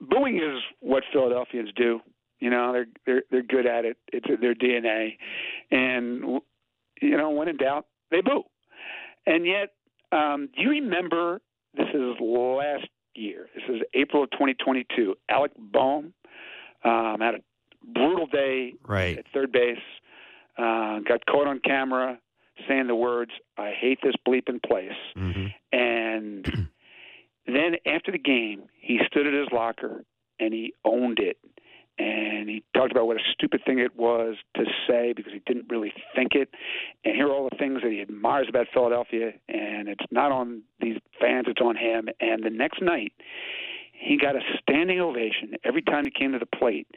booing 0.00 0.36
is 0.36 0.62
what 0.80 1.02
Philadelphians 1.12 1.70
do. 1.76 2.00
You 2.40 2.50
know, 2.50 2.72
they're 2.72 2.86
they're 3.06 3.22
they're 3.30 3.42
good 3.42 3.66
at 3.66 3.84
it. 3.84 3.96
It's 4.12 4.26
their 4.40 4.54
DNA, 4.54 5.16
and 5.70 6.40
you 7.00 7.16
know, 7.16 7.30
when 7.30 7.48
in 7.48 7.56
doubt, 7.56 7.86
they 8.10 8.20
boo. 8.20 8.42
And 9.26 9.46
yet, 9.46 9.72
um, 10.12 10.48
do 10.54 10.62
you 10.62 10.70
remember? 10.70 11.40
This 11.76 11.88
is 11.92 12.14
last 12.20 12.86
year. 13.14 13.48
This 13.54 13.64
is 13.68 13.82
April 13.94 14.24
of 14.24 14.30
2022. 14.32 15.14
Alec 15.28 15.52
Bohm 15.58 16.12
um, 16.84 17.16
had 17.20 17.34
a 17.36 17.40
brutal 17.86 18.26
day 18.26 18.74
Right. 18.86 19.18
at 19.18 19.26
third 19.32 19.52
base. 19.52 19.78
Uh, 20.56 21.00
got 21.00 21.24
caught 21.26 21.46
on 21.46 21.60
camera 21.60 22.18
saying 22.68 22.86
the 22.86 22.94
words, 22.94 23.32
"I 23.58 23.72
hate 23.72 23.98
this 24.02 24.14
bleeping 24.26 24.62
place." 24.62 24.92
hmm 25.16 25.46
And 25.72 26.44
then 27.46 27.76
after 27.86 28.12
the 28.12 28.18
game, 28.18 28.64
he 28.78 29.00
stood 29.06 29.26
at 29.26 29.34
his 29.34 29.48
locker 29.52 30.04
and 30.38 30.52
he 30.54 30.72
owned 30.84 31.18
it. 31.18 31.36
And 31.98 32.48
he 32.48 32.64
talked 32.76 32.90
about 32.90 33.06
what 33.06 33.16
a 33.16 33.24
stupid 33.32 33.62
thing 33.64 33.78
it 33.78 33.96
was 33.96 34.36
to 34.56 34.64
say 34.88 35.12
because 35.14 35.32
he 35.32 35.40
didn't 35.46 35.66
really 35.68 35.92
think 36.14 36.34
it. 36.34 36.48
And 37.04 37.14
here 37.14 37.28
are 37.28 37.32
all 37.32 37.48
the 37.48 37.56
things 37.56 37.82
that 37.82 37.92
he 37.92 38.00
admires 38.00 38.46
about 38.48 38.66
Philadelphia. 38.74 39.32
And 39.48 39.88
it's 39.88 40.04
not 40.10 40.32
on 40.32 40.62
these 40.80 40.98
fans, 41.20 41.46
it's 41.48 41.60
on 41.60 41.76
him. 41.76 42.08
And 42.20 42.42
the 42.42 42.50
next 42.50 42.82
night, 42.82 43.12
he 43.92 44.18
got 44.18 44.34
a 44.34 44.40
standing 44.60 45.00
ovation 45.00 45.54
every 45.64 45.82
time 45.82 46.04
he 46.04 46.10
came 46.10 46.32
to 46.32 46.38
the 46.38 46.58
plate. 46.58 46.88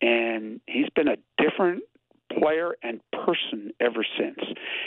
And 0.00 0.60
he's 0.66 0.88
been 0.94 1.08
a 1.08 1.16
different 1.38 1.82
player 2.38 2.76
and 2.82 3.00
person 3.12 3.72
ever 3.80 4.06
since. 4.18 4.38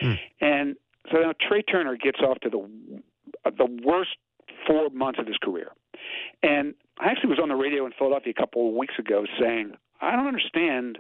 Mm. 0.02 0.19
And 0.41 0.76
so 1.12 1.17
now 1.19 1.34
Trea 1.48 1.63
Turner 1.63 1.98
gets 1.98 2.19
off 2.19 2.39
to 2.41 2.50
the 2.50 3.02
the 3.45 3.82
worst 3.84 4.12
four 4.67 4.89
months 4.89 5.19
of 5.19 5.28
his 5.28 5.38
career. 5.38 5.72
And 6.43 6.74
I 7.00 7.10
actually 7.10 7.30
was 7.30 7.39
on 7.41 7.50
the 7.50 7.56
radio 7.56 7.86
in 7.86 7.91
Philadelphia 7.98 8.34
a 8.36 8.39
couple 8.39 8.69
of 8.69 8.76
weeks 8.76 8.95
ago 9.00 9.26
saying, 9.39 9.74
I 10.02 10.15
don't 10.15 10.28
understand 10.28 11.00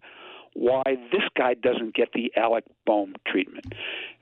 why 0.53 0.83
this 1.11 1.21
guy 1.37 1.53
doesn't 1.53 1.93
get 1.95 2.09
the 2.13 2.31
Alec 2.35 2.65
Bohm 2.85 3.13
treatment. 3.27 3.73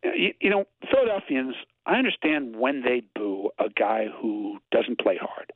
You, 0.03 0.33
you 0.41 0.49
know, 0.49 0.65
Philadelphians, 0.91 1.55
I 1.85 1.95
understand 1.95 2.55
when 2.55 2.81
they 2.81 3.01
boo 3.15 3.49
a 3.59 3.69
guy 3.69 4.05
who 4.21 4.59
doesn't 4.71 4.99
play 4.99 5.17
hard, 5.19 5.53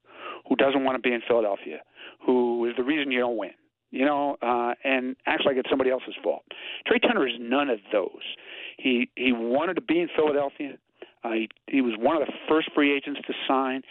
who 0.47 0.55
doesn't 0.55 0.83
want 0.83 0.95
to 0.95 1.01
be 1.01 1.13
in 1.13 1.21
Philadelphia, 1.27 1.79
who 2.25 2.65
is 2.65 2.73
the 2.77 2.83
reason 2.83 3.11
you 3.11 3.19
don't 3.19 3.37
win 3.37 3.51
you 3.91 4.05
know, 4.05 4.37
uh, 4.41 4.73
and 4.83 5.15
acts 5.25 5.43
like 5.45 5.57
it's 5.57 5.69
somebody 5.69 5.91
else's 5.91 6.15
fault. 6.23 6.43
Trea 6.87 6.99
Turner 6.99 7.27
is 7.27 7.33
none 7.39 7.69
of 7.69 7.79
those. 7.91 8.23
He 8.77 9.09
he 9.15 9.33
wanted 9.33 9.75
to 9.75 9.81
be 9.81 9.99
in 9.99 10.07
Philadelphia. 10.15 10.77
Uh, 11.23 11.31
he 11.31 11.49
he 11.67 11.81
was 11.81 11.93
one 11.99 12.19
of 12.19 12.25
the 12.25 12.33
first 12.49 12.69
free 12.73 12.95
agents 12.95 13.19
to 13.27 13.33
sign. 13.47 13.81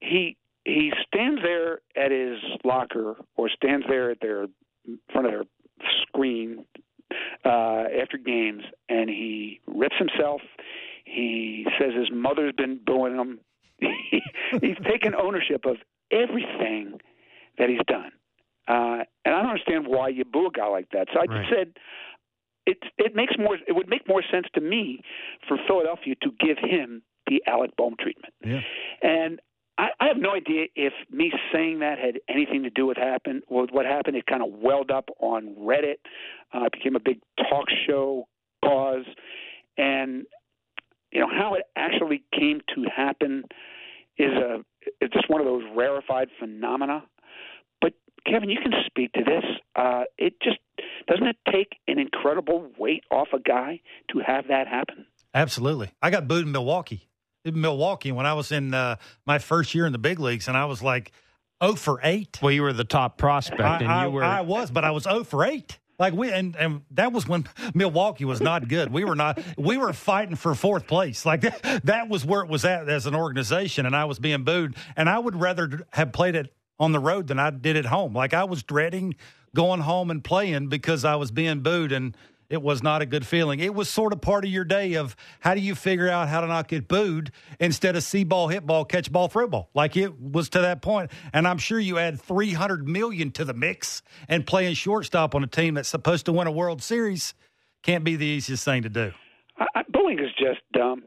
He 0.00 0.36
he 0.64 0.92
stands 1.06 1.40
there 1.42 1.80
at 1.96 2.10
his 2.10 2.38
locker 2.64 3.16
or 3.36 3.48
stands 3.48 3.86
there 3.88 4.10
at 4.10 4.20
their 4.20 4.44
in 4.86 4.98
front 5.12 5.26
of 5.26 5.32
their 5.32 5.44
screen 6.02 6.64
uh, 7.44 7.84
after 8.00 8.18
games, 8.18 8.62
and 8.88 9.08
he 9.08 9.60
rips 9.66 9.96
himself. 9.98 10.40
He 11.04 11.66
says 11.78 11.92
his 11.94 12.10
mother's 12.12 12.52
been 12.56 12.80
booing 12.84 13.16
him. 13.16 13.40
he's 14.60 14.76
taken 14.86 15.14
ownership 15.14 15.64
of 15.64 15.76
everything 16.10 16.98
that 17.58 17.68
he's 17.68 17.80
done. 17.86 18.12
Uh, 18.66 19.04
and 19.24 19.34
I 19.34 19.42
don't 19.42 19.50
understand 19.50 19.86
why 19.86 20.08
you 20.08 20.24
boo 20.24 20.46
a 20.46 20.50
guy 20.50 20.66
like 20.66 20.90
that. 20.92 21.08
So 21.12 21.20
I 21.20 21.24
right. 21.24 21.40
just 21.40 21.54
said 21.54 21.72
it 22.66 22.78
it 22.98 23.14
makes 23.14 23.32
more 23.38 23.56
it 23.66 23.72
would 23.72 23.88
make 23.88 24.06
more 24.06 24.22
sense 24.30 24.46
to 24.54 24.60
me 24.60 25.00
for 25.46 25.56
Philadelphia 25.66 26.14
to 26.22 26.30
give 26.38 26.58
him 26.58 27.02
the 27.26 27.42
Alec 27.46 27.70
Bohm 27.76 27.94
treatment. 27.98 28.34
Yeah. 28.44 28.60
And 29.02 29.40
I, 29.78 29.88
I 30.00 30.08
have 30.08 30.16
no 30.16 30.32
idea 30.32 30.66
if 30.74 30.92
me 31.10 31.32
saying 31.52 31.78
that 31.78 31.98
had 31.98 32.18
anything 32.28 32.64
to 32.64 32.70
do 32.70 32.86
with 32.86 32.96
happen 32.96 33.42
with 33.48 33.70
what 33.70 33.86
happened. 33.86 34.16
It 34.16 34.26
kind 34.26 34.42
of 34.42 34.50
welled 34.50 34.90
up 34.90 35.08
on 35.20 35.54
Reddit. 35.58 35.98
Uh, 36.52 36.64
it 36.64 36.72
became 36.72 36.96
a 36.96 37.00
big 37.00 37.20
talk 37.48 37.66
show 37.86 38.26
cause, 38.64 39.06
and 39.76 40.24
you 41.12 41.20
know 41.20 41.28
how 41.28 41.54
it 41.54 41.62
actually 41.76 42.24
came 42.36 42.60
to 42.74 42.84
happen 42.94 43.44
is 44.18 44.32
a 44.32 44.64
it's 45.00 45.14
just 45.14 45.30
one 45.30 45.40
of 45.40 45.46
those 45.46 45.62
rarefied 45.76 46.28
phenomena 46.40 47.04
But 47.80 47.92
Kevin, 48.26 48.50
you 48.50 48.58
can 48.60 48.72
speak 48.86 49.12
to 49.12 49.22
this. 49.24 49.44
Uh, 49.76 50.04
it 50.16 50.34
just 50.42 50.58
doesn't 51.06 51.26
it 51.26 51.36
take 51.50 51.78
an 51.86 51.98
incredible 51.98 52.68
weight 52.78 53.04
off 53.10 53.28
a 53.32 53.38
guy 53.38 53.80
to 54.12 54.18
have 54.26 54.48
that 54.48 54.66
happen? 54.66 55.06
Absolutely. 55.34 55.92
I 56.02 56.10
got 56.10 56.26
booed 56.26 56.46
in 56.46 56.52
Milwaukee. 56.52 57.08
In 57.48 57.60
Milwaukee, 57.60 58.12
when 58.12 58.26
I 58.26 58.34
was 58.34 58.52
in 58.52 58.74
uh, 58.74 58.96
my 59.26 59.38
first 59.38 59.74
year 59.74 59.86
in 59.86 59.92
the 59.92 59.98
big 59.98 60.20
leagues, 60.20 60.48
and 60.48 60.56
I 60.56 60.66
was 60.66 60.82
like 60.82 61.12
0 61.62 61.74
for 61.74 62.00
8. 62.02 62.38
Well, 62.42 62.52
you 62.52 62.62
were 62.62 62.72
the 62.72 62.84
top 62.84 63.18
prospect, 63.18 63.60
I, 63.60 63.78
and 63.78 63.88
I, 63.88 64.04
you 64.06 64.10
were. 64.12 64.24
I 64.24 64.42
was, 64.42 64.70
but 64.70 64.84
I 64.84 64.90
was 64.90 65.04
0 65.04 65.24
for 65.24 65.44
8. 65.44 65.78
Like 65.98 66.14
we 66.14 66.30
and, 66.30 66.54
and 66.54 66.82
that 66.92 67.12
was 67.12 67.26
when 67.26 67.48
Milwaukee 67.74 68.24
was 68.24 68.40
not 68.40 68.68
good. 68.68 68.92
We 68.92 69.02
were 69.02 69.16
not 69.16 69.40
we 69.56 69.76
were 69.76 69.92
fighting 69.92 70.36
for 70.36 70.54
fourth 70.54 70.86
place. 70.86 71.26
Like 71.26 71.40
that, 71.40 71.80
that 71.84 72.08
was 72.08 72.24
where 72.24 72.42
it 72.42 72.48
was 72.48 72.64
at 72.64 72.88
as 72.88 73.06
an 73.06 73.16
organization 73.16 73.84
and 73.84 73.96
I 73.96 74.04
was 74.04 74.20
being 74.20 74.44
booed 74.44 74.76
and 74.96 75.08
I 75.08 75.18
would 75.18 75.34
rather 75.34 75.86
have 75.90 76.12
played 76.12 76.36
it 76.36 76.54
on 76.78 76.92
the 76.92 77.00
road 77.00 77.26
than 77.26 77.40
I 77.40 77.50
did 77.50 77.76
at 77.76 77.86
home. 77.86 78.14
Like 78.14 78.32
I 78.32 78.44
was 78.44 78.62
dreading 78.62 79.16
going 79.56 79.80
home 79.80 80.12
and 80.12 80.22
playing 80.22 80.68
because 80.68 81.04
I 81.04 81.16
was 81.16 81.32
being 81.32 81.60
booed 81.60 81.90
and 81.90 82.16
it 82.50 82.62
was 82.62 82.82
not 82.82 83.02
a 83.02 83.06
good 83.06 83.26
feeling. 83.26 83.60
It 83.60 83.74
was 83.74 83.88
sort 83.88 84.12
of 84.12 84.20
part 84.20 84.44
of 84.44 84.50
your 84.50 84.64
day 84.64 84.94
of 84.94 85.14
how 85.40 85.54
do 85.54 85.60
you 85.60 85.74
figure 85.74 86.08
out 86.08 86.28
how 86.28 86.40
to 86.40 86.46
not 86.46 86.68
get 86.68 86.88
booed 86.88 87.30
instead 87.60 87.96
of 87.96 88.02
see 88.02 88.24
ball, 88.24 88.48
hit 88.48 88.66
ball, 88.66 88.84
catch 88.84 89.12
ball, 89.12 89.28
throw 89.28 89.46
ball. 89.46 89.68
Like 89.74 89.96
it 89.96 90.18
was 90.20 90.48
to 90.50 90.60
that 90.60 90.80
point. 90.80 91.10
And 91.32 91.46
I'm 91.46 91.58
sure 91.58 91.78
you 91.78 91.98
add 91.98 92.20
300 92.20 92.88
million 92.88 93.30
to 93.32 93.44
the 93.44 93.54
mix 93.54 94.02
and 94.28 94.46
playing 94.46 94.74
shortstop 94.74 95.34
on 95.34 95.44
a 95.44 95.46
team 95.46 95.74
that's 95.74 95.88
supposed 95.88 96.26
to 96.26 96.32
win 96.32 96.46
a 96.46 96.52
World 96.52 96.82
Series 96.82 97.34
can't 97.82 98.04
be 98.04 98.16
the 98.16 98.26
easiest 98.26 98.64
thing 98.64 98.82
to 98.82 98.88
do. 98.88 99.12
I, 99.58 99.82
booing 99.92 100.18
is 100.18 100.30
just 100.38 100.60
dumb 100.72 101.04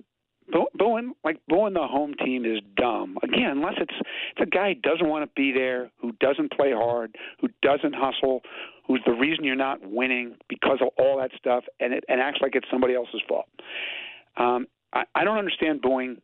booing 0.81 1.13
like 1.23 1.37
booing 1.47 1.73
the 1.73 1.87
home 1.87 2.13
team 2.13 2.45
is 2.45 2.59
dumb. 2.75 3.17
Again, 3.23 3.51
unless 3.51 3.75
it's 3.77 3.93
it's 4.35 4.41
a 4.41 4.45
guy 4.45 4.73
who 4.73 4.81
doesn't 4.81 5.07
want 5.07 5.23
to 5.23 5.31
be 5.35 5.51
there, 5.51 5.91
who 6.01 6.11
doesn't 6.19 6.51
play 6.53 6.71
hard, 6.71 7.15
who 7.39 7.49
doesn't 7.61 7.93
hustle, 7.95 8.41
who's 8.91 9.01
the 9.05 9.13
reason 9.13 9.45
you're 9.45 9.55
not 9.55 9.79
winning 9.83 10.35
because 10.49 10.79
of 10.81 10.89
all 10.97 11.17
that 11.17 11.31
stuff, 11.37 11.63
and 11.79 11.93
it 11.93 12.03
and 12.09 12.19
acts 12.19 12.39
like 12.41 12.55
it's 12.55 12.67
somebody 12.69 12.93
else's 12.93 13.21
fault. 13.27 13.45
Um, 14.37 14.67
I, 14.93 15.03
I 15.15 15.23
don't 15.23 15.37
understand 15.37 15.81
booing 15.81 16.17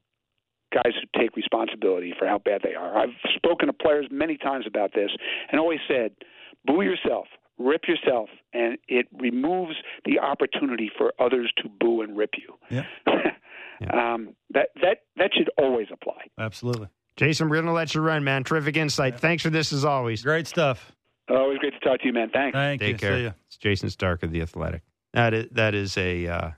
guys 0.73 0.93
who 0.93 1.19
take 1.19 1.35
responsibility 1.37 2.13
for 2.19 2.27
how 2.27 2.39
bad 2.39 2.61
they 2.63 2.75
are. 2.75 2.97
I've 2.97 3.15
spoken 3.35 3.67
to 3.67 3.73
players 3.73 4.07
many 4.11 4.37
times 4.37 4.65
about 4.67 4.91
this 4.93 5.09
and 5.49 5.61
always 5.61 5.79
said, 5.87 6.11
boo 6.65 6.81
yourself, 6.81 7.27
rip 7.57 7.83
yourself, 7.87 8.29
and 8.53 8.77
it 8.89 9.07
removes 9.17 9.75
the 10.03 10.19
opportunity 10.19 10.91
for 10.97 11.13
others 11.19 11.51
to 11.63 11.69
boo 11.69 12.01
and 12.01 12.17
rip 12.17 12.31
you. 12.37 12.55
Yeah. 12.69 12.83
Yeah. 13.79 14.13
Um, 14.13 14.29
that 14.55 14.69
that 14.81 15.01
that 15.17 15.29
should 15.37 15.51
always 15.55 15.85
apply. 15.91 16.17
Absolutely. 16.39 16.87
Jayson, 17.15 17.47
we're 17.47 17.57
going 17.57 17.67
to 17.67 17.73
let 17.73 17.93
you 17.93 18.01
run, 18.01 18.23
man. 18.23 18.43
Terrific 18.43 18.75
insight. 18.75 19.13
Yeah. 19.13 19.19
Thanks 19.19 19.43
for 19.43 19.51
this 19.51 19.71
as 19.71 19.85
always. 19.85 20.23
Great 20.23 20.47
stuff. 20.47 20.91
Always 21.29 21.57
great 21.59 21.73
to 21.73 21.79
talk 21.79 21.99
to 21.99 22.05
you, 22.05 22.13
man. 22.13 22.29
Thanks. 22.29 22.55
Thank 22.55 22.81
Take 22.81 22.91
you. 22.93 22.97
care. 22.97 23.35
It's 23.47 23.57
Jayson 23.57 23.89
Stark 23.89 24.23
of 24.23 24.31
the 24.31 24.41
Athletic. 24.41 24.81
That 25.13 25.33
is 25.33 25.47
that 25.51 25.73
is 25.73 25.97
a. 25.97 26.27
Uh, 26.27 26.51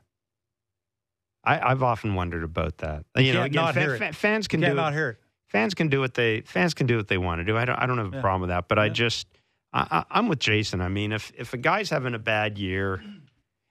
I, 1.44 1.72
I've 1.72 1.82
often 1.84 2.16
wondered 2.16 2.44
about 2.44 2.78
that. 2.80 3.06
You, 3.16 3.24
you 3.24 3.34
know, 3.34 3.44
again, 3.44 3.74
fa- 3.74 3.98
fa- 3.98 4.14
fans 4.14 4.48
can 4.48 4.60
do 4.60 4.74
not 4.74 4.94
hear 4.94 5.10
it. 5.12 5.18
Fans 5.48 5.74
can 5.74 5.88
do 5.88 6.00
what 6.00 6.14
they 6.14 6.42
fans 6.42 6.74
can 6.74 6.86
do 6.86 6.98
what 6.98 7.08
they 7.08 7.18
want 7.18 7.40
to 7.40 7.46
do. 7.46 7.58
I 7.58 7.66
don't 7.66 7.76
I 7.78 7.86
don't 7.88 7.98
have 7.98 8.14
a 8.14 8.18
yeah. 8.18 8.22
problem 8.22 8.42
with 8.42 8.50
that. 8.50 8.68
But 8.68 8.78
yeah. 8.78 8.84
I 8.84 8.90
just 8.90 9.28
I, 9.74 9.88
I, 9.90 10.20
I'm 10.20 10.28
with 10.28 10.40
Jayson. 10.40 10.82
I 10.82 10.90
mean, 10.90 11.12
if 11.12 11.32
if 11.36 11.54
a 11.54 11.58
guy's 11.58 11.90
having 11.90 12.14
a 12.14 12.20
bad 12.20 12.60
year, 12.60 13.02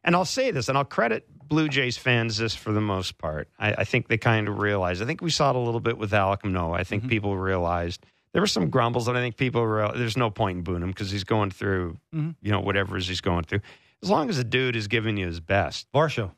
and 0.03 0.17
I'll 0.17 0.25
say 0.25 0.51
this, 0.51 0.69
and 0.69 0.77
I'll 0.77 0.85
credit 0.85 1.27
Blue 1.49 1.69
Jays 1.69 1.97
fans 1.97 2.39
this 2.39 2.55
for 2.55 2.73
the 2.73 2.81
most 2.81 3.19
part. 3.19 3.49
I, 3.59 3.73
I 3.75 3.85
think 3.85 4.09
they 4.09 4.19
kind 4.19 4.49
of 4.49 4.59
realized. 4.59 5.03
I 5.03 5.07
think 5.07 5.21
we 5.21 5.31
saw 5.31 5.51
it 5.51 5.57
a 5.57 5.61
little 5.61 5.81
bit 5.81 5.99
with 5.99 6.11
Alek 6.11 6.45
Manoah. 6.45 6.73
I 6.73 6.85
think 6.85 7.03
mm-hmm. 7.03 7.11
people 7.11 7.37
realized 7.37 8.05
there 8.33 8.43
were 8.43 8.47
some 8.47 8.71
grumbles, 8.71 9.09
and 9.09 9.17
I 9.17 9.21
think 9.21 9.37
people 9.37 9.63
were. 9.63 9.93
there's 9.97 10.17
no 10.17 10.31
point 10.31 10.59
in 10.59 10.65
booing 10.65 10.83
him 10.83 10.91
because 10.91 11.11
he's 11.11 11.25
going 11.25 11.51
through, 11.51 11.99
mm-hmm. 12.15 12.31
you 12.43 12.53
know, 12.53 12.61
whatever 12.61 12.97
he's 12.97 13.21
going 13.21 13.45
through. 13.45 13.61
As 14.03 14.11
long 14.11 14.29
as 14.29 14.37
the 14.37 14.45
dude 14.45 14.77
is 14.77 14.87
giving 14.87 15.17
you 15.17 15.27
his 15.27 15.41
best. 15.41 15.91
Varsho. 15.93 16.33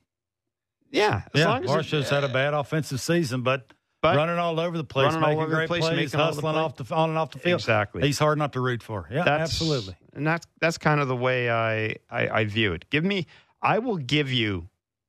Yeah. 0.91 1.23
As 1.35 1.41
yeah, 1.41 1.61
Varsho's 1.61 2.09
had 2.09 2.25
a 2.25 2.29
bad 2.29 2.55
offensive 2.55 3.01
season, 3.01 3.43
but, 3.43 3.73
but 4.01 4.17
running 4.17 4.39
all 4.39 4.59
over 4.59 4.77
the 4.77 4.85
place, 4.85 5.15
making 5.15 5.45
great 5.47 5.69
place, 5.69 5.87
plays, 5.87 6.13
hustling 6.13 6.57
off 6.57 6.77
the 6.77 6.95
on 6.95 7.11
and 7.11 7.19
off 7.19 7.33
the 7.33 7.39
field. 7.39 7.61
Exactly. 7.61 8.03
He's 8.03 8.19
hard 8.19 8.39
not 8.39 8.55
to 8.55 8.61
root 8.61 8.83
for. 8.83 9.07
Yeah, 9.11 9.25
that's, 9.25 9.53
absolutely. 9.53 9.95
And 10.15 10.27
that's 10.27 10.47
that's 10.61 10.79
kind 10.79 11.01
of 11.01 11.09
the 11.09 11.17
way 11.17 11.51
I, 11.51 11.97
I, 12.11 12.29
I 12.29 12.45
view 12.45 12.73
it. 12.73 12.89
Give 12.91 13.05
me 13.05 13.27
I 13.63 13.79
will 13.79 13.99
give 13.99 14.33
you 14.33 14.69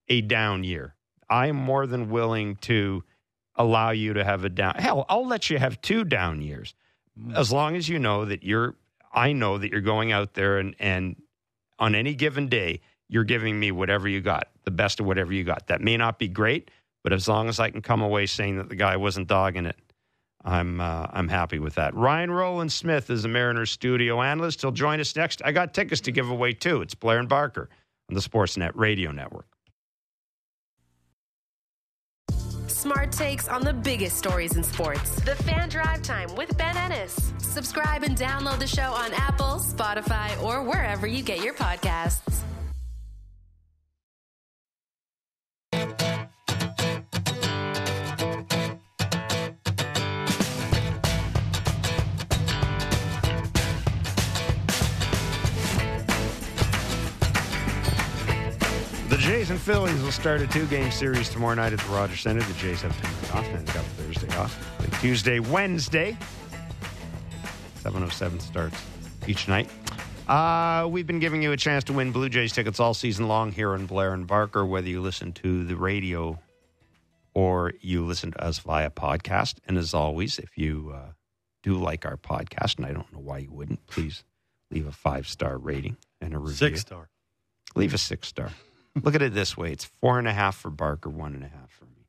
a 0.10 0.22
down 0.22 0.64
year. 0.64 0.96
I 1.30 1.48
am 1.48 1.56
more 1.56 1.88
than 1.88 2.10
willing 2.10 2.58
to 2.58 3.04
allow 3.56 3.92
you 3.92 4.14
to 4.14 4.24
have 4.24 4.46
a 4.46 4.50
down. 4.50 4.76
Hell, 4.76 5.06
I'll 5.10 5.28
let 5.28 5.50
you 5.50 5.60
have 5.60 5.82
two 5.82 6.04
down 6.04 6.42
years 6.42 6.74
as 7.36 7.52
long 7.52 7.76
as 7.76 7.88
you 7.90 8.00
know 8.00 8.26
that 8.26 8.44
you're. 8.44 8.76
I 9.14 9.34
know 9.34 9.58
that 9.58 9.72
you're 9.72 9.82
going 9.82 10.12
out 10.12 10.34
there 10.34 10.58
and 10.58 10.76
and 10.80 11.22
on 11.80 11.96
any 11.96 12.14
given 12.14 12.48
day 12.48 12.80
you're 13.10 13.26
giving 13.26 13.60
me 13.60 13.72
whatever 13.72 14.08
you 14.08 14.22
got, 14.22 14.48
the 14.64 14.72
best 14.72 15.02
of 15.02 15.06
whatever 15.06 15.34
you 15.34 15.44
got. 15.44 15.68
That 15.68 15.82
may 15.82 15.98
not 15.98 16.18
be 16.18 16.30
great, 16.30 16.72
but 17.04 17.12
as 17.12 17.28
long 17.28 17.50
as 17.50 17.60
I 17.60 17.70
can 17.70 17.82
come 17.82 18.02
away 18.02 18.26
saying 18.26 18.56
that 18.58 18.70
the 18.70 18.76
guy 18.76 18.96
wasn't 18.96 19.28
dogging 19.28 19.66
it, 19.66 19.76
I'm 20.44 20.80
uh, 20.80 21.08
I'm 21.12 21.28
happy 21.28 21.60
with 21.60 21.76
that. 21.76 21.94
Ryan 21.94 22.32
Rowland 22.32 22.72
Smith 22.72 23.10
is 23.10 23.26
a 23.26 23.28
Mariners 23.28 23.72
studio 23.72 24.22
analyst. 24.22 24.62
He'll 24.62 24.72
join 24.72 25.00
us 25.00 25.16
next. 25.16 25.42
I 25.44 25.52
got 25.52 25.74
tickets 25.74 26.02
to 26.02 26.12
give 26.12 26.30
away 26.30 26.54
too. 26.54 26.82
It's 26.82 26.96
Blair 26.96 27.20
and 27.20 27.30
Barker 27.30 27.70
on 28.10 28.16
the 28.16 28.22
Sportsnet 28.22 28.72
Radio 28.76 29.12
Network. 29.12 29.48
Smart 32.82 33.12
takes 33.12 33.48
on 33.48 33.62
the 33.62 33.74
biggest 33.74 34.18
stories 34.18 34.56
in 34.56 34.64
sports. 34.64 35.14
The 35.22 35.36
Fan 35.36 35.70
Drive 35.70 36.02
Time 36.02 36.34
with 36.36 36.58
Ben 36.58 36.76
Ennis. 36.76 37.32
Subscribe 37.38 38.02
and 38.02 38.18
download 38.18 38.58
the 38.58 38.66
show 38.66 38.92
on 38.94 39.14
Apple, 39.14 39.60
Spotify, 39.60 40.42
or 40.42 40.64
wherever 40.64 41.06
you 41.06 41.22
get 41.22 41.44
your 41.44 41.54
podcasts. 41.54 42.40
Jays 59.42 59.50
and 59.50 59.60
Phillies 59.60 60.00
will 60.04 60.12
start 60.12 60.40
a 60.42 60.46
two-game 60.46 60.92
series 60.92 61.28
tomorrow 61.28 61.56
night 61.56 61.74
at 61.74 61.80
the 61.80 61.90
Rogers 61.90 62.22
Center. 62.22 62.44
The 62.44 62.54
Jays 62.60 62.84
have 62.84 62.96
Tuesday 63.02 63.36
off 63.36 63.48
and 63.48 63.66
got 63.66 63.84
Thursday 63.98 64.38
off. 64.38 64.78
Play 64.78 65.00
Tuesday, 65.00 65.40
Wednesday. 65.40 66.16
7.07 67.84 68.40
starts 68.40 68.80
each 69.26 69.48
night. 69.48 69.68
Uh, 70.28 70.88
we've 70.88 71.08
been 71.08 71.18
giving 71.18 71.42
you 71.42 71.54
a 71.54 71.58
chance 71.58 71.84
to 71.86 71.94
win 71.94 72.12
Blue 72.12 72.30
Jays 72.30 72.54
tickets 72.54 72.80
all 72.80 72.94
season 72.94 73.28
long 73.28 73.52
here 73.52 73.74
on 73.74 73.88
Blair 73.88 74.14
and 74.14 74.28
Barker, 74.28 74.64
whether 74.64 74.88
you 74.88 75.02
listen 75.02 75.32
to 75.32 75.64
the 75.64 75.76
radio 75.76 76.38
or 77.34 77.74
you 77.82 78.06
listen 78.06 78.34
to 78.34 78.44
us 78.44 78.60
via 78.60 78.92
podcast. 78.92 79.56
And 79.68 79.76
as 79.76 79.96
always, 79.96 80.38
if 80.38 80.56
you 80.56 80.94
uh, 80.94 81.14
do 81.64 81.74
like 81.74 82.06
our 82.06 82.16
podcast, 82.16 82.78
and 82.78 82.86
I 82.86 82.94
don't 82.94 83.12
know 83.12 83.18
why 83.22 83.40
you 83.40 83.52
wouldn't, 83.52 83.88
please 83.88 84.24
leave 84.70 84.86
a 84.86 84.92
five 84.92 85.28
star 85.28 85.58
rating 85.58 85.98
and 86.22 86.36
a 86.36 86.38
review. 86.38 86.54
Six 86.54 86.82
star. 86.82 87.10
Leave 87.74 87.96
a 87.96 87.98
six 87.98 88.28
star. 88.28 88.52
Look 89.02 89.16
at 89.16 89.22
it 89.22 89.34
this 89.34 89.56
way 89.56 89.72
it's 89.72 89.86
four 89.86 90.20
and 90.20 90.28
a 90.28 90.34
half 90.34 90.58
for 90.58 90.70
Barker, 90.70 91.10
one 91.10 91.34
and 91.34 91.44
a 91.44 91.48
half 91.48 91.72
for 91.72 91.86
me. 91.86 92.08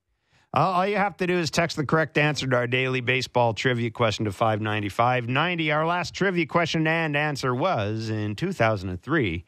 All 0.55 0.73
all 0.73 0.87
you 0.87 0.97
have 0.97 1.17
to 1.19 1.27
do 1.27 1.39
is 1.39 1.51
text 1.51 1.77
the 1.77 1.87
correct 1.87 2.19
answer 2.19 2.47
to 2.47 2.57
our 2.57 2.67
daily 2.67 3.01
baseball 3.01 3.55
trivia 3.55 3.91
question 3.91 4.25
to 4.25 4.33
595 4.33 5.29
90. 5.29 5.73
Our 5.73 5.87
last 5.87 6.15
trivia 6.15 6.47
question 6.47 6.87
and 6.87 7.17
answer 7.17 7.55
was 7.55 8.11
in 8.11 8.35
2003. 8.35 9.45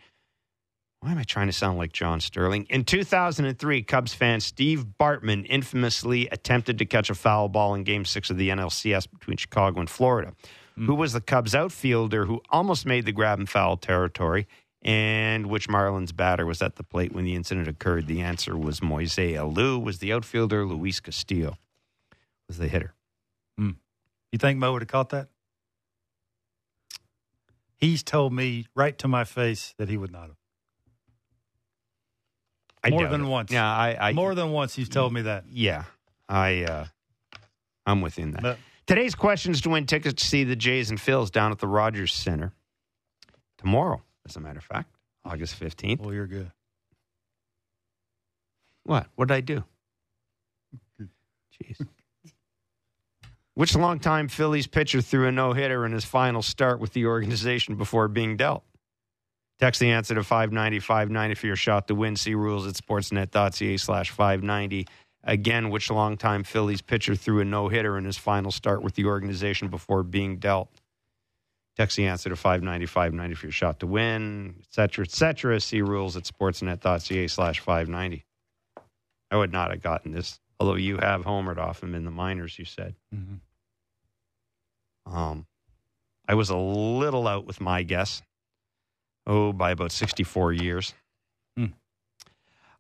Why 1.00 1.12
am 1.12 1.18
I 1.18 1.24
trying 1.24 1.48
to 1.48 1.52
sound 1.52 1.76
like 1.76 1.92
John 1.92 2.20
Sterling? 2.20 2.66
In 2.70 2.82
2003, 2.84 3.82
Cubs 3.82 4.14
fan 4.14 4.40
Steve 4.40 4.86
Bartman 4.98 5.44
infamously 5.44 6.28
attempted 6.28 6.78
to 6.78 6.86
catch 6.86 7.10
a 7.10 7.14
foul 7.14 7.50
ball 7.50 7.74
in 7.74 7.84
Game 7.84 8.06
6 8.06 8.30
of 8.30 8.38
the 8.38 8.48
NLCS 8.48 9.10
between 9.10 9.36
Chicago 9.36 9.80
and 9.80 9.90
Florida. 9.90 10.32
Hmm. 10.76 10.86
Who 10.86 10.94
was 10.94 11.12
the 11.12 11.20
Cubs 11.20 11.54
outfielder 11.54 12.24
who 12.24 12.40
almost 12.48 12.86
made 12.86 13.04
the 13.04 13.12
grab 13.12 13.38
and 13.38 13.46
foul 13.46 13.76
territory? 13.76 14.46
And 14.84 15.46
which 15.46 15.68
Marlins 15.68 16.14
batter 16.14 16.44
was 16.44 16.60
at 16.60 16.76
the 16.76 16.82
plate 16.82 17.12
when 17.12 17.24
the 17.24 17.34
incident 17.34 17.68
occurred? 17.68 18.06
The 18.06 18.20
answer 18.20 18.56
was 18.56 18.82
Moise 18.82 19.16
Alou 19.16 19.82
was 19.82 19.98
the 19.98 20.12
outfielder. 20.12 20.66
Luis 20.66 21.00
Castillo 21.00 21.56
was 22.48 22.58
the 22.58 22.68
hitter. 22.68 22.94
You 23.58 24.38
think 24.38 24.58
Mo 24.58 24.72
would 24.72 24.82
have 24.82 24.88
caught 24.88 25.10
that? 25.10 25.28
He's 27.76 28.02
told 28.02 28.32
me 28.32 28.66
right 28.74 28.98
to 28.98 29.06
my 29.06 29.22
face 29.22 29.74
that 29.78 29.88
he 29.88 29.96
would 29.96 30.10
not 30.10 30.22
have. 30.22 30.36
I 32.82 32.90
More 32.90 33.06
than 33.08 33.26
it. 33.26 33.28
once. 33.28 33.52
Yeah, 33.52 33.64
I, 33.64 34.08
I 34.08 34.12
More 34.12 34.34
than 34.34 34.50
once 34.50 34.74
he's 34.74 34.88
told 34.88 35.12
me 35.12 35.22
that. 35.22 35.44
Yeah, 35.48 35.84
I 36.28 36.64
uh, 36.64 36.86
I'm 37.86 38.00
within 38.00 38.32
that. 38.32 38.42
But- 38.42 38.58
Today's 38.88 39.14
question 39.14 39.52
is 39.52 39.60
to 39.60 39.70
win 39.70 39.86
tickets 39.86 40.20
to 40.22 40.28
see 40.28 40.42
the 40.42 40.56
Jays 40.56 40.90
and 40.90 40.98
Phils 40.98 41.30
down 41.30 41.52
at 41.52 41.58
the 41.58 41.68
Rogers 41.68 42.12
Center 42.12 42.52
tomorrow. 43.56 44.02
As 44.26 44.36
a 44.36 44.40
matter 44.40 44.58
of 44.58 44.64
fact, 44.64 44.94
August 45.24 45.54
fifteenth. 45.54 46.00
Well, 46.00 46.12
you're 46.12 46.26
good. 46.26 46.50
What? 48.84 49.06
What 49.14 49.28
did 49.28 49.34
I 49.34 49.40
do? 49.40 49.64
Jeez. 51.00 51.86
Which 53.54 53.76
longtime 53.76 54.28
Phillies 54.28 54.66
pitcher 54.66 55.00
threw 55.00 55.28
a 55.28 55.32
no 55.32 55.52
hitter 55.52 55.86
in 55.86 55.92
his 55.92 56.04
final 56.04 56.42
start 56.42 56.80
with 56.80 56.92
the 56.92 57.06
organization 57.06 57.76
before 57.76 58.08
being 58.08 58.36
dealt? 58.36 58.64
Text 59.60 59.80
the 59.80 59.90
answer 59.90 60.14
to 60.16 60.24
590 60.24 60.80
590 60.80 61.34
for 61.36 61.46
your 61.46 61.56
shot 61.56 61.86
to 61.86 61.94
win. 61.94 62.16
See 62.16 62.34
rules 62.34 62.66
at 62.66 62.74
sportsnet.ca 62.74 63.76
slash 63.76 64.10
590. 64.10 64.86
Again, 65.22 65.70
which 65.70 65.90
longtime 65.90 66.42
Phillies 66.42 66.82
pitcher 66.82 67.14
threw 67.14 67.40
a 67.40 67.44
no 67.44 67.68
hitter 67.68 67.96
in 67.96 68.04
his 68.04 68.18
final 68.18 68.50
start 68.50 68.82
with 68.82 68.94
the 68.94 69.04
organization 69.06 69.68
before 69.68 70.02
being 70.02 70.38
dealt? 70.38 70.68
Text 71.76 71.96
the 71.96 72.06
answer 72.06 72.28
to 72.28 72.36
590 72.36 72.86
590 72.86 73.34
for 73.34 73.46
your 73.46 73.52
shot 73.52 73.80
to 73.80 73.86
win, 73.86 74.54
et 74.60 74.66
cetera, 74.70 75.04
et 75.04 75.10
cetera. 75.10 75.60
See 75.60 75.82
rules 75.82 76.16
at 76.16 76.22
sportsnet.ca 76.24 77.26
slash 77.26 77.60
590. 77.60 78.24
I 79.30 79.36
would 79.36 79.52
not 79.52 79.70
have 79.72 79.82
gotten 79.82 80.12
this, 80.12 80.38
although 80.60 80.76
you 80.76 80.98
have 80.98 81.22
homered 81.24 81.58
off 81.58 81.82
him 81.82 81.94
in 81.96 82.04
the 82.04 82.12
minors, 82.12 82.58
you 82.58 82.64
said. 82.64 82.94
Mhm. 83.12 83.40
Um, 85.06 85.46
I 86.28 86.34
was 86.34 86.50
a 86.50 86.56
little 86.56 87.26
out 87.26 87.44
with 87.44 87.60
my 87.60 87.82
guess. 87.82 88.22
Oh, 89.26 89.52
by 89.52 89.70
about 89.72 89.90
64 89.90 90.52
years. 90.52 90.94
Hmm. 91.56 91.66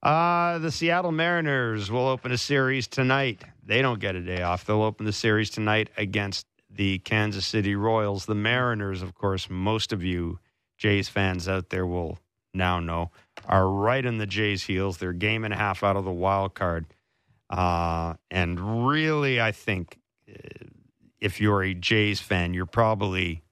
Uh, 0.02 0.58
the 0.58 0.70
Seattle 0.70 1.12
Mariners 1.12 1.90
will 1.90 2.06
open 2.06 2.30
a 2.30 2.38
series 2.38 2.86
tonight. 2.86 3.42
They 3.64 3.82
don't 3.82 3.98
get 3.98 4.14
a 4.14 4.20
day 4.20 4.42
off. 4.42 4.64
They'll 4.64 4.82
open 4.82 5.06
the 5.06 5.12
series 5.12 5.50
tonight 5.50 5.90
against 5.96 6.46
the 6.74 6.98
Kansas 7.00 7.46
City 7.46 7.74
Royals. 7.74 8.26
The 8.26 8.34
Mariners, 8.34 9.02
of 9.02 9.14
course, 9.14 9.48
most 9.48 9.92
of 9.92 10.02
you 10.02 10.38
Jays 10.76 11.08
fans 11.08 11.48
out 11.48 11.70
there 11.70 11.86
will 11.86 12.18
now 12.52 12.80
know, 12.80 13.10
are 13.46 13.68
right 13.68 14.04
in 14.04 14.18
the 14.18 14.26
Jays' 14.26 14.64
heels. 14.64 14.98
They're 14.98 15.12
game 15.12 15.44
and 15.44 15.52
a 15.52 15.56
half 15.56 15.82
out 15.82 15.96
of 15.96 16.04
the 16.04 16.12
wild 16.12 16.54
card. 16.54 16.86
Uh, 17.50 18.14
and 18.30 18.86
really, 18.88 19.40
I 19.40 19.52
think 19.52 19.98
uh, 20.28 20.66
if 21.20 21.40
you're 21.40 21.62
a 21.62 21.74
Jays 21.74 22.20
fan, 22.20 22.54
you're 22.54 22.66
probably 22.66 23.42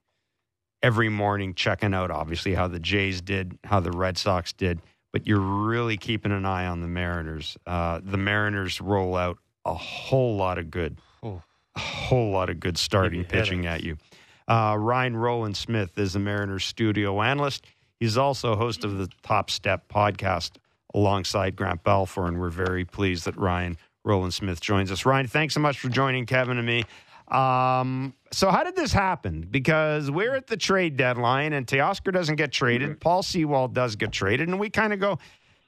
every 0.83 1.09
morning 1.09 1.55
checking 1.55 1.95
out, 1.95 2.11
obviously, 2.11 2.55
how 2.55 2.69
the 2.69 2.81
Jays 2.81 3.21
did, 3.21 3.59
how 3.65 3.81
the 3.81 3.93
Red 3.93 4.19
Sox 4.19 4.53
did, 4.53 4.81
but 5.13 5.27
you're 5.27 5.39
really 5.39 5.97
keeping 5.97 6.33
an 6.33 6.45
eye 6.45 6.67
on 6.67 6.81
the 6.81 6.89
Mariners. 6.89 7.57
Uh, 7.67 8.01
the 8.03 8.17
Mariners 8.17 8.81
roll 8.81 9.17
out 9.17 9.39
a 9.65 9.75
whole 9.75 10.37
lot 10.37 10.59
of 10.59 10.71
good, 10.71 10.99
Oh. 11.23 11.43
A 11.77 11.81
whole 11.81 12.31
lot 12.31 12.51
of 12.51 12.61
good 12.61 12.77
starting 12.77 13.25
pitching 13.25 13.67
at 13.67 13.83
you. 13.83 13.97
Uh, 14.49 14.77
Ryan 14.79 15.17
Rowland 15.17 15.57
Smith 15.57 15.99
is 15.99 16.13
the 16.13 16.19
Mariners 16.19 16.65
studio 16.65 17.23
analyst. 17.23 17.65
He's 18.01 18.19
also 18.19 18.57
host 18.57 18.85
of 18.85 18.99
the 18.99 19.09
Top 19.23 19.51
Step 19.51 19.89
podcast 19.89 20.53
alongside 20.95 21.57
Grant 21.57 21.85
Balfour, 21.85 22.27
and 22.27 22.41
we're 22.41 22.51
very 22.51 22.85
pleased 22.85 23.25
that 23.25 23.37
Ryan 23.37 23.79
Rowland 24.05 24.35
Smith 24.35 24.61
joins 24.61 24.91
us. 24.91 25.07
Ryan, 25.07 25.27
thanks 25.29 25.55
so 25.55 25.61
much 25.61 25.79
for 25.79 25.89
joining 25.89 26.27
Kevin 26.27 26.59
and 26.59 26.67
me. 26.67 26.85
Um, 27.29 28.15
so, 28.31 28.51
how 28.51 28.65
did 28.65 28.77
this 28.77 28.93
happen? 28.93 29.47
Because 29.51 30.11
we're 30.11 30.35
at 30.35 30.49
the 30.49 30.57
trade 30.57 30.97
deadline, 30.97 31.53
and 31.53 31.67
Teoscar 31.67 32.13
doesn't 32.13 32.37
get 32.37 32.53
traded. 32.53 33.01
Paul 33.01 33.23
Sewald 33.23 33.75
does 33.75 33.97
get 33.97 34.13
traded, 34.13 34.49
and 34.49 34.61
we 34.61 34.69
kind 34.69 34.93
of 34.93 35.01
go, 35.01 35.19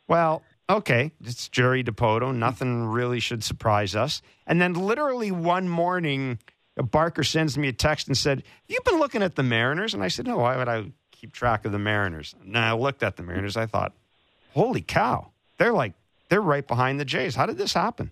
well, 0.09 0.43
okay, 0.68 1.12
it's 1.24 1.48
Jerry 1.48 1.85
Dipoto. 1.85 2.35
Nothing 2.35 2.85
really 2.85 3.20
should 3.20 3.44
surprise 3.44 3.94
us. 3.94 4.22
And 4.46 4.61
then, 4.61 4.74
literally 4.74 5.31
one 5.31 5.68
morning, 5.68 6.38
Barker 6.77 7.24
sends 7.24 7.57
me 7.57 7.68
a 7.68 7.72
text 7.72 8.09
and 8.09 8.16
said, 8.16 8.42
"You've 8.66 8.85
been 8.85 8.98
looking 8.98 9.22
at 9.22 9.37
the 9.37 9.42
Mariners? 9.42 9.94
And 9.94 10.03
I 10.03 10.09
said, 10.09 10.27
No, 10.27 10.38
why 10.38 10.57
would 10.57 10.68
I 10.68 10.92
keep 11.12 11.33
track 11.33 11.64
of 11.64 11.72
the 11.72 11.79
Mariners? 11.79 12.35
And 12.42 12.57
I 12.57 12.72
looked 12.72 13.03
at 13.03 13.16
the 13.16 13.22
Mariners. 13.22 13.57
I 13.57 13.66
thought, 13.66 13.92
Holy 14.53 14.83
cow, 14.83 15.31
they're 15.59 15.72
like, 15.72 15.94
they're 16.29 16.40
right 16.40 16.66
behind 16.66 17.00
the 17.00 17.05
Jays. 17.05 17.35
How 17.35 17.46
did 17.46 17.59
this 17.59 17.72
happen? 17.72 18.11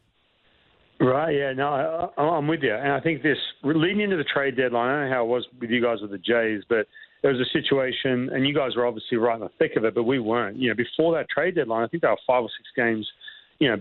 Right, 1.01 1.35
yeah, 1.35 1.53
no, 1.53 2.13
I, 2.17 2.23
I'm 2.23 2.47
with 2.47 2.63
you. 2.63 2.75
And 2.75 2.93
I 2.93 3.01
think 3.01 3.23
this, 3.23 3.39
leading 3.65 4.01
into 4.01 4.17
the 4.17 4.25
trade 4.25 4.57
deadline, 4.57 4.89
I 4.89 5.01
don't 5.01 5.11
know 5.11 5.15
how 5.17 5.25
it 5.25 5.29
was 5.29 5.47
with 5.61 5.71
you 5.71 5.83
guys 5.83 6.01
with 6.01 6.13
the 6.13 6.19
Jays, 6.19 6.63
but 6.69 6.87
there 7.23 7.33
was 7.33 7.41
a 7.41 7.51
situation, 7.53 8.31
and 8.33 8.47
you 8.47 8.55
guys 8.55 8.75
were 8.77 8.87
obviously 8.87 9.17
right 9.17 9.37
in 9.37 9.41
the 9.41 9.51
thick 9.59 9.77
of 9.77 9.85
it, 9.85 9.95
but 9.95 10.03
we 10.03 10.19
weren't. 10.19 10.57
You 10.57 10.71
know, 10.71 10.75
before 10.75 11.15
that 11.15 11.29
trade 11.31 11.55
deadline, 11.55 11.85
I 11.85 11.87
think 11.87 12.03
they 12.03 12.09
were 12.09 12.17
five 12.27 12.43
or 12.43 12.51
six 12.59 12.69
games, 12.77 13.09
you 13.61 13.69
know, 13.69 13.75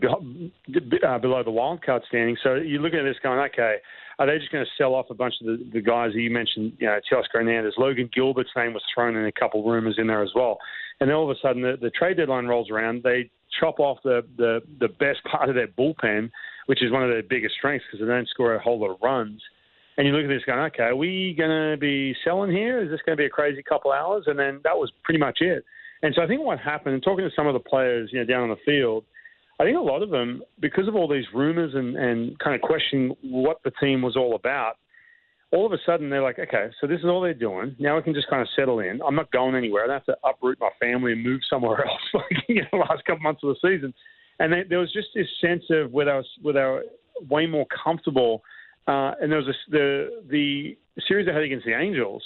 uh, 1.07 1.17
below 1.17 1.43
the 1.43 1.51
wild 1.51 1.83
card 1.83 2.03
standing. 2.07 2.37
So 2.43 2.55
you're 2.55 2.81
looking 2.81 2.99
at 2.99 3.03
this 3.03 3.17
going, 3.23 3.39
okay, 3.39 3.77
are 4.19 4.27
they 4.27 4.37
just 4.37 4.51
going 4.51 4.63
to 4.63 4.71
sell 4.77 4.93
off 4.93 5.07
a 5.09 5.15
bunch 5.15 5.33
of 5.41 5.47
the, 5.47 5.69
the 5.73 5.81
guys 5.81 6.13
that 6.13 6.21
you 6.21 6.29
mentioned, 6.29 6.73
you 6.77 6.85
know, 6.85 6.99
Teoscar 7.11 7.39
Hernandez, 7.39 7.73
Logan 7.77 8.09
Gilbert's 8.13 8.51
name 8.55 8.73
was 8.73 8.83
thrown 8.93 9.15
in 9.15 9.25
a 9.25 9.31
couple 9.31 9.63
rumors 9.63 9.95
in 9.97 10.05
there 10.05 10.21
as 10.21 10.31
well. 10.35 10.59
And 10.99 11.09
then 11.09 11.15
all 11.15 11.29
of 11.29 11.35
a 11.35 11.39
sudden 11.41 11.63
the, 11.63 11.77
the 11.81 11.89
trade 11.89 12.17
deadline 12.17 12.45
rolls 12.45 12.69
around, 12.69 13.01
they 13.01 13.31
chop 13.59 13.79
off 13.79 13.97
the, 14.03 14.23
the, 14.37 14.61
the 14.79 14.87
best 14.87 15.23
part 15.23 15.49
of 15.49 15.55
their 15.55 15.67
bullpen, 15.67 16.29
which 16.67 16.83
is 16.83 16.91
one 16.91 17.01
of 17.01 17.09
their 17.09 17.23
biggest 17.23 17.55
strengths 17.55 17.85
because 17.87 18.05
they 18.05 18.13
don't 18.13 18.29
score 18.29 18.53
a 18.53 18.61
whole 18.61 18.79
lot 18.79 18.91
of 18.91 18.97
runs. 19.01 19.41
And 19.97 20.07
you 20.07 20.13
look 20.13 20.23
at 20.23 20.29
this 20.29 20.43
going, 20.45 20.59
okay, 20.59 20.83
are 20.83 20.95
we 20.95 21.35
going 21.37 21.71
to 21.71 21.77
be 21.77 22.15
selling 22.23 22.51
here? 22.51 22.81
Is 22.81 22.89
this 22.89 23.01
going 23.05 23.17
to 23.17 23.21
be 23.21 23.25
a 23.25 23.29
crazy 23.29 23.61
couple 23.61 23.91
hours? 23.91 24.23
And 24.27 24.39
then 24.39 24.61
that 24.63 24.77
was 24.77 24.91
pretty 25.03 25.19
much 25.19 25.39
it. 25.41 25.65
And 26.01 26.13
so 26.15 26.23
I 26.23 26.27
think 26.27 26.41
what 26.41 26.59
happened, 26.59 26.95
and 26.95 27.03
talking 27.03 27.25
to 27.25 27.35
some 27.35 27.47
of 27.47 27.53
the 27.53 27.59
players, 27.59 28.09
you 28.11 28.19
know, 28.19 28.25
down 28.25 28.43
on 28.43 28.49
the 28.49 28.55
field, 28.65 29.03
I 29.59 29.63
think 29.63 29.77
a 29.77 29.81
lot 29.81 30.01
of 30.01 30.09
them, 30.09 30.41
because 30.59 30.87
of 30.87 30.95
all 30.95 31.07
these 31.07 31.25
rumors 31.35 31.75
and, 31.75 31.95
and 31.95 32.39
kind 32.39 32.55
of 32.55 32.61
questioning 32.61 33.15
what 33.21 33.59
the 33.63 33.71
team 33.79 34.01
was 34.01 34.17
all 34.17 34.33
about, 34.35 34.77
all 35.51 35.65
of 35.65 35.73
a 35.73 35.77
sudden 35.85 36.09
they're 36.09 36.23
like, 36.23 36.39
okay, 36.39 36.69
so 36.79 36.87
this 36.87 36.99
is 36.99 37.05
all 37.05 37.21
they're 37.21 37.33
doing. 37.33 37.75
Now 37.77 37.97
we 37.97 38.01
can 38.01 38.13
just 38.13 38.29
kind 38.29 38.41
of 38.41 38.47
settle 38.55 38.79
in. 38.79 39.01
I'm 39.05 39.15
not 39.15 39.31
going 39.31 39.55
anywhere. 39.55 39.83
I 39.83 39.87
don't 39.87 39.95
have 39.97 40.05
to 40.05 40.17
uproot 40.27 40.59
my 40.59 40.69
family 40.79 41.11
and 41.11 41.23
move 41.23 41.41
somewhere 41.49 41.85
else 41.87 42.01
like 42.13 42.43
you 42.47 42.61
know, 42.61 42.67
the 42.71 42.77
last 42.77 43.05
couple 43.05 43.21
months 43.21 43.41
of 43.43 43.49
the 43.49 43.69
season. 43.69 43.93
And 44.39 44.51
they, 44.51 44.63
there 44.67 44.79
was 44.79 44.91
just 44.91 45.09
this 45.13 45.27
sense 45.39 45.63
of 45.69 45.91
they 45.91 45.95
were, 45.95 46.23
where 46.41 46.53
they 46.53 46.61
were 46.61 46.83
way 47.29 47.45
more 47.45 47.67
comfortable. 47.83 48.41
Uh, 48.87 49.13
and 49.21 49.31
there 49.31 49.37
was 49.37 49.47
this, 49.47 49.55
the 49.69 50.21
the 50.29 50.77
series 51.07 51.25
they 51.25 51.33
had 51.33 51.43
against 51.43 51.65
the 51.65 51.73
Angels. 51.73 52.23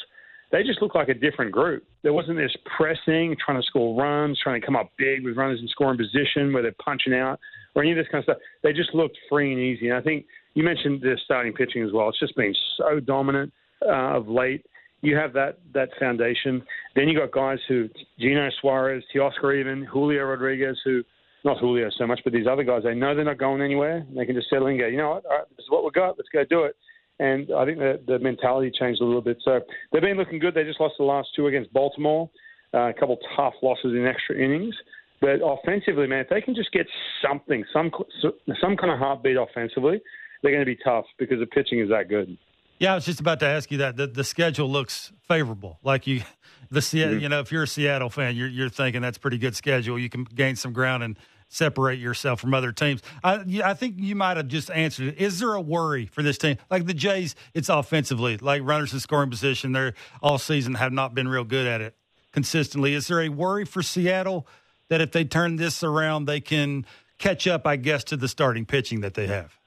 They 0.51 0.63
just 0.63 0.81
looked 0.81 0.95
like 0.95 1.09
a 1.09 1.13
different 1.13 1.51
group. 1.51 1.83
There 2.03 2.13
wasn't 2.13 2.37
this 2.37 2.55
pressing, 2.77 3.35
trying 3.43 3.59
to 3.59 3.67
score 3.67 3.99
runs, 3.99 4.39
trying 4.41 4.61
to 4.61 4.65
come 4.65 4.75
up 4.75 4.91
big 4.97 5.25
with 5.25 5.35
runners 5.35 5.59
in 5.61 5.67
scoring 5.67 5.97
position 5.97 6.53
where 6.53 6.61
they're 6.61 6.75
punching 6.83 7.13
out 7.13 7.39
or 7.73 7.81
any 7.81 7.91
of 7.91 7.97
this 7.97 8.07
kind 8.11 8.19
of 8.19 8.25
stuff. 8.25 8.37
They 8.63 8.71
just 8.71 8.93
looked 8.93 9.17
free 9.29 9.51
and 9.51 9.61
easy. 9.61 9.89
And 9.89 9.97
I 9.97 10.01
think 10.01 10.25
you 10.53 10.63
mentioned 10.63 11.01
the 11.01 11.17
starting 11.25 11.51
pitching 11.51 11.83
as 11.83 11.91
well. 11.91 12.09
It's 12.09 12.19
just 12.19 12.35
been 12.35 12.55
so 12.77 12.99
dominant 12.99 13.51
uh, 13.85 14.17
of 14.17 14.27
late. 14.27 14.65
You 15.01 15.15
have 15.17 15.33
that 15.33 15.59
that 15.73 15.89
foundation. 15.99 16.63
Then 16.95 17.07
you 17.09 17.19
got 17.19 17.31
guys 17.31 17.59
who 17.67 17.89
Geno 18.19 18.49
Suarez, 18.61 19.03
Teoscar 19.13 19.59
even, 19.59 19.83
Julio 19.83 20.23
Rodriguez, 20.23 20.79
who 20.83 21.03
not 21.45 21.59
Julio 21.59 21.89
so 21.97 22.07
much, 22.07 22.21
but 22.23 22.33
these 22.33 22.47
other 22.47 22.63
guys, 22.63 22.83
they 22.83 22.95
know 22.95 23.15
they're 23.15 23.23
not 23.23 23.37
going 23.37 23.61
anywhere. 23.61 24.05
They 24.15 24.25
can 24.25 24.35
just 24.35 24.49
settle 24.49 24.67
in 24.67 24.73
and 24.73 24.81
go, 24.81 24.87
you 24.87 24.97
know 24.97 25.11
what, 25.11 25.25
all 25.25 25.37
right, 25.37 25.47
this 25.51 25.63
is 25.63 25.69
what 25.69 25.83
we've 25.83 25.93
got. 25.93 26.17
Let's 26.17 26.29
go 26.33 26.43
do 26.43 26.63
it. 26.63 26.75
And 27.19 27.49
I 27.55 27.65
think 27.65 27.77
the, 27.77 28.01
the 28.05 28.19
mentality 28.19 28.71
changed 28.77 29.01
a 29.01 29.05
little 29.05 29.21
bit. 29.21 29.37
So 29.45 29.61
they've 29.93 30.01
been 30.01 30.17
looking 30.17 30.39
good. 30.39 30.53
They 30.53 30.63
just 30.63 30.81
lost 30.81 30.95
the 30.97 31.05
last 31.05 31.29
two 31.35 31.47
against 31.47 31.71
Baltimore, 31.71 32.29
uh, 32.73 32.89
a 32.89 32.93
couple 32.93 33.17
tough 33.37 33.53
losses 33.61 33.93
in 33.93 34.05
extra 34.05 34.35
innings. 34.35 34.75
But 35.21 35.39
offensively, 35.41 36.07
man, 36.07 36.19
if 36.19 36.29
they 36.29 36.41
can 36.41 36.55
just 36.55 36.71
get 36.73 36.87
something, 37.25 37.63
some 37.71 37.89
some 38.21 38.75
kind 38.75 38.91
of 38.91 38.99
heartbeat 38.99 39.37
offensively, 39.37 40.01
they're 40.43 40.51
going 40.51 40.65
to 40.65 40.65
be 40.65 40.77
tough 40.83 41.05
because 41.17 41.39
the 41.39 41.45
pitching 41.45 41.79
is 41.79 41.89
that 41.89 42.09
good. 42.09 42.37
Yeah, 42.79 42.91
I 42.91 42.95
was 42.95 43.05
just 43.05 43.21
about 43.21 43.39
to 43.39 43.45
ask 43.45 43.71
you 43.71 43.77
that. 43.77 43.95
The, 43.95 44.07
the 44.07 44.25
schedule 44.25 44.69
looks 44.69 45.13
favorable. 45.27 45.79
Like 45.81 46.05
you, 46.07 46.23
the 46.69 46.81
mm-hmm. 46.81 47.19
you 47.19 47.29
know, 47.29 47.39
if 47.39 47.51
you're 47.51 47.63
a 47.63 47.67
Seattle 47.67 48.09
fan, 48.09 48.35
you're 48.35 48.49
you're 48.49 48.69
thinking 48.69 49.01
that's 49.01 49.17
pretty 49.17 49.37
good 49.37 49.55
schedule. 49.55 49.97
You 49.97 50.09
can 50.09 50.25
gain 50.25 50.57
some 50.57 50.73
ground 50.73 51.03
and 51.03 51.17
separate 51.47 51.99
yourself 51.99 52.39
from 52.39 52.53
other 52.53 52.71
teams. 52.71 53.01
I 53.23 53.45
I 53.63 53.73
think 53.73 53.95
you 53.97 54.15
might 54.15 54.37
have 54.37 54.47
just 54.47 54.69
answered 54.71 55.07
it. 55.07 55.17
Is 55.17 55.39
there 55.39 55.53
a 55.53 55.61
worry 55.61 56.05
for 56.07 56.23
this 56.23 56.37
team? 56.37 56.57
Like 56.69 56.85
the 56.85 56.93
Jays, 56.93 57.35
it's 57.53 57.69
offensively, 57.69 58.37
like 58.37 58.61
runners 58.63 58.93
in 58.93 58.99
scoring 58.99 59.29
position. 59.29 59.71
They're 59.71 59.93
all 60.21 60.37
season 60.37 60.75
have 60.75 60.93
not 60.93 61.13
been 61.13 61.27
real 61.27 61.43
good 61.43 61.67
at 61.67 61.81
it 61.81 61.95
consistently. 62.31 62.93
Is 62.93 63.07
there 63.07 63.21
a 63.21 63.29
worry 63.29 63.65
for 63.65 63.81
Seattle 63.81 64.47
that 64.89 65.01
if 65.01 65.11
they 65.11 65.23
turn 65.23 65.55
this 65.55 65.83
around, 65.83 66.25
they 66.25 66.41
can 66.41 66.85
catch 67.17 67.47
up? 67.47 67.65
I 67.65 67.75
guess 67.77 68.03
to 68.05 68.17
the 68.17 68.27
starting 68.27 68.65
pitching 68.65 69.01
that 69.01 69.13
they 69.13 69.27
have. 69.27 69.57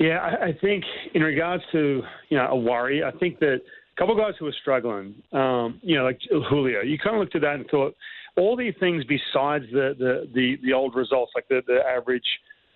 Yeah, 0.00 0.18
I, 0.18 0.46
I 0.46 0.52
think 0.52 0.84
in 1.12 1.22
regards 1.22 1.62
to 1.72 2.02
you 2.28 2.36
know 2.36 2.48
a 2.48 2.56
worry, 2.56 3.04
I 3.04 3.10
think 3.12 3.38
that 3.40 3.60
a 3.96 4.00
couple 4.00 4.16
guys 4.16 4.34
who 4.38 4.46
are 4.46 4.54
struggling, 4.60 5.14
um, 5.32 5.80
you 5.82 5.96
know, 5.96 6.04
like 6.04 6.20
Julio, 6.30 6.80
you 6.80 6.98
kind 6.98 7.16
of 7.16 7.20
looked 7.20 7.36
at 7.36 7.42
that 7.42 7.54
and 7.54 7.66
thought 7.70 7.94
all 8.36 8.56
these 8.56 8.74
things 8.80 9.04
besides 9.04 9.64
the 9.72 9.94
the 9.98 10.28
the, 10.34 10.56
the 10.62 10.72
old 10.72 10.94
results, 10.94 11.32
like 11.34 11.48
the 11.48 11.62
the 11.66 11.80
average. 11.86 12.26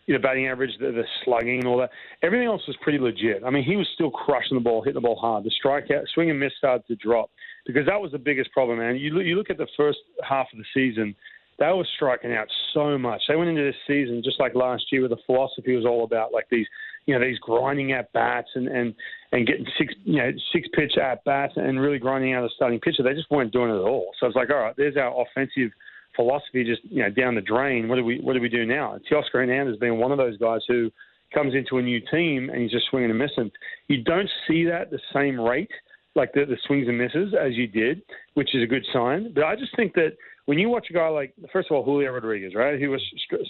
You 0.07 0.14
know, 0.14 0.23
batting 0.23 0.47
average, 0.47 0.71
the, 0.81 0.87
the 0.87 1.05
slugging, 1.23 1.59
and 1.59 1.66
all 1.68 1.77
that. 1.77 1.90
Everything 2.23 2.47
else 2.47 2.62
was 2.66 2.75
pretty 2.81 2.99
legit. 2.99 3.42
I 3.44 3.51
mean, 3.51 3.62
he 3.62 3.77
was 3.77 3.87
still 3.92 4.11
crushing 4.11 4.57
the 4.57 4.62
ball, 4.62 4.81
hitting 4.81 4.94
the 4.94 5.03
ball 5.03 5.16
hard. 5.16 5.44
The 5.44 5.51
strikeout, 5.62 6.05
swing 6.14 6.31
and 6.31 6.40
miss 6.40 6.53
started 6.57 6.87
to 6.87 6.97
drop 6.97 7.29
because 7.66 7.85
that 7.85 8.01
was 8.01 8.12
the 8.12 8.18
biggest 8.18 8.51
problem, 8.53 8.79
man. 8.79 8.97
You 8.97 9.21
you 9.21 9.37
look 9.37 9.51
at 9.51 9.59
the 9.59 9.68
first 9.77 9.99
half 10.27 10.47
of 10.51 10.59
the 10.59 10.64
season, 10.73 11.14
they 11.59 11.66
were 11.66 11.87
striking 11.97 12.33
out 12.33 12.47
so 12.73 12.97
much. 12.97 13.21
They 13.29 13.37
went 13.37 13.51
into 13.51 13.62
this 13.62 13.77
season 13.87 14.23
just 14.25 14.40
like 14.40 14.55
last 14.55 14.85
year, 14.90 15.03
where 15.03 15.11
the 15.11 15.18
philosophy 15.27 15.77
was 15.77 15.85
all 15.85 16.05
about 16.05 16.33
like 16.33 16.47
these 16.51 16.66
you 17.09 17.18
know 17.18 17.25
these 17.25 17.38
grinding 17.38 17.92
at 17.92 18.12
bats 18.12 18.49
and 18.55 18.68
and 18.68 18.94
and 19.33 19.47
getting 19.47 19.66
six 19.79 19.94
you 20.05 20.18
know 20.18 20.31
six 20.53 20.68
pitch 20.75 20.99
at 20.99 21.25
bats 21.25 21.55
and 21.57 21.81
really 21.81 21.99
grinding 21.99 22.35
out 22.35 22.44
a 22.44 22.49
starting 22.55 22.79
pitcher. 22.79 23.03
They 23.03 23.14
just 23.14 23.31
weren't 23.31 23.51
doing 23.51 23.71
it 23.71 23.77
at 23.77 23.81
all. 23.81 24.11
So 24.21 24.27
it's 24.27 24.37
like, 24.37 24.51
all 24.51 24.59
right, 24.59 24.75
there's 24.77 24.99
our 24.99 25.25
offensive 25.25 25.71
philosophy 26.14 26.64
just 26.64 26.83
you 26.85 27.03
know 27.03 27.09
down 27.09 27.35
the 27.35 27.40
drain. 27.40 27.88
What 27.88 27.97
do 27.97 28.05
we 28.05 28.21
what 28.21 28.35
do 28.35 28.40
we 28.42 28.51
do 28.51 28.66
now? 28.66 28.99
Teoscar 29.11 29.33
Hernandez 29.33 29.73
has 29.73 29.81
been 29.81 29.97
one 29.97 30.12
of 30.12 30.18
those 30.18 30.37
guys 30.37 30.61
who 30.68 30.90
comes 31.33 31.55
into 31.55 31.79
a 31.79 31.83
new 31.83 32.01
team 32.11 32.51
and 32.51 32.61
he's 32.61 32.71
just 32.71 32.87
swinging 32.90 33.09
and 33.09 33.18
missing. 33.18 33.51
You 33.88 34.05
don't 34.05 34.29
see 34.47 34.64
that 34.66 34.90
the 34.90 35.01
same 35.14 35.40
rate 35.40 35.71
like 36.14 36.33
the, 36.35 36.44
the 36.44 36.57
swings 36.66 36.88
and 36.88 36.99
misses 36.99 37.33
as 37.35 37.55
you 37.55 37.66
did, 37.66 38.03
which 38.35 38.55
is 38.55 38.62
a 38.62 38.66
good 38.66 38.85
sign. 38.92 39.33
But 39.35 39.44
I 39.44 39.57
just 39.57 39.75
think 39.77 39.94
that 39.94 40.12
when 40.44 40.59
you 40.59 40.68
watch 40.68 40.88
a 40.90 40.92
guy 40.92 41.09
like 41.09 41.33
first 41.55 41.71
of 41.71 41.77
all 41.77 41.85
Julio 41.85 42.12
Rodriguez, 42.12 42.55
right? 42.55 42.79
He 42.79 42.87
was 42.87 43.03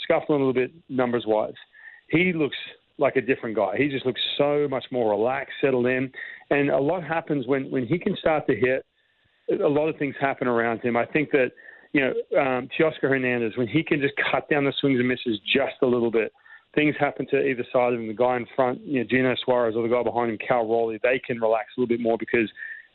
scuffling 0.04 0.40
a 0.40 0.44
little 0.46 0.52
bit 0.52 0.70
numbers 0.88 1.24
wise. 1.26 1.54
He 2.08 2.32
looks 2.32 2.56
like 2.98 3.16
a 3.16 3.20
different 3.20 3.56
guy. 3.56 3.76
He 3.76 3.88
just 3.88 4.04
looks 4.04 4.20
so 4.36 4.66
much 4.68 4.84
more 4.90 5.10
relaxed, 5.10 5.54
settled 5.60 5.86
in, 5.86 6.10
and 6.50 6.70
a 6.70 6.78
lot 6.78 7.02
happens 7.02 7.46
when 7.46 7.70
when 7.70 7.86
he 7.86 7.98
can 7.98 8.16
start 8.16 8.46
to 8.48 8.56
hit. 8.56 8.84
A 9.62 9.68
lot 9.68 9.88
of 9.88 9.96
things 9.96 10.14
happen 10.20 10.46
around 10.46 10.80
him. 10.80 10.96
I 10.96 11.06
think 11.06 11.30
that 11.30 11.52
you 11.92 12.02
know 12.02 12.40
um, 12.40 12.68
Teoscar 12.78 13.08
Hernandez 13.08 13.56
when 13.56 13.68
he 13.68 13.82
can 13.82 14.00
just 14.00 14.14
cut 14.30 14.48
down 14.50 14.64
the 14.64 14.72
swings 14.80 14.98
and 14.98 15.08
misses 15.08 15.38
just 15.46 15.76
a 15.82 15.86
little 15.86 16.10
bit. 16.10 16.32
Things 16.74 16.94
happen 17.00 17.26
to 17.30 17.40
either 17.40 17.64
side 17.72 17.94
of 17.94 18.00
him. 18.00 18.08
The 18.08 18.14
guy 18.14 18.36
in 18.36 18.46
front, 18.54 18.80
you 18.82 19.00
know, 19.00 19.06
Geno 19.08 19.34
Suarez, 19.42 19.74
or 19.74 19.82
the 19.82 19.88
guy 19.88 20.02
behind 20.02 20.30
him, 20.30 20.38
Cal 20.46 20.68
Raleigh, 20.68 21.00
they 21.02 21.18
can 21.18 21.40
relax 21.40 21.68
a 21.76 21.80
little 21.80 21.88
bit 21.88 22.00
more 22.00 22.18
because 22.18 22.48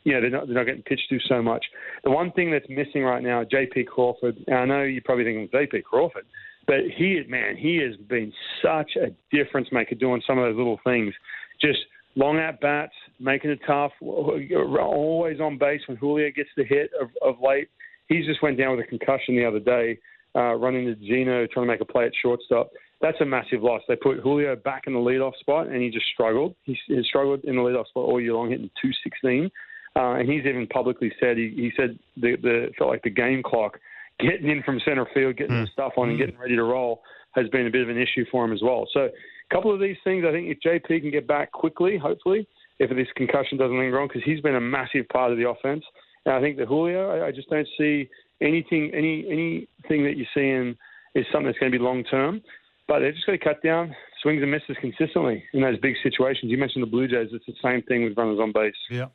you 0.04 0.12
know, 0.12 0.20
they're 0.20 0.30
not, 0.30 0.46
they're 0.46 0.54
not 0.54 0.66
getting 0.66 0.82
pitched 0.82 1.08
to 1.08 1.18
so 1.28 1.42
much. 1.42 1.64
The 2.04 2.10
one 2.10 2.30
thing 2.32 2.50
that's 2.50 2.66
missing 2.68 3.02
right 3.02 3.22
now, 3.22 3.42
J.P. 3.42 3.84
Crawford, 3.84 4.36
I 4.52 4.64
know 4.66 4.82
you're 4.82 5.02
probably 5.02 5.24
thinking 5.24 5.48
J.P. 5.50 5.82
Crawford, 5.82 6.26
but 6.66 6.80
he, 6.96 7.22
man, 7.28 7.56
he 7.56 7.76
has 7.76 7.96
been 8.08 8.32
such 8.62 8.92
a 8.96 9.08
difference 9.34 9.68
maker 9.72 9.94
doing 9.94 10.22
some 10.26 10.38
of 10.38 10.44
those 10.44 10.56
little 10.56 10.80
things. 10.84 11.12
Just 11.60 11.78
long 12.14 12.38
at 12.38 12.60
bats, 12.60 12.92
making 13.18 13.50
it 13.50 13.60
tough, 13.66 13.92
always 14.02 15.40
on 15.40 15.58
base 15.58 15.80
when 15.86 15.96
Julio 15.96 16.30
gets 16.30 16.50
the 16.56 16.64
hit 16.64 16.90
of, 17.00 17.08
of 17.22 17.36
late. 17.42 17.68
He 18.08 18.24
just 18.24 18.42
went 18.42 18.58
down 18.58 18.76
with 18.76 18.84
a 18.84 18.88
concussion 18.88 19.36
the 19.36 19.46
other 19.46 19.60
day, 19.60 19.98
uh, 20.36 20.54
running 20.54 20.86
to 20.86 20.94
Geno, 20.94 21.46
trying 21.46 21.66
to 21.66 21.72
make 21.72 21.80
a 21.80 21.84
play 21.84 22.06
at 22.06 22.12
shortstop. 22.20 22.70
That's 23.00 23.20
a 23.20 23.24
massive 23.24 23.62
loss. 23.62 23.82
They 23.88 23.96
put 23.96 24.18
Julio 24.18 24.56
back 24.56 24.84
in 24.86 24.92
the 24.92 24.98
leadoff 24.98 25.36
spot, 25.40 25.66
and 25.66 25.82
he 25.82 25.90
just 25.90 26.06
struggled. 26.12 26.54
He, 26.64 26.78
he 26.86 27.02
struggled 27.04 27.44
in 27.44 27.56
the 27.56 27.62
leadoff 27.62 27.88
spot 27.88 28.04
all 28.04 28.20
year 28.20 28.34
long, 28.34 28.50
hitting 28.50 28.70
216. 28.80 29.50
Uh, 29.96 30.14
and 30.14 30.28
he's 30.28 30.44
even 30.44 30.66
publicly 30.66 31.12
said 31.20 31.36
he, 31.36 31.50
he 31.54 31.72
said 31.76 31.98
the, 32.16 32.36
the 32.42 32.72
felt 32.78 32.90
like 32.90 33.02
the 33.02 33.10
game 33.10 33.42
clock– 33.42 33.78
getting 34.20 34.48
in 34.48 34.62
from 34.62 34.80
center 34.84 35.06
field, 35.14 35.36
getting 35.36 35.56
mm. 35.56 35.64
the 35.64 35.72
stuff 35.72 35.92
on, 35.96 36.08
and 36.08 36.18
hmm. 36.18 36.24
getting 36.24 36.38
ready 36.38 36.56
to 36.56 36.62
roll 36.62 37.02
has 37.32 37.48
been 37.48 37.66
a 37.66 37.70
bit 37.70 37.82
of 37.82 37.88
an 37.88 37.98
issue 37.98 38.24
for 38.30 38.44
him 38.44 38.52
as 38.52 38.62
well. 38.62 38.86
So, 38.92 39.00
a 39.00 39.54
couple 39.54 39.72
of 39.74 39.80
these 39.80 39.96
things, 40.04 40.24
I 40.26 40.32
think 40.32 40.48
if 40.48 40.58
JP 40.64 41.02
can 41.02 41.10
get 41.10 41.26
back 41.26 41.52
quickly, 41.52 41.98
hopefully, 41.98 42.46
if 42.78 42.90
this 42.90 43.08
concussion 43.16 43.58
doesn't 43.58 43.78
linger 43.78 44.00
on, 44.00 44.08
because 44.08 44.22
he's 44.24 44.40
been 44.40 44.54
a 44.54 44.60
massive 44.60 45.08
part 45.08 45.32
of 45.32 45.38
the 45.38 45.48
offense. 45.48 45.84
And 46.24 46.34
I 46.34 46.40
think 46.40 46.56
that 46.58 46.68
Julio, 46.68 47.10
I, 47.10 47.26
I 47.26 47.32
just 47.32 47.50
don't 47.50 47.68
see 47.78 48.08
anything, 48.40 48.90
any 48.94 49.26
anything 49.28 50.04
that 50.04 50.16
you're 50.16 50.26
seeing 50.34 50.76
is 51.14 51.26
something 51.30 51.46
that's 51.46 51.58
going 51.58 51.70
to 51.70 51.78
be 51.78 51.82
long 51.82 52.04
term. 52.04 52.40
But 52.86 53.00
they're 53.00 53.12
just 53.12 53.26
got 53.26 53.32
to 53.32 53.38
cut 53.38 53.62
down 53.62 53.94
swings 54.22 54.42
and 54.42 54.50
misses 54.50 54.76
consistently 54.80 55.44
in 55.52 55.62
those 55.62 55.78
big 55.78 55.94
situations. 56.02 56.50
You 56.50 56.58
mentioned 56.58 56.82
the 56.82 56.90
Blue 56.90 57.08
Jays; 57.08 57.28
it's 57.32 57.46
the 57.46 57.54
same 57.62 57.82
thing 57.82 58.04
with 58.04 58.16
runners 58.16 58.38
on 58.40 58.52
base. 58.52 58.74
Yeah. 58.90 59.06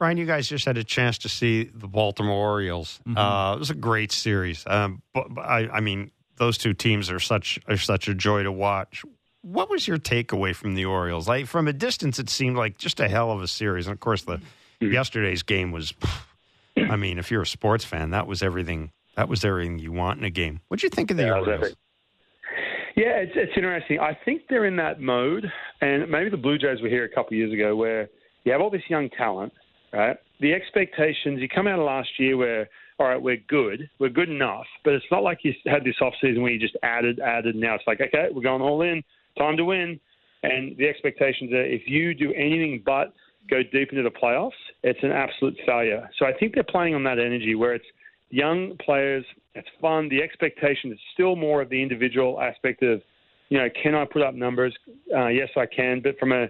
Ryan, 0.00 0.16
you 0.16 0.26
guys 0.26 0.48
just 0.48 0.64
had 0.64 0.78
a 0.78 0.84
chance 0.84 1.18
to 1.18 1.28
see 1.28 1.64
the 1.64 1.88
Baltimore 1.88 2.36
Orioles. 2.36 3.00
Mm-hmm. 3.06 3.18
Uh, 3.18 3.56
it 3.56 3.58
was 3.58 3.70
a 3.70 3.74
great 3.74 4.12
series. 4.12 4.64
Um, 4.66 5.02
but, 5.12 5.26
I, 5.38 5.68
I, 5.68 5.80
mean, 5.80 6.12
those 6.36 6.56
two 6.56 6.72
teams 6.72 7.10
are 7.10 7.18
such 7.18 7.58
are 7.66 7.76
such 7.76 8.08
a 8.08 8.14
joy 8.14 8.44
to 8.44 8.52
watch. 8.52 9.04
What 9.42 9.70
was 9.70 9.88
your 9.88 9.98
takeaway 9.98 10.54
from 10.54 10.74
the 10.74 10.84
Orioles? 10.84 11.26
Like 11.26 11.46
from 11.46 11.66
a 11.66 11.72
distance, 11.72 12.18
it 12.18 12.30
seemed 12.30 12.56
like 12.56 12.78
just 12.78 13.00
a 13.00 13.08
hell 13.08 13.32
of 13.32 13.42
a 13.42 13.48
series. 13.48 13.86
And 13.86 13.94
of 13.94 14.00
course, 14.00 14.22
the 14.22 14.36
mm-hmm. 14.36 14.92
yesterday's 14.92 15.42
game 15.42 15.72
was. 15.72 15.94
I 16.76 16.94
mean, 16.94 17.18
if 17.18 17.32
you're 17.32 17.42
a 17.42 17.46
sports 17.46 17.84
fan, 17.84 18.10
that 18.10 18.28
was 18.28 18.40
everything. 18.40 18.92
That 19.16 19.28
was 19.28 19.44
everything 19.44 19.80
you 19.80 19.90
want 19.90 20.20
in 20.20 20.24
a 20.24 20.30
game. 20.30 20.60
What'd 20.68 20.84
you 20.84 20.90
think 20.90 21.10
of 21.10 21.16
the 21.16 21.24
yeah, 21.24 21.38
Orioles? 21.38 21.74
Yeah, 22.94 23.16
it's, 23.18 23.32
it's 23.34 23.52
interesting. 23.56 23.98
I 23.98 24.16
think 24.24 24.42
they're 24.48 24.64
in 24.64 24.76
that 24.76 25.00
mode, 25.00 25.50
and 25.80 26.08
maybe 26.08 26.30
the 26.30 26.36
Blue 26.36 26.56
Jays 26.56 26.80
were 26.80 26.88
here 26.88 27.04
a 27.04 27.08
couple 27.08 27.28
of 27.28 27.32
years 27.34 27.52
ago, 27.52 27.74
where 27.74 28.08
you 28.44 28.52
have 28.52 28.60
all 28.60 28.70
this 28.70 28.82
young 28.88 29.08
talent, 29.10 29.52
right? 29.92 30.16
The 30.40 30.52
expectations, 30.52 31.40
you 31.40 31.48
come 31.48 31.66
out 31.66 31.78
of 31.78 31.84
last 31.84 32.08
year 32.18 32.36
where, 32.36 32.68
all 32.98 33.06
right, 33.06 33.20
we're 33.20 33.42
good, 33.48 33.88
we're 33.98 34.08
good 34.08 34.28
enough, 34.28 34.66
but 34.84 34.92
it's 34.92 35.04
not 35.10 35.22
like 35.22 35.38
you 35.42 35.52
had 35.66 35.84
this 35.84 35.96
off 36.00 36.14
season 36.20 36.42
where 36.42 36.50
you 36.52 36.58
just 36.58 36.76
added, 36.82 37.20
added. 37.20 37.56
Now 37.56 37.74
it's 37.74 37.84
like, 37.86 38.00
okay, 38.00 38.28
we're 38.32 38.42
going 38.42 38.62
all 38.62 38.82
in, 38.82 39.02
time 39.36 39.56
to 39.56 39.64
win. 39.64 39.98
And 40.42 40.76
the 40.76 40.88
expectations 40.88 41.52
are 41.52 41.64
if 41.64 41.82
you 41.86 42.14
do 42.14 42.32
anything 42.34 42.82
but 42.84 43.12
go 43.50 43.62
deep 43.62 43.90
into 43.90 44.02
the 44.02 44.10
playoffs, 44.10 44.50
it's 44.82 44.98
an 45.02 45.10
absolute 45.10 45.56
failure. 45.66 46.08
So 46.18 46.26
I 46.26 46.32
think 46.32 46.54
they're 46.54 46.62
playing 46.62 46.94
on 46.94 47.02
that 47.04 47.18
energy 47.18 47.54
where 47.54 47.74
it's 47.74 47.84
young 48.30 48.76
players, 48.84 49.24
it's 49.54 49.68
fun. 49.80 50.08
The 50.08 50.22
expectation 50.22 50.92
is 50.92 50.98
still 51.14 51.34
more 51.34 51.62
of 51.62 51.70
the 51.70 51.82
individual 51.82 52.40
aspect 52.40 52.82
of, 52.82 53.00
you 53.48 53.58
know, 53.58 53.68
can 53.82 53.94
I 53.94 54.04
put 54.04 54.22
up 54.22 54.34
numbers? 54.34 54.74
Uh, 55.14 55.28
yes, 55.28 55.48
I 55.56 55.66
can. 55.66 56.00
But 56.00 56.18
from 56.18 56.32
a 56.32 56.46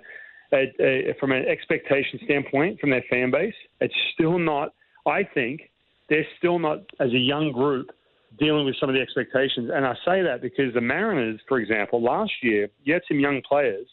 a, 0.52 0.72
a, 0.80 1.14
from 1.20 1.32
an 1.32 1.44
expectation 1.46 2.20
standpoint 2.24 2.80
from 2.80 2.90
their 2.90 3.04
fan 3.10 3.30
base, 3.30 3.54
it's 3.80 3.94
still 4.14 4.38
not. 4.38 4.74
I 5.06 5.22
think 5.22 5.70
they're 6.08 6.26
still 6.38 6.58
not, 6.58 6.78
as 7.00 7.10
a 7.12 7.18
young 7.18 7.52
group, 7.52 7.90
dealing 8.38 8.64
with 8.64 8.76
some 8.78 8.88
of 8.88 8.94
the 8.94 9.00
expectations. 9.00 9.70
And 9.72 9.86
I 9.86 9.94
say 10.04 10.22
that 10.22 10.40
because 10.42 10.72
the 10.74 10.80
Mariners, 10.80 11.40
for 11.48 11.58
example, 11.58 12.02
last 12.02 12.32
year, 12.42 12.68
you 12.84 12.92
had 12.92 13.02
some 13.08 13.18
young 13.18 13.42
players 13.46 13.86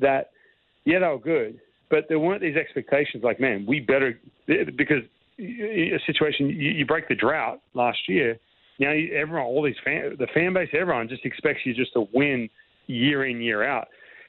that, 0.00 0.30
yeah, 0.84 0.98
they 1.00 1.06
were 1.06 1.18
good, 1.18 1.60
but 1.90 2.04
there 2.08 2.18
weren't 2.18 2.40
these 2.40 2.56
expectations 2.56 3.24
like, 3.24 3.40
man, 3.40 3.64
we 3.66 3.80
better, 3.80 4.18
because 4.46 5.02
a 5.38 5.98
situation, 6.06 6.48
you, 6.48 6.70
you 6.70 6.86
break 6.86 7.08
the 7.08 7.14
drought 7.14 7.60
last 7.74 8.08
year. 8.08 8.38
Now, 8.78 8.90
everyone, 8.90 9.42
all 9.42 9.62
these 9.62 9.74
fan, 9.84 10.16
the 10.18 10.28
fan 10.32 10.52
base, 10.52 10.68
everyone 10.72 11.08
just 11.08 11.24
expects 11.24 11.60
you 11.64 11.74
just 11.74 11.92
to 11.94 12.06
win 12.12 12.48
year 12.86 13.26
in, 13.26 13.40
year 13.40 13.62
out. 13.64 13.88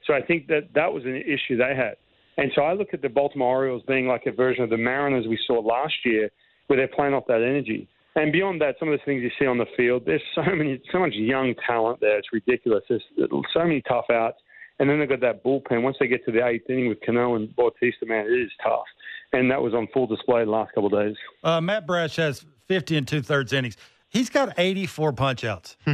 So 0.10 0.16
I 0.16 0.24
think 0.24 0.48
that 0.48 0.70
that 0.74 0.92
was 0.92 1.06
an 1.06 1.16
issue 1.16 1.56
they 1.56 1.76
had. 1.76 1.96
And 2.38 2.52
so 2.56 2.64
I 2.64 2.74
look 2.74 2.94
at 2.94 3.04
the 3.04 3.10
Baltimore 3.10 3.50
Orioles 3.50 3.84
being 3.88 4.08
like 4.08 4.26
a 4.26 4.32
version 4.32 4.64
of 4.64 4.72
the 4.72 4.78
Mariners 4.78 5.28
we 5.28 5.38
saw 5.46 5.60
last 5.60 5.94
year, 6.04 6.32
where 6.66 6.78
they're 6.78 6.88
playing 6.88 7.14
off 7.14 7.26
that 7.28 7.44
energy. 7.44 7.88
And 8.16 8.32
beyond 8.32 8.60
that, 8.62 8.76
some 8.80 8.90
of 8.90 8.98
the 8.98 9.06
things 9.06 9.22
you 9.22 9.30
see 9.38 9.46
on 9.46 9.60
the 9.60 9.68
field, 9.78 10.04
there's 10.08 10.24
so 10.34 10.42
many, 10.42 10.82
so 10.92 11.00
much 11.00 11.14
young 11.14 11.54
talent 11.68 12.00
there. 12.02 12.18
It's 12.18 12.34
ridiculous. 12.34 12.84
There's 12.90 13.04
so 13.18 13.60
many 13.60 13.84
tough 13.88 14.06
outs. 14.12 14.38
And 14.80 14.90
then 14.90 15.00
they've 15.00 15.10
got 15.10 15.22
that 15.22 15.44
bullpen. 15.44 15.84
Once 15.84 15.98
they 16.00 16.08
get 16.08 16.26
to 16.26 16.32
the 16.32 16.44
eighth 16.44 16.68
inning 16.70 16.90
with 16.90 17.00
Cano 17.06 17.36
and 17.36 17.56
Bautista, 17.56 18.06
man, 18.08 18.26
it 18.26 18.32
is 18.32 18.52
tough. 18.64 18.86
And 19.32 19.52
that 19.52 19.62
was 19.62 19.76
on 19.76 19.88
full 19.94 20.08
display 20.08 20.44
the 20.44 20.50
last 20.50 20.74
couple 20.74 20.88
of 20.88 21.06
days. 21.06 21.18
Uh, 21.44 21.62
Matt 21.62 21.86
Brash 21.86 22.16
has 22.16 22.46
50 22.68 22.98
and 22.98 23.08
two 23.08 23.22
thirds 23.22 23.54
innings. 23.54 23.78
He's 24.10 24.30
got 24.32 24.58
84 24.58 25.14
punch 25.14 25.44
outs. 25.44 25.78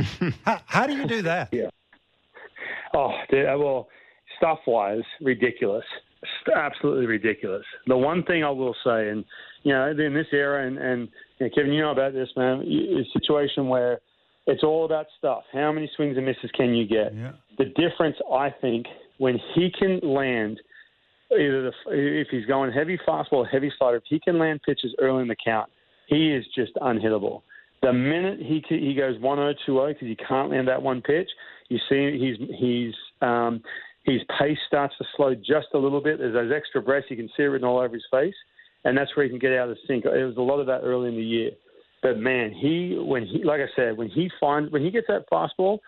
how, 0.45 0.61
how, 0.67 0.87
do 0.87 0.95
you 0.95 1.05
do 1.05 1.23
that? 1.23 1.49
Yeah. 1.51 1.69
Oh, 2.93 3.11
well, 3.33 3.89
stuff 4.37 4.59
wise, 4.67 5.03
ridiculous. 5.21 5.85
Absolutely 6.55 7.05
ridiculous. 7.05 7.63
The 7.87 7.97
one 7.97 8.23
thing 8.23 8.43
I 8.43 8.49
will 8.49 8.75
say, 8.83 9.09
and, 9.09 9.23
you 9.63 9.73
know, 9.73 9.89
in 9.89 10.13
this 10.13 10.27
era, 10.31 10.65
and, 10.65 10.77
and 10.77 11.07
you 11.39 11.47
know, 11.47 11.51
Kevin, 11.55 11.73
you 11.73 11.81
know 11.81 11.91
about 11.91 12.13
this, 12.13 12.29
man, 12.35 12.61
a 12.61 13.19
situation 13.19 13.67
where 13.67 13.99
it's 14.47 14.63
all 14.63 14.85
about 14.85 15.07
stuff. 15.17 15.43
How 15.53 15.71
many 15.71 15.89
swings 15.95 16.17
and 16.17 16.25
misses 16.25 16.51
can 16.55 16.73
you 16.73 16.87
get? 16.87 17.15
Yeah. 17.15 17.31
The 17.57 17.65
difference, 17.65 18.15
I 18.31 18.49
think, 18.61 18.85
when 19.17 19.39
he 19.53 19.71
can 19.77 19.99
land 20.01 20.59
either 21.31 21.63
the, 21.63 21.71
if 21.87 22.27
he's 22.29 22.45
going 22.45 22.71
heavy 22.71 22.99
fastball, 23.07 23.45
heavy 23.51 23.71
slider, 23.77 23.97
if 23.97 24.03
he 24.07 24.19
can 24.19 24.37
land 24.37 24.61
pitches 24.65 24.93
early 24.99 25.21
in 25.21 25.27
the 25.27 25.35
count, 25.43 25.69
he 26.07 26.31
is 26.31 26.45
just 26.55 26.73
unhittable. 26.75 27.41
The 27.81 27.93
minute 27.93 28.39
he 28.39 28.63
he 28.67 28.95
goes 28.95 29.17
1-0, 29.17 29.53
2-0 29.67 29.87
because 29.89 30.07
he 30.07 30.15
can't 30.15 30.49
land 30.49 30.67
that 30.67 30.81
one 30.81 31.01
pitch, 31.01 31.29
you 31.69 31.77
see 31.89 32.17
he's 32.17 32.49
he's 32.59 32.93
um, 33.21 33.61
his 34.05 34.21
pace 34.37 34.57
starts 34.67 34.93
to 34.99 35.05
slow 35.15 35.33
just 35.33 35.67
a 35.73 35.77
little 35.77 36.01
bit. 36.01 36.19
There's 36.19 36.33
those 36.33 36.51
extra 36.55 36.81
breaths 36.81 37.07
you 37.09 37.17
can 37.17 37.29
see 37.35 37.43
written 37.43 37.67
all 37.67 37.79
over 37.79 37.93
his 37.93 38.05
face, 38.11 38.35
and 38.83 38.95
that's 38.97 39.15
where 39.15 39.23
he 39.23 39.29
can 39.29 39.39
get 39.39 39.53
out 39.53 39.69
of 39.69 39.75
the 39.75 39.81
sync. 39.87 40.05
It 40.05 40.25
was 40.25 40.37
a 40.37 40.41
lot 40.41 40.59
of 40.59 40.67
that 40.67 40.81
early 40.83 41.09
in 41.09 41.15
the 41.15 41.23
year. 41.23 41.51
But 42.03 42.19
man, 42.19 42.51
he 42.51 42.97
when 42.99 43.25
he 43.25 43.43
like 43.43 43.61
I 43.61 43.67
said, 43.75 43.97
when 43.97 44.09
he 44.09 44.29
finds 44.39 44.71
when 44.71 44.83
he 44.83 44.91
gets 44.91 45.07
that 45.07 45.27
fastball, 45.29 45.79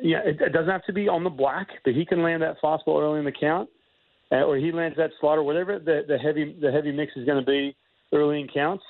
yeah, 0.00 0.20
it, 0.24 0.40
it 0.40 0.52
doesn't 0.52 0.70
have 0.70 0.84
to 0.86 0.94
be 0.94 1.08
on 1.08 1.24
the 1.24 1.30
black, 1.30 1.68
but 1.84 1.92
he 1.94 2.06
can 2.06 2.22
land 2.22 2.42
that 2.42 2.56
fastball 2.62 3.02
early 3.02 3.18
in 3.18 3.26
the 3.26 3.32
count, 3.32 3.68
uh, 4.30 4.36
or 4.36 4.56
he 4.56 4.72
lands 4.72 4.96
that 4.96 5.10
slider, 5.20 5.42
whatever 5.42 5.78
the, 5.78 6.02
the 6.08 6.16
heavy 6.16 6.56
the 6.58 6.72
heavy 6.72 6.90
mix 6.90 7.12
is 7.16 7.26
going 7.26 7.38
to 7.38 7.46
be 7.46 7.76
early 8.14 8.40
in 8.40 8.48
counts, 8.48 8.84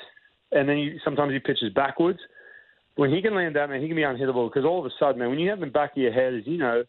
and 0.53 0.69
then 0.69 0.77
he, 0.77 0.99
sometimes 1.05 1.33
he 1.33 1.41
pitches 1.41 1.73
backwards. 1.75 2.21
When 2.95 3.11
he 3.11 3.23
can 3.23 3.35
land 3.35 3.57
that, 3.57 3.71
man, 3.71 3.81
he 3.81 3.89
can 3.89 3.97
be 3.97 4.03
unhittable 4.03 4.49
because 4.49 4.65
all 4.65 4.79
of 4.79 4.87
a 4.87 4.91
sudden, 5.01 5.19
man, 5.19 5.31
when 5.31 5.39
you 5.41 5.51
have 5.51 5.61
the 5.61 5.67
back 5.67 5.93
of 5.93 5.97
your 5.97 6.13
head, 6.13 6.35
as 6.35 6.43
you 6.47 6.59
know, 6.59 6.85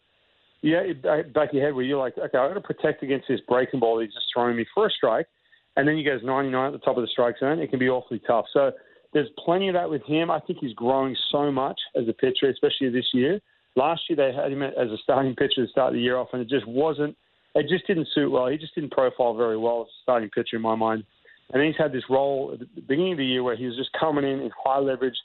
yeah, 0.64 0.80
uh, 1.04 1.22
back 1.34 1.50
of 1.50 1.54
your 1.54 1.64
head 1.64 1.74
where 1.74 1.84
you're 1.84 1.98
like, 1.98 2.16
okay, 2.16 2.38
I've 2.38 2.50
got 2.50 2.54
to 2.54 2.60
protect 2.60 3.02
against 3.02 3.28
this 3.28 3.40
breaking 3.46 3.80
ball 3.80 4.00
he's 4.00 4.14
just 4.14 4.26
throwing 4.32 4.56
me 4.56 4.64
for 4.74 4.86
a 4.86 4.90
strike, 4.90 5.26
and 5.76 5.86
then 5.86 5.94
he 5.96 6.02
goes 6.02 6.20
99 6.24 6.66
at 6.66 6.72
the 6.72 6.78
top 6.78 6.96
of 6.96 7.02
the 7.02 7.08
strike 7.08 7.38
zone. 7.38 7.58
It 7.58 7.68
can 7.68 7.78
be 7.78 7.90
awfully 7.90 8.20
tough. 8.26 8.46
So 8.52 8.72
there's 9.12 9.28
plenty 9.44 9.68
of 9.68 9.74
that 9.74 9.90
with 9.90 10.02
him. 10.04 10.30
I 10.30 10.40
think 10.40 10.60
he's 10.60 10.72
growing 10.72 11.14
so 11.30 11.52
much 11.52 11.78
as 11.94 12.08
a 12.08 12.14
pitcher, 12.14 12.48
especially 12.48 12.88
this 12.88 13.08
year. 13.12 13.40
Last 13.76 14.02
year 14.08 14.16
they 14.16 14.34
had 14.34 14.52
him 14.52 14.62
as 14.62 14.88
a 14.90 14.96
starting 15.02 15.36
pitcher 15.36 15.66
to 15.66 15.68
start 15.68 15.92
the 15.92 16.00
year 16.00 16.16
off, 16.16 16.28
and 16.32 16.40
it 16.40 16.48
just 16.48 16.66
wasn't. 16.66 17.14
It 17.54 17.68
just 17.68 17.86
didn't 17.86 18.08
suit 18.14 18.30
well. 18.30 18.46
He 18.46 18.56
just 18.56 18.74
didn't 18.74 18.92
profile 18.92 19.34
very 19.34 19.58
well 19.58 19.82
as 19.82 19.88
a 19.88 20.00
starting 20.02 20.30
pitcher 20.30 20.56
in 20.56 20.62
my 20.62 20.74
mind. 20.74 21.04
And 21.52 21.62
he's 21.62 21.76
had 21.76 21.92
this 21.92 22.04
role 22.08 22.52
at 22.54 22.60
the 22.60 22.80
beginning 22.80 23.12
of 23.12 23.18
the 23.18 23.26
year 23.26 23.42
where 23.42 23.54
he 23.54 23.66
was 23.66 23.76
just 23.76 23.90
coming 24.00 24.24
in 24.24 24.40
in 24.40 24.50
high 24.64 24.78
leverage 24.78 25.16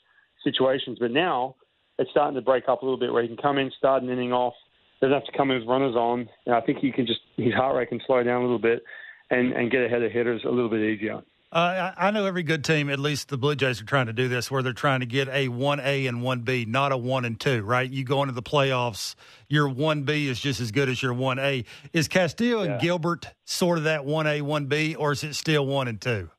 situations. 0.44 0.98
But 1.00 1.12
now 1.12 1.56
it's 1.98 2.10
starting 2.10 2.34
to 2.34 2.42
break 2.42 2.68
up 2.68 2.82
a 2.82 2.84
little 2.84 3.00
bit 3.00 3.12
where 3.12 3.22
he 3.22 3.28
can 3.28 3.38
come 3.38 3.56
in, 3.56 3.72
start 3.78 4.02
an 4.02 4.10
inning 4.10 4.32
off, 4.32 4.54
doesn't 5.00 5.14
have 5.14 5.24
to 5.24 5.36
come 5.36 5.50
in 5.50 5.60
with 5.60 5.68
runners 5.68 5.96
on. 5.96 6.28
And 6.46 6.54
I 6.54 6.60
think 6.60 6.78
he 6.78 6.92
can 6.92 7.06
just 7.06 7.20
his 7.36 7.54
heart 7.54 7.76
rate 7.76 7.88
can 7.88 8.00
slow 8.06 8.22
down 8.22 8.40
a 8.40 8.42
little 8.42 8.58
bit 8.58 8.82
and, 9.30 9.52
and 9.52 9.70
get 9.70 9.82
ahead 9.82 10.02
of 10.02 10.12
hitters 10.12 10.42
a 10.44 10.50
little 10.50 10.70
bit 10.70 10.80
easier. 10.80 11.22
Uh, 11.52 11.90
I 11.96 12.12
know 12.12 12.26
every 12.26 12.44
good 12.44 12.62
team, 12.62 12.88
at 12.90 13.00
least 13.00 13.28
the 13.28 13.36
Blue 13.36 13.56
Jays, 13.56 13.82
are 13.82 13.84
trying 13.84 14.06
to 14.06 14.12
do 14.12 14.28
this, 14.28 14.52
where 14.52 14.62
they're 14.62 14.72
trying 14.72 15.00
to 15.00 15.06
get 15.06 15.28
a 15.28 15.48
one 15.48 15.80
A 15.80 16.06
and 16.06 16.22
one 16.22 16.42
B, 16.42 16.64
not 16.64 16.92
a 16.92 16.96
one 16.96 17.24
and 17.24 17.40
two. 17.40 17.62
Right? 17.62 17.90
You 17.90 18.04
go 18.04 18.22
into 18.22 18.34
the 18.34 18.42
playoffs, 18.42 19.16
your 19.48 19.68
one 19.68 20.04
B 20.04 20.28
is 20.28 20.38
just 20.38 20.60
as 20.60 20.70
good 20.70 20.88
as 20.88 21.02
your 21.02 21.12
one 21.12 21.40
A. 21.40 21.64
Is 21.92 22.06
Castillo 22.06 22.62
yeah. 22.62 22.72
and 22.72 22.80
Gilbert 22.80 23.26
sort 23.46 23.78
of 23.78 23.84
that 23.84 24.04
one 24.04 24.28
A 24.28 24.42
one 24.42 24.66
B, 24.66 24.94
or 24.94 25.10
is 25.10 25.24
it 25.24 25.34
still 25.34 25.66
one 25.66 25.88
and 25.88 26.00
two? 26.00 26.30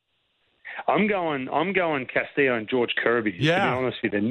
I'm 0.87 1.07
going. 1.07 1.49
I'm 1.49 1.73
going 1.73 2.05
Castillo 2.05 2.55
and 2.55 2.69
George 2.69 2.93
Kirby. 3.03 3.35
Yeah. 3.37 3.65
To 3.65 3.71
be 3.71 3.77
honest 3.77 3.97
with 4.03 4.13
you, 4.13 4.21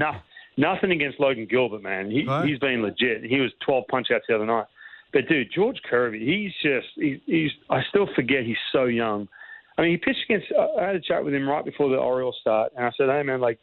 nothing 0.57 0.90
against 0.92 1.20
Logan 1.20 1.46
Gilbert, 1.48 1.82
man. 1.82 2.11
He, 2.11 2.24
right. 2.24 2.46
He's 2.46 2.59
been 2.59 2.82
legit. 2.82 3.24
He 3.24 3.40
was 3.40 3.51
12 3.64 3.84
punch 3.88 4.09
outs 4.12 4.24
the 4.28 4.34
other 4.34 4.46
night. 4.46 4.66
But 5.12 5.28
dude, 5.28 5.48
George 5.55 5.80
Kirby, 5.88 6.24
he's 6.24 6.53
just. 6.62 6.86
He, 6.94 7.20
he's. 7.26 7.51
I 7.68 7.82
still 7.88 8.09
forget 8.14 8.44
he's 8.44 8.57
so 8.72 8.84
young 8.84 9.28
I 9.80 9.84
mean, 9.84 9.92
he 9.92 9.96
pitched 9.96 10.24
against. 10.28 10.46
I 10.78 10.84
had 10.84 10.96
a 10.96 11.01
chat 11.01 11.24
with 11.24 11.32
him 11.32 11.48
right 11.48 11.64
before 11.64 11.88
the 11.88 11.96
Orioles 11.96 12.36
start, 12.42 12.72
and 12.76 12.84
I 12.84 12.90
said, 12.98 13.09
"Hey, 13.09 13.22
man, 13.22 13.40
like, 13.40 13.59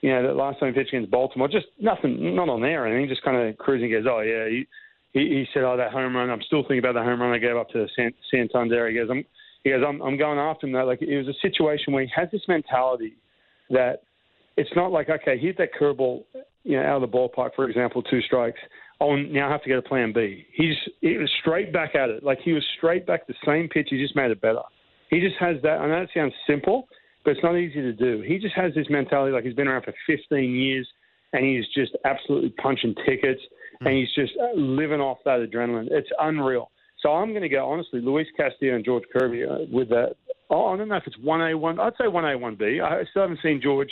you 0.00 0.10
know, 0.10 0.26
the 0.26 0.32
last 0.32 0.58
time 0.58 0.72
he 0.72 0.78
pitched 0.78 0.94
against 0.94 1.10
Baltimore, 1.10 1.48
just 1.48 1.66
nothing, 1.78 2.34
not 2.34 2.48
on 2.48 2.62
there." 2.62 2.86
And 2.86 2.98
he 2.98 3.06
just 3.06 3.22
kind 3.22 3.36
of 3.36 3.58
cruising. 3.58 3.88
He 3.88 3.94
goes, 3.94 4.06
"Oh 4.08 4.20
yeah." 4.20 4.48
He, 4.48 4.66
he 5.12 5.20
he 5.20 5.46
said, 5.52 5.64
"Oh, 5.64 5.76
that 5.76 5.92
home 5.92 6.16
run. 6.16 6.30
I'm 6.30 6.40
still 6.42 6.62
thinking 6.62 6.78
about 6.78 6.94
the 6.94 7.02
home 7.02 7.20
run 7.20 7.34
I 7.34 7.38
gave 7.38 7.56
up 7.56 7.68
to 7.70 7.86
San, 7.94 8.12
Santander." 8.30 8.88
He 8.88 8.94
goes, 8.94 9.08
"I'm." 9.10 9.24
He 9.62 9.68
goes, 9.68 9.84
I'm, 9.86 10.00
I'm 10.00 10.16
going 10.16 10.38
after 10.38 10.66
him. 10.66 10.72
That 10.72 10.86
like 10.86 11.02
it 11.02 11.18
was 11.18 11.28
a 11.28 11.38
situation 11.42 11.92
where 11.92 12.02
he 12.02 12.10
has 12.16 12.30
this 12.32 12.40
mentality 12.48 13.12
that 13.68 14.04
it's 14.56 14.70
not 14.76 14.92
like 14.92 15.08
okay, 15.08 15.38
hit 15.38 15.58
that 15.58 15.70
curveball, 15.78 16.24
you 16.64 16.76
know, 16.76 16.82
out 16.82 17.02
of 17.02 17.10
the 17.10 17.16
ballpark, 17.16 17.50
for 17.54 17.68
example, 17.68 18.02
two 18.02 18.20
strikes. 18.22 18.60
Oh, 19.00 19.16
now 19.16 19.48
I 19.48 19.52
have 19.52 19.62
to 19.62 19.68
get 19.68 19.78
a 19.78 19.82
plan 19.82 20.12
B. 20.12 20.46
He's 20.52 20.74
he 21.00 21.16
was 21.16 21.30
straight 21.40 21.72
back 21.72 21.94
at 21.94 22.10
it. 22.10 22.22
Like 22.22 22.38
he 22.40 22.52
was 22.52 22.64
straight 22.76 23.06
back 23.06 23.26
the 23.26 23.34
same 23.46 23.68
pitch. 23.68 23.88
He 23.90 23.98
just 23.98 24.14
made 24.16 24.30
it 24.30 24.40
better. 24.40 24.60
He 25.08 25.20
just 25.20 25.36
has 25.40 25.56
that. 25.62 25.80
I 25.80 25.88
know 25.88 26.02
it 26.02 26.10
sounds 26.14 26.34
simple, 26.46 26.88
but 27.24 27.32
it's 27.32 27.42
not 27.42 27.56
easy 27.56 27.80
to 27.80 27.92
do. 27.92 28.22
He 28.26 28.38
just 28.38 28.54
has 28.54 28.74
this 28.74 28.86
mentality 28.90 29.32
like 29.32 29.44
he's 29.44 29.54
been 29.54 29.68
around 29.68 29.84
for 29.84 29.94
15 30.06 30.54
years 30.54 30.86
and 31.32 31.44
he's 31.44 31.64
just 31.74 31.96
absolutely 32.04 32.50
punching 32.62 32.94
tickets 33.06 33.40
mm-hmm. 33.40 33.86
and 33.86 33.96
he's 33.96 34.12
just 34.14 34.32
uh, 34.40 34.56
living 34.56 35.00
off 35.00 35.18
that 35.24 35.40
adrenaline. 35.40 35.88
It's 35.90 36.08
unreal. 36.20 36.70
So 37.00 37.10
I'm 37.10 37.30
going 37.30 37.42
to 37.42 37.48
go, 37.48 37.66
honestly, 37.66 38.00
Luis 38.00 38.26
Castillo 38.36 38.76
and 38.76 38.84
George 38.84 39.04
Kirby 39.12 39.44
uh, 39.44 39.58
with 39.70 39.88
that. 39.88 40.16
Oh, 40.50 40.66
I 40.66 40.76
don't 40.76 40.88
know 40.88 40.96
if 40.96 41.06
it's 41.06 41.16
1A, 41.16 41.58
1 41.58 41.80
I'd 41.80 41.92
say 41.96 42.04
1A, 42.04 42.36
1B. 42.36 42.82
I 42.82 43.04
still 43.10 43.22
haven't 43.22 43.38
seen 43.42 43.60
George. 43.62 43.90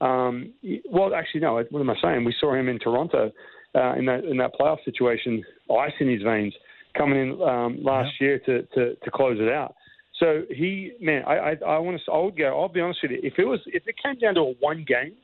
Um, 0.00 0.52
well, 0.90 1.14
actually, 1.14 1.40
no. 1.40 1.62
What 1.70 1.80
am 1.80 1.90
I 1.90 1.96
saying? 2.02 2.24
We 2.24 2.34
saw 2.40 2.54
him 2.54 2.68
in 2.68 2.78
Toronto 2.78 3.30
uh, 3.74 3.94
in 3.94 4.06
that 4.06 4.24
in 4.24 4.36
that 4.38 4.52
playoff 4.58 4.78
situation, 4.84 5.44
ice 5.70 5.92
in 6.00 6.08
his 6.08 6.22
veins, 6.22 6.54
coming 6.96 7.20
in 7.20 7.42
um, 7.42 7.78
last 7.82 8.10
yeah. 8.20 8.26
year 8.26 8.38
to, 8.40 8.62
to 8.74 8.94
to 8.96 9.10
close 9.10 9.38
it 9.40 9.52
out. 9.52 9.74
So 10.18 10.42
he, 10.50 10.92
man, 11.00 11.22
I, 11.26 11.34
I, 11.34 11.56
I 11.66 11.78
want 11.78 12.00
to. 12.04 12.12
I 12.12 12.18
would 12.18 12.36
go. 12.36 12.60
I'll 12.60 12.68
be 12.68 12.80
honest 12.80 13.00
with 13.02 13.12
you. 13.12 13.20
If 13.22 13.38
it 13.38 13.44
was, 13.44 13.60
if 13.66 13.86
it 13.86 13.94
came 14.02 14.18
down 14.18 14.34
to 14.34 14.40
a 14.40 14.52
one 14.60 14.84
game, 14.86 15.14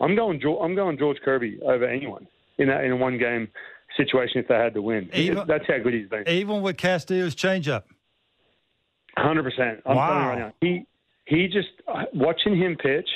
I'm 0.00 0.16
going. 0.16 0.40
I'm 0.62 0.74
going 0.74 0.98
George 0.98 1.18
Kirby 1.24 1.58
over 1.62 1.84
anyone 1.84 2.26
in 2.58 2.68
that 2.68 2.84
in 2.84 2.92
a 2.92 2.96
one 2.96 3.18
game 3.18 3.48
situation 3.96 4.40
if 4.40 4.48
they 4.48 4.54
had 4.54 4.74
to 4.74 4.82
win. 4.82 5.10
Even, 5.12 5.46
That's 5.46 5.64
how 5.66 5.78
good 5.78 5.94
he's 5.94 6.08
been. 6.08 6.28
Even 6.28 6.62
with 6.62 6.76
Castillo's 6.76 7.34
changeup. 7.34 7.84
Hundred 9.16 9.42
percent. 9.42 9.80
Wow. 9.84 10.28
right 10.28 10.38
now. 10.38 10.52
He 10.60 10.86
he 11.26 11.48
just 11.48 11.68
watching 12.14 12.56
him 12.56 12.76
pitch. 12.76 13.08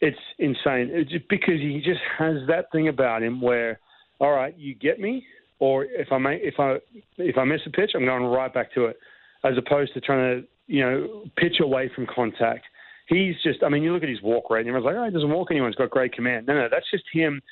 It's 0.00 0.18
insane. 0.38 0.90
It's 0.92 1.12
because 1.28 1.60
he 1.60 1.82
just 1.84 2.00
has 2.18 2.36
that 2.48 2.72
thing 2.72 2.88
about 2.88 3.22
him 3.22 3.40
where, 3.40 3.78
all 4.18 4.32
right, 4.32 4.56
you 4.56 4.74
get 4.74 4.98
me, 4.98 5.24
or 5.58 5.84
if 5.84 6.10
I 6.10 6.18
may, 6.18 6.36
if 6.36 6.54
I 6.58 6.76
if 7.18 7.36
I 7.36 7.44
miss 7.44 7.60
a 7.66 7.70
pitch, 7.70 7.92
I'm 7.94 8.04
going 8.04 8.24
right 8.24 8.52
back 8.52 8.72
to 8.74 8.86
it 8.86 8.96
as 9.44 9.54
opposed 9.58 9.92
to 9.94 10.00
trying 10.00 10.40
to, 10.40 10.48
you 10.66 10.80
know, 10.80 11.24
pitch 11.36 11.60
away 11.60 11.90
from 11.94 12.06
contact. 12.06 12.64
He's 13.08 13.34
just, 13.42 13.62
I 13.62 13.68
mean, 13.68 13.82
you 13.82 13.92
look 13.92 14.02
at 14.02 14.08
his 14.08 14.22
walk 14.22 14.50
rate, 14.50 14.60
and 14.60 14.68
everyone's 14.68 14.86
like, 14.86 14.96
oh, 14.96 15.04
he 15.04 15.10
doesn't 15.10 15.30
walk 15.30 15.48
anyone. 15.50 15.70
He's 15.70 15.76
got 15.76 15.90
great 15.90 16.12
command. 16.12 16.46
No, 16.46 16.54
no, 16.54 16.68
that's 16.70 16.88
just 16.90 17.04
him 17.12 17.42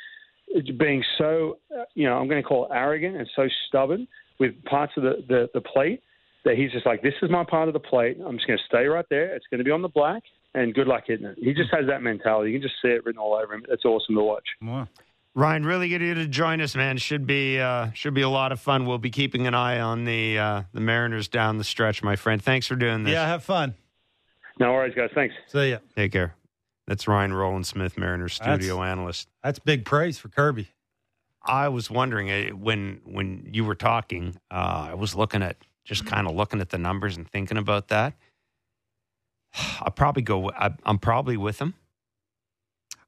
being 0.79 1.03
so, 1.19 1.59
uh, 1.77 1.83
you 1.95 2.07
know, 2.07 2.17
I'm 2.17 2.29
going 2.29 2.43
to 2.43 2.49
call 2.49 2.69
arrogant 2.73 3.17
and 3.17 3.29
so 3.35 3.49
stubborn 3.67 4.07
with 4.39 4.53
parts 4.65 4.93
of 4.97 5.03
the, 5.03 5.25
the, 5.29 5.49
the 5.53 5.61
plate 5.61 6.03
that 6.49 6.57
he's 6.57 6.73
just 6.73 6.87
like, 6.87 7.03
this 7.03 7.15
is 7.21 7.31
my 7.31 7.45
part 7.45 7.69
of 7.69 7.75
the 7.75 7.81
plate. 7.81 8.17
I'm 8.25 8.37
just 8.37 8.47
going 8.47 8.59
to 8.59 8.65
stay 8.65 8.87
right 8.87 9.05
there. 9.11 9.35
It's 9.37 9.45
going 9.51 9.59
to 9.59 9.65
be 9.65 9.71
on 9.71 9.83
the 9.83 9.89
black, 9.89 10.23
and 10.55 10.75
good 10.75 10.87
luck 10.87 11.05
hitting 11.07 11.27
it. 11.27 11.37
He 11.39 11.53
just 11.53 11.73
has 11.73 11.87
that 11.89 12.03
mentality. 12.03 12.51
You 12.51 12.59
can 12.59 12.69
just 12.69 12.81
see 12.81 12.89
it 12.89 13.05
written 13.05 13.19
all 13.19 13.35
over 13.35 13.53
him. 13.53 13.65
It's 13.69 13.85
awesome 13.85 14.15
to 14.15 14.23
watch. 14.23 14.47
Wow. 14.63 14.89
Ryan, 15.35 15.65
really 15.65 15.91
good 15.91 16.01
of 16.01 16.09
you 16.09 16.15
to 16.15 16.27
join 16.27 16.61
us, 16.63 16.75
man. 16.75 16.97
Should 16.97 17.27
be 17.27 17.61
uh, 17.61 17.93
should 17.93 18.15
be 18.15 18.23
a 18.23 18.29
lot 18.29 18.51
of 18.51 18.59
fun. 18.59 18.87
We'll 18.87 18.99
be 18.99 19.11
keeping 19.11 19.47
an 19.47 19.55
eye 19.55 19.79
on 19.79 20.05
the 20.05 20.39
uh, 20.39 20.63
the 20.73 20.81
Mariners 20.81 21.29
down 21.29 21.59
the 21.59 21.65
stretch, 21.65 22.03
my 22.03 22.17
friend. 22.17 22.43
Thanks 22.43 22.67
for 22.67 22.75
doing 22.75 23.05
this. 23.05 23.13
Yeah, 23.13 23.27
have 23.27 23.45
fun. 23.45 23.75
No 24.59 24.73
worries, 24.73 24.95
guys. 24.97 25.11
Thanks. 25.15 25.35
See 25.47 25.71
ya. 25.71 25.79
Take 25.95 26.11
care. 26.11 26.35
That's 26.89 27.07
Ryan 27.07 27.35
Rowland 27.35 27.67
Smith, 27.67 27.97
Mariners 27.97 28.35
studio 28.35 28.79
that's, 28.79 28.89
analyst. 28.89 29.29
That's 29.45 29.59
big 29.61 29.85
praise 29.85 30.19
for 30.19 30.29
Kirby. 30.29 30.69
I 31.45 31.69
was 31.69 31.89
wondering 31.89 32.31
uh, 32.31 32.57
when 32.57 33.01
when 33.05 33.49
you 33.53 33.65
were 33.65 33.77
talking, 33.77 34.41
uh, 34.51 34.89
I 34.91 34.95
was 34.95 35.15
looking 35.15 35.43
at 35.43 35.57
just 35.89 36.05
kind 36.05 36.29
of 36.29 36.35
looking 36.35 36.61
at 36.61 36.69
the 36.69 36.79
numbers 36.79 37.17
and 37.17 37.29
thinking 37.29 37.57
about 37.57 37.89
that. 37.89 38.13
I 39.81 39.89
probably 39.91 40.23
go. 40.23 40.51
I, 40.51 40.71
I'm 40.85 40.99
probably 40.99 41.39
with 41.39 41.59
him. 41.59 41.75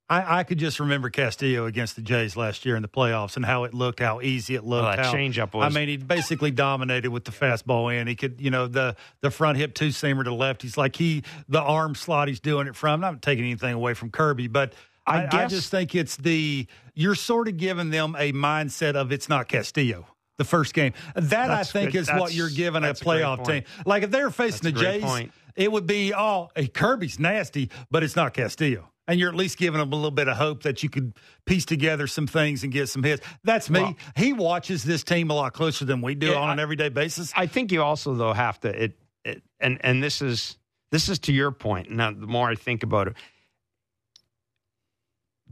I, 0.08 0.40
I, 0.40 0.42
could 0.44 0.58
just 0.58 0.80
remember 0.80 1.08
Castillo 1.08 1.66
against 1.66 1.94
the 1.94 2.02
Jays 2.02 2.36
last 2.36 2.66
year 2.66 2.74
in 2.74 2.82
the 2.82 2.88
playoffs 2.88 3.36
and 3.36 3.44
how 3.44 3.62
it 3.62 3.74
looked, 3.74 4.00
how 4.00 4.20
easy 4.20 4.56
it 4.56 4.64
looked. 4.64 4.82
Well, 4.82 4.96
that 4.96 5.06
how, 5.06 5.12
changeup 5.12 5.54
was. 5.54 5.72
I 5.72 5.78
mean, 5.78 5.88
he 5.88 5.98
basically 5.98 6.50
dominated 6.50 7.10
with 7.10 7.24
the 7.24 7.30
fastball 7.30 7.94
in. 7.94 8.08
He 8.08 8.16
could, 8.16 8.40
you 8.40 8.50
know, 8.50 8.66
the 8.66 8.96
the 9.20 9.30
front 9.30 9.58
hip 9.58 9.72
two 9.74 9.88
seamer 9.88 10.24
to 10.24 10.34
left. 10.34 10.62
He's 10.62 10.76
like 10.76 10.96
he 10.96 11.22
the 11.48 11.60
arm 11.60 11.94
slot 11.94 12.26
he's 12.26 12.40
doing 12.40 12.66
it 12.66 12.74
from. 12.74 13.04
I'm 13.04 13.12
not 13.12 13.22
taking 13.22 13.44
anything 13.44 13.74
away 13.74 13.94
from 13.94 14.10
Kirby, 14.10 14.48
but 14.48 14.72
I, 15.06 15.18
I, 15.18 15.26
guess, 15.26 15.34
I 15.34 15.46
just 15.46 15.70
think 15.70 15.94
it's 15.94 16.16
the 16.16 16.66
you're 16.94 17.14
sort 17.14 17.46
of 17.46 17.56
giving 17.56 17.90
them 17.90 18.16
a 18.18 18.32
mindset 18.32 18.96
of 18.96 19.12
it's 19.12 19.28
not 19.28 19.46
Castillo 19.46 20.06
the 20.40 20.44
first 20.44 20.72
game. 20.74 20.94
That 21.14 21.50
I 21.50 21.62
think 21.62 21.92
good. 21.92 22.00
is 22.00 22.06
that's, 22.06 22.18
what 22.18 22.32
you're 22.34 22.48
giving 22.50 22.82
a 22.82 22.94
playoff 22.94 23.42
a 23.42 23.44
team. 23.44 23.64
Like 23.84 24.02
if 24.02 24.10
they're 24.10 24.30
facing 24.30 24.72
that's 24.72 24.80
the 24.80 24.84
Jays, 24.84 25.04
point. 25.04 25.32
it 25.54 25.70
would 25.70 25.86
be 25.86 26.12
oh, 26.14 26.48
hey, 26.56 26.66
Kirby's 26.66 27.20
nasty, 27.20 27.70
but 27.90 28.02
it's 28.02 28.16
not 28.16 28.32
Castillo. 28.34 28.88
and 29.06 29.20
you're 29.20 29.28
at 29.28 29.34
least 29.34 29.58
giving 29.58 29.78
them 29.78 29.92
a 29.92 29.94
little 29.96 30.10
bit 30.10 30.28
of 30.28 30.36
hope 30.36 30.62
that 30.62 30.82
you 30.82 30.88
could 30.88 31.12
piece 31.44 31.64
together 31.66 32.06
some 32.06 32.26
things 32.26 32.62
and 32.64 32.72
get 32.72 32.88
some 32.88 33.02
hits. 33.02 33.24
That's 33.44 33.68
me. 33.68 33.80
Well- 33.82 33.96
he 34.16 34.32
watches 34.32 34.82
this 34.82 35.04
team 35.04 35.30
a 35.30 35.34
lot 35.34 35.52
closer 35.52 35.84
than 35.84 36.00
we 36.00 36.14
do 36.14 36.28
Yeah, 36.28 36.38
on 36.38 36.50
an 36.50 36.58
everyday 36.58 36.88
basis. 36.88 37.32
I 37.36 37.46
think 37.46 37.70
you 37.72 37.82
also 37.82 38.14
though 38.14 38.32
have 38.32 38.58
to 38.60 38.68
it, 38.84 38.98
it 39.24 39.42
and 39.60 39.78
and 39.84 40.02
this 40.02 40.22
is 40.22 40.56
this 40.90 41.08
is 41.08 41.18
to 41.20 41.32
your 41.32 41.50
point. 41.52 41.90
Now 41.90 42.10
the 42.12 42.26
more 42.26 42.48
I 42.48 42.54
think 42.54 42.82
about 42.82 43.08
it, 43.08 43.14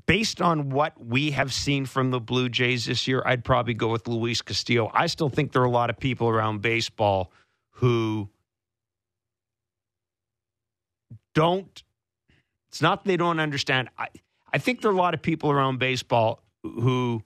based 0.08 0.40
on 0.40 0.70
what 0.70 0.94
we 1.04 1.30
have 1.32 1.52
seen 1.52 1.84
from 1.84 2.10
the 2.10 2.18
Blue 2.18 2.48
Jays 2.48 2.86
this 2.86 3.06
year, 3.06 3.22
I'd 3.26 3.44
probably 3.44 3.74
go 3.74 3.88
with 3.88 4.08
Luis 4.08 4.40
Castillo. 4.42 4.90
I 4.94 5.06
still 5.06 5.28
think 5.28 5.52
there 5.52 5.62
are 5.62 5.66
a 5.66 5.70
lot 5.70 5.90
of 5.90 5.98
people 6.00 6.28
around 6.28 6.62
baseball 6.62 7.30
who 7.72 8.28
don't 11.34 11.84
it's 12.68 12.82
not 12.82 13.04
that 13.04 13.08
they 13.08 13.16
don't 13.16 13.38
understand. 13.38 13.90
I 13.96 14.08
I 14.52 14.58
think 14.58 14.80
there 14.80 14.90
are 14.90 14.94
a 14.94 14.96
lot 14.96 15.14
of 15.14 15.22
people 15.22 15.50
around 15.50 15.78
baseball 15.78 16.42
who 16.62 17.22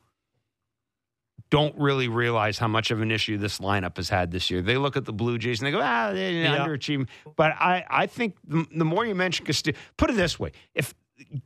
don't 1.50 1.76
really 1.78 2.08
realize 2.08 2.58
how 2.58 2.66
much 2.68 2.90
of 2.90 3.00
an 3.00 3.10
issue 3.10 3.38
this 3.38 3.58
lineup 3.58 3.96
has 3.96 4.08
had 4.08 4.30
this 4.32 4.50
year. 4.50 4.60
They 4.62 4.76
look 4.76 4.96
at 4.96 5.04
the 5.04 5.12
Blue 5.12 5.38
Jays 5.38 5.60
and 5.60 5.66
they 5.66 5.70
go, 5.70 5.80
ah, 5.82 6.10
they're 6.12 6.32
Yeah. 6.32 6.66
underachieving. 6.66 7.08
But 7.36 7.52
I, 7.52 7.84
I 7.88 8.06
think 8.06 8.36
the, 8.46 8.66
the 8.74 8.84
more 8.84 9.04
you 9.06 9.14
mention 9.14 9.44
Castillo, 9.46 9.76
put 9.96 10.10
it 10.10 10.16
this 10.16 10.38
way: 10.40 10.52
if 10.74 10.94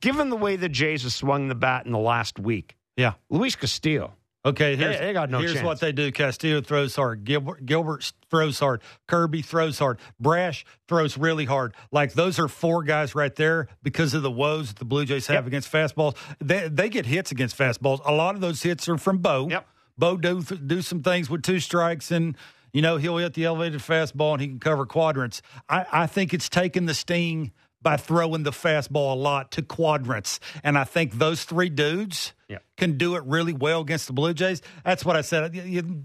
given 0.00 0.30
the 0.30 0.36
way 0.36 0.56
the 0.56 0.68
Jays 0.68 1.02
have 1.04 1.12
swung 1.12 1.48
the 1.48 1.54
bat 1.54 1.86
in 1.86 1.92
the 1.92 1.98
last 1.98 2.38
week, 2.38 2.76
yeah. 2.96 3.14
Luis 3.30 3.56
Castillo, 3.56 4.14
Okay, 4.44 4.76
here's, 4.76 5.00
they 5.00 5.12
got 5.12 5.28
no 5.28 5.40
here's 5.40 5.54
chance. 5.54 5.64
what 5.66 5.80
they 5.80 5.90
do. 5.90 6.12
Castillo 6.12 6.60
throws 6.60 6.94
hard. 6.94 7.24
Gilbert, 7.24 7.66
Gilbert 7.66 8.12
throws 8.30 8.60
hard. 8.60 8.80
Kirby 9.08 9.42
throws 9.42 9.76
hard. 9.80 9.98
Brash 10.20 10.64
throws 10.86 11.18
really 11.18 11.46
hard. 11.46 11.74
Like 11.90 12.12
those 12.12 12.38
are 12.38 12.46
four 12.46 12.84
guys 12.84 13.16
right 13.16 13.34
there 13.34 13.66
because 13.82 14.14
of 14.14 14.22
the 14.22 14.30
woes 14.30 14.68
that 14.68 14.78
the 14.78 14.84
Blue 14.84 15.04
Jays 15.04 15.26
have 15.26 15.38
Yep. 15.38 15.46
against 15.48 15.72
fastballs. 15.72 16.16
They 16.38 16.68
they 16.68 16.88
get 16.88 17.06
hits 17.06 17.32
against 17.32 17.58
fastballs. 17.58 18.00
A 18.06 18.12
lot 18.12 18.36
of 18.36 18.40
those 18.40 18.62
hits 18.62 18.88
are 18.88 18.96
from 18.98 19.18
Bo. 19.18 19.48
Yep. 19.50 19.66
Bo 19.98 20.16
do 20.16 20.40
do 20.42 20.80
some 20.80 21.02
things 21.02 21.28
with 21.28 21.42
two 21.42 21.58
strikes 21.60 22.10
and. 22.12 22.36
You 22.72 22.82
know, 22.82 22.98
he'll 22.98 23.16
hit 23.16 23.32
the 23.32 23.44
elevated 23.46 23.80
fastball 23.80 24.32
and 24.32 24.40
he 24.42 24.48
can 24.48 24.58
cover 24.58 24.84
quadrants. 24.84 25.40
I, 25.66 25.86
I 25.90 26.06
think 26.06 26.34
it's 26.34 26.50
taken 26.50 26.84
the 26.84 26.92
sting 26.92 27.52
by 27.82 27.96
throwing 27.96 28.42
the 28.42 28.50
fastball 28.50 29.12
a 29.12 29.16
lot 29.16 29.52
to 29.52 29.62
quadrants. 29.62 30.40
And 30.64 30.76
I 30.78 30.84
think 30.84 31.14
those 31.18 31.44
three 31.44 31.68
dudes 31.68 32.32
Yep. 32.48 32.62
can 32.76 32.96
do 32.98 33.16
it 33.16 33.24
really 33.24 33.52
well 33.52 33.80
against 33.80 34.06
the 34.06 34.12
Blue 34.12 34.32
Jays. 34.34 34.62
That's 34.84 35.04
what 35.04 35.16
I 35.16 35.20
said. 35.20 35.52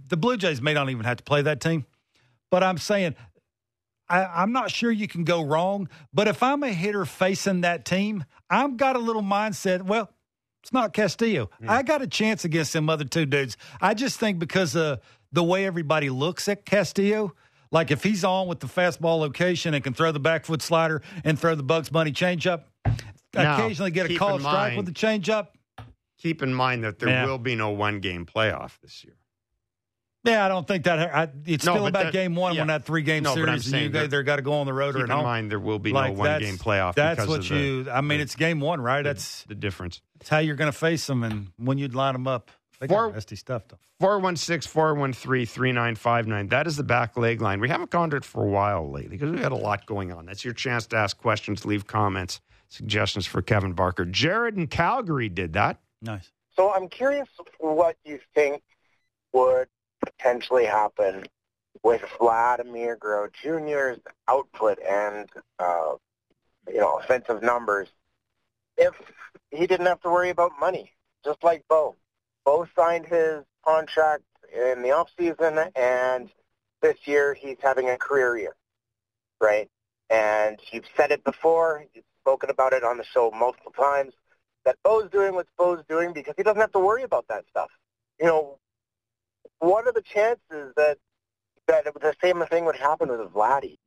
The 0.07 0.17
Blue 0.17 0.37
Jays 0.37 0.61
may 0.61 0.73
not 0.73 0.89
even 0.89 1.05
have 1.05 1.17
to 1.17 1.23
play 1.23 1.41
that 1.43 1.61
team, 1.61 1.85
but 2.49 2.63
I'm 2.63 2.77
saying 2.77 3.15
I, 4.09 4.25
I'm 4.25 4.51
not 4.51 4.69
sure 4.71 4.91
you 4.91 5.07
can 5.07 5.23
go 5.23 5.41
wrong. 5.41 5.87
But 6.13 6.27
if 6.27 6.43
I'm 6.43 6.63
a 6.63 6.69
hitter 6.73 7.05
facing 7.05 7.61
that 7.61 7.85
team, 7.85 8.25
I've 8.49 8.75
got 8.75 8.95
a 8.95 8.99
little 8.99 9.21
mindset. 9.21 9.83
Well, 9.83 10.09
it's 10.61 10.73
not 10.73 10.93
Castillo. 10.93 11.49
I 11.67 11.81
got 11.81 12.01
a 12.01 12.07
chance 12.07 12.43
against 12.43 12.73
them 12.73 12.89
other 12.89 13.05
two 13.05 13.25
dudes. 13.25 13.55
I 13.79 13.93
just 13.93 14.19
think 14.19 14.37
because 14.37 14.75
of 14.75 14.99
the 15.31 15.43
way 15.43 15.65
everybody 15.65 16.09
looks 16.09 16.47
at 16.49 16.65
Castillo. 16.65 17.33
Like 17.71 17.89
if 17.91 18.03
he's 18.03 18.23
on 18.23 18.47
with 18.47 18.59
the 18.59 18.67
fastball 18.67 19.19
location 19.19 19.73
and 19.73 19.83
can 19.83 19.93
throw 19.93 20.11
the 20.11 20.19
back 20.19 20.45
foot 20.45 20.61
slider 20.61 21.01
and 21.23 21.39
throw 21.39 21.55
the 21.55 21.63
Bugs 21.63 21.89
Bunny 21.89 22.11
changeup, 22.11 22.63
Now, 23.33 23.55
occasionally 23.55 23.91
get 23.91 24.11
a 24.11 24.15
called 24.17 24.41
strike 24.41 24.53
mind- 24.73 24.77
with 24.77 24.85
the 24.87 24.91
changeup, 24.91 25.47
keep 26.19 26.41
in 26.43 26.53
mind 26.53 26.83
that 26.83 26.99
there 26.99 27.09
Yeah. 27.09 27.25
will 27.25 27.37
be 27.37 27.55
no 27.55 27.69
one 27.69 27.99
game 28.01 28.25
playoff 28.25 28.77
this 28.81 29.03
year. 29.05 29.15
Yeah, 30.23 30.45
I 30.45 30.49
don't 30.49 30.67
think 30.67 30.83
that. 30.83 30.99
I, 31.15 31.29
it's 31.47 31.65
No, 31.65 31.73
still 31.75 31.87
about 31.87 32.03
that- 32.03 32.13
game 32.13 32.35
one 32.35 32.53
yeah. 32.53 32.61
when 32.61 32.67
that 32.67 32.83
three 32.85 33.01
game 33.01 33.23
No, 33.23 33.33
but 33.33 33.49
I'm 33.49 33.59
series 33.59 33.73
and 33.73 33.95
you 33.95 34.07
they're 34.07 34.21
got 34.21 34.35
to 34.35 34.43
go 34.43 34.53
on 34.53 34.67
the 34.67 34.73
road 34.73 34.89
or 34.95 34.99
Keep 34.99 35.03
at 35.05 35.09
in 35.09 35.15
home. 35.15 35.23
mind 35.23 35.49
there 35.49 35.59
will 35.59 35.79
be 35.79 35.91
Like, 35.93 36.13
no 36.13 36.19
one 36.19 36.39
game 36.41 36.57
playoff. 36.57 36.93
That's 36.93 37.25
what 37.25 37.39
of 37.39 37.47
the- 37.49 37.55
you. 37.55 37.87
I 37.91 38.01
mean, 38.01 38.19
the- 38.19 38.23
it's 38.23 38.35
game 38.35 38.59
one, 38.59 38.81
right? 38.81 39.01
the- 39.01 39.09
That's 39.09 39.43
the 39.45 39.55
difference. 39.55 40.01
that's 40.19 40.29
how 40.29 40.37
you're 40.37 40.55
going 40.57 40.71
to 40.71 40.77
face 40.77 41.07
them 41.07 41.23
and 41.23 41.47
when 41.57 41.79
you'd 41.79 41.95
line 41.95 42.13
them 42.13 42.27
up. 42.27 42.51
They 42.81 42.87
Four- 42.87 43.07
got 43.07 43.13
nasty 43.13 43.35
stuff 43.35 43.67
though. 43.67 43.77
416 43.99 44.67
413 44.69 45.45
3959. 45.45 46.47
That 46.47 46.65
is 46.65 46.77
the 46.77 46.83
back 46.83 47.15
leg 47.15 47.39
line. 47.39 47.61
We 47.61 47.69
haven't 47.69 47.91
gone 47.91 48.09
to 48.09 48.17
it 48.17 48.25
for 48.25 48.43
a 48.43 48.49
while 48.49 48.89
lately 48.89 49.09
because 49.17 49.29
we've 49.29 49.39
had 49.39 49.51
a 49.51 49.55
lot 49.55 49.85
going 49.85 50.11
on. 50.11 50.25
That's 50.25 50.43
your 50.43 50.55
chance 50.55 50.87
to 50.87 50.95
ask 50.97 51.15
questions, 51.15 51.63
leave 51.63 51.85
comments, 51.85 52.41
suggestions 52.69 53.27
for 53.27 53.43
Kevin 53.43 53.73
Barker. 53.73 54.03
Jared 54.03 54.57
in 54.57 54.65
Calgary 54.65 55.29
did 55.29 55.53
that. 55.53 55.79
Nice. 56.01 56.31
So 56.55 56.73
I'm 56.73 56.89
curious 56.89 57.29
what 57.59 57.97
you 58.03 58.19
think 58.33 58.63
would 59.31 59.67
potentially 60.03 60.65
happen 60.65 61.25
with 61.83 62.01
Vladimir 62.19 62.97
Guerrero 62.99 63.29
Jr.'s 63.31 63.99
output 64.27 64.79
and 64.81 65.29
uh, 65.59 65.93
you 66.67 66.79
know 66.79 66.97
offensive 66.97 67.43
numbers 67.43 67.89
if 68.75 68.95
he 69.51 69.67
didn't 69.67 69.85
have 69.85 70.01
to 70.01 70.09
worry 70.09 70.31
about 70.31 70.53
money, 70.59 70.93
just 71.23 71.43
like 71.43 71.63
Bo. 71.69 71.95
Bo 72.45 72.67
signed 72.75 73.05
his 73.05 73.43
contract 73.65 74.23
in 74.53 74.81
the 74.81 74.91
off 74.91 75.09
season, 75.17 75.59
and 75.75 76.29
this 76.81 76.97
year 77.05 77.33
he's 77.33 77.57
having 77.61 77.89
a 77.89 77.97
career 77.97 78.37
year, 78.37 78.55
right? 79.39 79.69
And 80.09 80.59
you've 80.71 80.85
said 80.97 81.11
it 81.11 81.23
before, 81.23 81.85
you've 81.93 82.05
spoken 82.21 82.49
about 82.49 82.73
it 82.73 82.83
on 82.83 82.97
the 82.97 83.03
show 83.03 83.31
multiple 83.31 83.71
times 83.71 84.13
that 84.65 84.75
Bo's 84.83 85.09
doing 85.09 85.33
what 85.33 85.47
Bo's 85.57 85.83
doing 85.87 86.13
because 86.13 86.33
he 86.37 86.43
doesn't 86.43 86.61
have 86.61 86.71
to 86.73 86.79
worry 86.79 87.03
about 87.03 87.25
that 87.29 87.45
stuff. 87.49 87.69
You 88.19 88.27
know, 88.27 88.59
what 89.59 89.87
are 89.87 89.93
the 89.93 90.01
chances 90.01 90.73
that 90.75 90.97
that 91.67 91.85
the 91.85 92.15
same 92.21 92.43
thing 92.49 92.65
would 92.65 92.75
happen 92.75 93.09
with 93.09 93.19
Vladdy? 93.31 93.77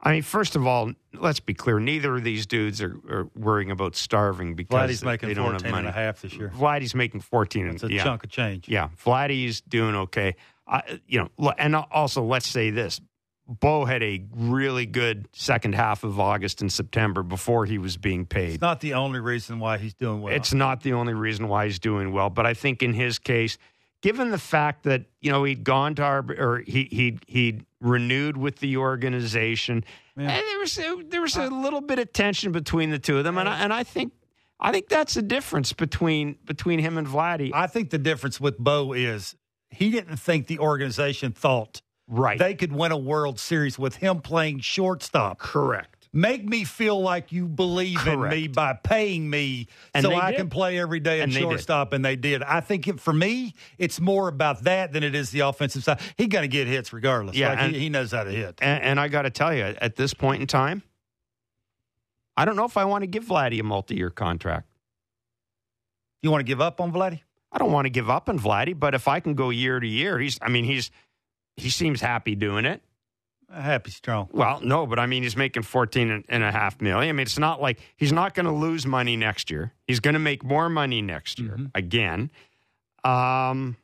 I 0.00 0.12
mean, 0.12 0.22
first 0.22 0.56
of 0.56 0.66
all, 0.66 0.92
let's 1.14 1.40
be 1.40 1.54
clear. 1.54 1.78
Neither 1.80 2.16
of 2.16 2.24
these 2.24 2.46
dudes 2.46 2.82
are, 2.82 2.96
are 3.08 3.28
worrying 3.34 3.70
about 3.70 3.96
starving 3.96 4.54
because 4.54 4.90
Vladdy's 4.90 5.00
they, 5.00 5.06
making 5.06 5.28
they 5.30 5.34
don't 5.34 5.52
have 5.52 5.62
money. 5.64 5.78
and 5.78 5.88
a 5.88 5.92
half 5.92 6.20
this 6.20 6.34
year. 6.34 6.52
Vladdy's 6.54 6.94
making 6.94 7.20
14 7.20 7.66
It's 7.68 7.82
a 7.82 7.92
yeah. 7.92 8.04
chunk 8.04 8.24
of 8.24 8.30
change. 8.30 8.68
Yeah, 8.68 8.88
Vladdy's 9.02 9.62
doing 9.62 9.94
okay. 9.94 10.36
I, 10.68 11.00
you 11.06 11.28
know, 11.38 11.52
and 11.58 11.74
also 11.76 12.22
let's 12.22 12.46
say 12.46 12.70
this: 12.70 13.00
Bo 13.48 13.84
had 13.84 14.02
a 14.02 14.24
really 14.34 14.84
good 14.84 15.28
second 15.32 15.74
half 15.74 16.04
of 16.04 16.18
August 16.18 16.60
and 16.60 16.72
September 16.72 17.22
before 17.22 17.64
he 17.64 17.78
was 17.78 17.96
being 17.96 18.26
paid. 18.26 18.54
It's 18.54 18.60
not 18.60 18.80
the 18.80 18.94
only 18.94 19.20
reason 19.20 19.60
why 19.60 19.78
he's 19.78 19.94
doing 19.94 20.20
well. 20.20 20.34
It's 20.34 20.52
not 20.52 20.82
the 20.82 20.92
only 20.94 21.14
reason 21.14 21.48
why 21.48 21.66
he's 21.66 21.78
doing 21.78 22.12
well, 22.12 22.30
but 22.30 22.46
I 22.46 22.54
think 22.54 22.82
in 22.82 22.92
his 22.92 23.18
case, 23.18 23.58
given 24.02 24.30
the 24.30 24.38
fact 24.38 24.84
that 24.84 25.04
you 25.20 25.30
know 25.30 25.44
he'd 25.44 25.64
gone 25.64 25.94
to 25.96 26.02
our 26.02 26.24
or 26.38 26.58
he 26.66 26.84
he 26.90 27.18
he 27.26 27.60
renewed 27.80 28.36
with 28.36 28.56
the 28.56 28.76
organization, 28.76 29.84
Yeah. 30.16 30.30
and 30.30 30.42
there 30.46 30.58
was 30.58 30.78
a, 30.78 31.02
there 31.08 31.20
was 31.20 31.36
a 31.36 31.44
uh, 31.44 31.48
little 31.50 31.80
bit 31.80 31.98
of 31.98 32.12
tension 32.12 32.52
between 32.52 32.90
the 32.90 32.98
two 32.98 33.18
of 33.18 33.24
them, 33.24 33.38
and 33.38 33.48
I, 33.48 33.58
and 33.62 33.72
I 33.72 33.82
think 33.82 34.12
I 34.60 34.72
think 34.72 34.88
that's 34.88 35.14
the 35.14 35.22
difference 35.22 35.72
between 35.72 36.36
between 36.44 36.78
him 36.78 36.98
and 36.98 37.06
Vladdy. 37.06 37.50
I 37.54 37.66
think 37.66 37.90
the 37.90 37.98
difference 37.98 38.40
with 38.40 38.58
Bo 38.58 38.92
is 38.92 39.34
he 39.70 39.90
didn't 39.90 40.16
think 40.16 40.46
the 40.46 40.58
organization 40.60 41.32
thought 41.32 41.82
right, 42.08 42.38
they 42.38 42.54
could 42.54 42.72
win 42.72 42.92
a 42.92 42.96
World 42.96 43.38
Series 43.38 43.78
with 43.78 43.96
him 43.96 44.20
playing 44.20 44.60
shortstop. 44.60 45.38
correct. 45.38 45.95
Make 46.16 46.46
me 46.48 46.64
feel 46.64 46.98
like 46.98 47.30
you 47.30 47.46
believe 47.46 48.06
in 48.06 48.26
me 48.30 48.48
by 48.48 48.72
paying 48.72 49.28
me 49.28 49.68
And 49.92 50.02
so 50.02 50.14
I 50.14 50.30
did. 50.30 50.38
can 50.38 50.48
play 50.48 50.78
every 50.78 50.98
day 50.98 51.20
at 51.20 51.24
And 51.24 51.32
shortstop, 51.34 51.92
and 51.92 52.02
they 52.02 52.16
did. 52.16 52.42
I 52.42 52.60
think 52.60 52.88
it, 52.88 52.98
for 53.00 53.12
me, 53.12 53.52
it's 53.76 54.00
more 54.00 54.26
about 54.28 54.62
that 54.64 54.94
than 54.94 55.02
it 55.04 55.14
is 55.14 55.28
the 55.30 55.40
offensive 55.40 55.84
side. 55.84 56.00
He's 56.16 56.28
going 56.28 56.44
to 56.44 56.48
get 56.48 56.68
hits 56.68 56.90
regardless. 56.94 57.36
Yeah, 57.36 57.50
Like, 57.50 57.58
and- 57.58 57.74
he, 57.74 57.80
he 57.82 57.88
knows 57.90 58.12
how 58.12 58.24
to 58.24 58.30
hit. 58.30 58.58
And, 58.62 58.82
and 58.82 58.98
I 59.00 59.08
got 59.08 59.22
to 59.22 59.30
tell 59.30 59.52
you, 59.54 59.62
at 59.64 59.96
this 59.96 60.14
point 60.14 60.40
in 60.40 60.46
time, 60.46 60.82
I 62.34 62.46
don't 62.46 62.56
know 62.56 62.64
if 62.64 62.78
I 62.78 62.86
want 62.86 63.02
to 63.02 63.06
give 63.06 63.26
Vladdy 63.26 63.60
a 63.60 63.62
multi-year 63.62 64.08
contract. 64.08 64.66
You 66.22 66.30
want 66.30 66.40
to 66.40 66.44
give 66.50 66.62
up 66.62 66.80
on 66.80 66.92
Vladdy? 66.94 67.20
I 67.52 67.58
don't 67.58 67.72
want 67.72 67.84
to 67.84 67.90
give 67.90 68.08
up 68.08 68.30
on 68.30 68.38
Vladdy, 68.38 68.78
but 68.78 68.94
if 68.94 69.06
I 69.06 69.20
can 69.20 69.34
go 69.34 69.50
year 69.50 69.78
to 69.78 69.86
year, 69.86 70.18
he's. 70.18 70.38
I 70.40 70.48
mean, 70.48 70.64
he's. 70.64 70.90
He 71.58 71.68
seems 71.68 72.00
happy 72.00 72.34
doing 72.34 72.64
it. 72.64 72.82
Happy 73.52 73.90
strong. 73.92 74.28
Well, 74.32 74.60
no, 74.60 74.86
but 74.86 74.98
I 74.98 75.06
mean, 75.06 75.22
he's 75.22 75.36
making 75.36 75.62
fourteen 75.62 76.10
and- 76.10 76.24
and 76.28 76.42
a 76.42 76.50
half 76.50 76.80
million. 76.80 77.08
I 77.10 77.12
mean, 77.12 77.20
it's 77.22 77.38
not 77.38 77.60
like 77.62 77.78
he's 77.96 78.12
not 78.12 78.34
going 78.34 78.46
to 78.46 78.52
lose 78.52 78.84
money 78.86 79.16
next 79.16 79.50
year. 79.50 79.72
He's 79.86 80.00
going 80.00 80.14
to 80.14 80.20
make 80.20 80.42
more 80.42 80.68
money 80.68 81.00
next 81.00 81.38
year 81.38 81.56
Mhm. 81.56 81.70
again. 81.74 82.30
Um, 83.04 83.76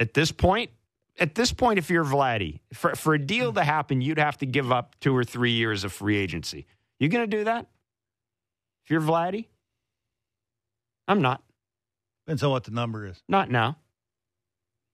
at 0.00 0.14
this 0.14 0.32
point, 0.32 0.70
at 1.18 1.34
this 1.34 1.52
point, 1.52 1.78
if 1.78 1.88
you're 1.90 2.04
Vladdy, 2.04 2.60
for 2.72 2.96
for 2.96 3.14
a 3.14 3.18
deal 3.18 3.52
to 3.52 3.62
happen, 3.62 4.00
you'd 4.00 4.18
have 4.18 4.38
to 4.38 4.46
give 4.46 4.72
up 4.72 4.98
two 5.00 5.14
or 5.16 5.22
three 5.22 5.52
years 5.52 5.84
of 5.84 5.92
free 5.92 6.16
agency. 6.16 6.66
You 6.98 7.08
going 7.08 7.30
to 7.30 7.36
do 7.36 7.44
that? 7.44 7.66
If 8.84 8.90
you're 8.90 9.00
Vladdy, 9.02 9.46
I'm 11.06 11.20
not. 11.22 11.42
Depends 12.26 12.42
on 12.42 12.50
what 12.50 12.64
the 12.64 12.70
number 12.72 13.06
is. 13.06 13.22
Not 13.28 13.50
now. 13.50 13.76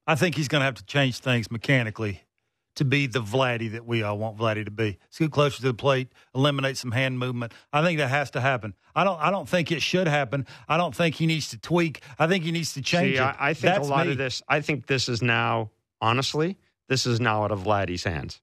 I 0.05 0.15
think 0.15 0.35
he's 0.35 0.47
going 0.47 0.61
to 0.61 0.65
have 0.65 0.75
to 0.75 0.85
change 0.85 1.19
things 1.19 1.49
mechanically 1.51 2.21
to 2.77 2.85
be 2.85 3.07
the 3.07 3.21
Vladdy 3.21 3.71
that 3.73 3.85
we 3.85 4.03
all 4.03 4.17
want 4.17 4.37
Vladdy 4.37 4.63
to 4.65 4.71
be. 4.71 4.97
Scoot 5.09 5.31
closer 5.31 5.57
to 5.57 5.63
the 5.63 5.73
plate, 5.73 6.07
eliminate 6.33 6.77
some 6.77 6.91
hand 6.91 7.19
movement. 7.19 7.53
I 7.73 7.83
think 7.83 7.97
that 7.99 8.09
has 8.09 8.31
to 8.31 8.41
happen. 8.41 8.73
I 8.95 9.03
don't. 9.03 9.19
I 9.19 9.29
don't 9.29 9.47
think 9.47 9.71
it 9.71 9.81
should 9.81 10.07
happen. 10.07 10.47
I 10.67 10.77
don't 10.77 10.95
think 10.95 11.15
he 11.15 11.27
needs 11.27 11.49
to 11.49 11.59
tweak. 11.59 12.01
I 12.17 12.27
think 12.27 12.43
he 12.43 12.51
needs 12.51 12.73
to 12.73 12.81
change 12.81 13.17
See, 13.17 13.21
it. 13.21 13.21
I, 13.21 13.35
I 13.39 13.53
think 13.53 13.75
That's 13.75 13.87
a 13.87 13.91
lot 13.91 14.05
me. 14.05 14.13
of 14.13 14.17
this. 14.17 14.41
I 14.47 14.61
think 14.61 14.87
this 14.87 15.09
is 15.09 15.21
now, 15.21 15.71
honestly, 16.01 16.57
this 16.87 17.05
is 17.05 17.19
now 17.19 17.43
out 17.43 17.51
of 17.51 17.61
Vladdy's 17.61 18.03
hands. 18.03 18.41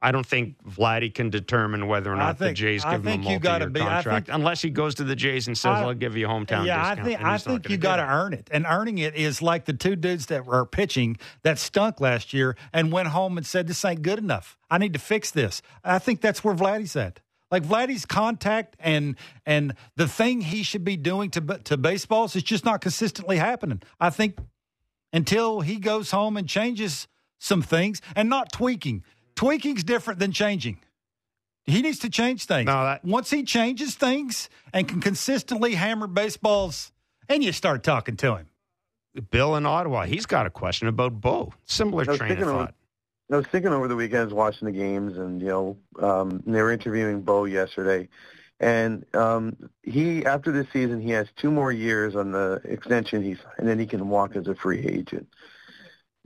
I 0.00 0.12
don't 0.12 0.24
think 0.26 0.54
Vladdy 0.64 1.12
can 1.12 1.28
determine 1.28 1.88
whether 1.88 2.12
or 2.12 2.16
not 2.16 2.38
think- 2.38 2.50
the 2.50 2.54
Jays 2.54 2.84
give 2.84 3.04
him 3.04 3.08
a 3.08 3.18
multi-year 3.18 3.68
be- 3.68 3.80
I 3.80 3.84
contract, 3.84 4.26
think- 4.26 4.36
unless 4.36 4.62
he 4.62 4.70
goes 4.70 4.94
to 4.96 5.04
the 5.04 5.16
Jays 5.16 5.48
and 5.48 5.58
says, 5.58 5.72
I- 5.72 5.82
"I'll 5.82 5.94
give 5.94 6.16
you 6.16 6.26
a 6.26 6.28
hometown 6.28 6.66
yeah, 6.66 6.94
discount." 6.94 7.00
I 7.00 7.04
think 7.04 7.22
I 7.22 7.38
think 7.38 7.68
you 7.68 7.76
got 7.78 7.96
to 7.96 8.04
earn 8.04 8.32
it, 8.32 8.48
and 8.52 8.64
earning 8.68 8.98
it 8.98 9.16
is 9.16 9.42
like 9.42 9.64
the 9.64 9.72
two 9.72 9.96
dudes 9.96 10.26
that 10.26 10.46
were 10.46 10.64
pitching 10.64 11.16
that 11.42 11.58
stunk 11.58 12.00
last 12.00 12.32
year 12.32 12.56
and 12.72 12.92
went 12.92 13.08
home 13.08 13.36
and 13.36 13.44
said, 13.46 13.66
"This 13.66 13.84
ain't 13.84 14.02
good 14.02 14.20
enough. 14.20 14.56
I 14.70 14.78
need 14.78 14.92
to 14.92 15.00
fix 15.00 15.32
this." 15.32 15.62
I 15.82 15.98
think 15.98 16.20
that's 16.20 16.44
where 16.44 16.54
Vladdy's 16.54 16.94
at. 16.94 17.18
Like 17.50 17.64
Vladdy's 17.64 18.06
contact 18.06 18.76
and 18.78 19.16
and 19.46 19.74
the 19.96 20.06
thing 20.06 20.42
he 20.42 20.62
should 20.62 20.84
be 20.84 20.96
doing 20.96 21.30
to 21.30 21.40
to 21.40 21.76
baseballs 21.76 22.36
is 22.36 22.44
just 22.44 22.64
not 22.64 22.80
consistently 22.80 23.38
happening. 23.38 23.82
I 23.98 24.10
think 24.10 24.38
until 25.12 25.62
he 25.62 25.76
goes 25.78 26.10
home 26.12 26.36
and 26.36 26.48
changes 26.48 27.08
some 27.40 27.62
things 27.62 28.00
and 28.14 28.28
not 28.28 28.52
tweaking. 28.52 29.02
Tweaking's 29.38 29.84
different 29.84 30.18
than 30.18 30.32
changing. 30.32 30.78
He 31.64 31.80
needs 31.80 32.00
to 32.00 32.10
change 32.10 32.46
things. 32.46 32.66
No, 32.66 32.82
that- 32.84 33.04
Once 33.04 33.30
he 33.30 33.44
changes 33.44 33.94
things 33.94 34.48
and 34.72 34.88
can 34.88 35.00
consistently 35.00 35.76
hammer 35.76 36.08
baseballs, 36.08 36.90
and 37.28 37.44
you 37.44 37.52
start 37.52 37.84
talking 37.84 38.16
to 38.16 38.34
him. 38.36 38.48
Bill 39.30 39.54
in 39.54 39.64
Ottawa, 39.64 40.06
he's 40.06 40.26
got 40.26 40.46
a 40.46 40.50
question 40.50 40.88
about 40.88 41.20
Bo. 41.20 41.52
Similar 41.66 42.04
train 42.04 42.14
of 42.20 42.26
speaking 42.26 42.44
of- 42.44 42.50
thought. 42.50 42.74
I 43.30 43.36
was 43.36 43.46
thinking 43.46 43.72
over 43.72 43.86
the 43.86 43.94
weekends 43.94 44.34
watching 44.34 44.66
the 44.66 44.72
games, 44.72 45.16
and 45.18 45.40
you 45.40 45.48
know, 45.48 45.76
um, 46.00 46.42
they 46.44 46.60
were 46.60 46.72
interviewing 46.72 47.20
Bo 47.20 47.44
yesterday, 47.44 48.08
and 48.58 49.04
um, 49.14 49.54
he 49.84 50.24
after 50.26 50.50
this 50.50 50.66
season 50.72 51.00
he 51.00 51.10
has 51.10 51.28
two 51.36 51.52
more 51.52 51.70
years 51.70 52.16
on 52.16 52.32
the 52.32 52.60
extension 52.64 53.22
he's, 53.22 53.38
and 53.58 53.68
then 53.68 53.78
he 53.78 53.86
can 53.86 54.08
walk 54.08 54.34
as 54.34 54.48
a 54.48 54.54
free 54.56 54.80
agent. 54.84 55.28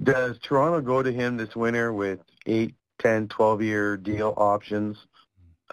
Does 0.02 0.38
Toronto 0.38 0.80
go 0.80 1.02
to 1.02 1.12
him 1.12 1.36
this 1.36 1.54
winter 1.56 1.92
with 1.92 2.20
eight, 2.46 2.74
ten, 3.02 3.28
twelve 3.28 3.62
year 3.62 3.96
deal 3.96 4.34
options? 4.36 4.96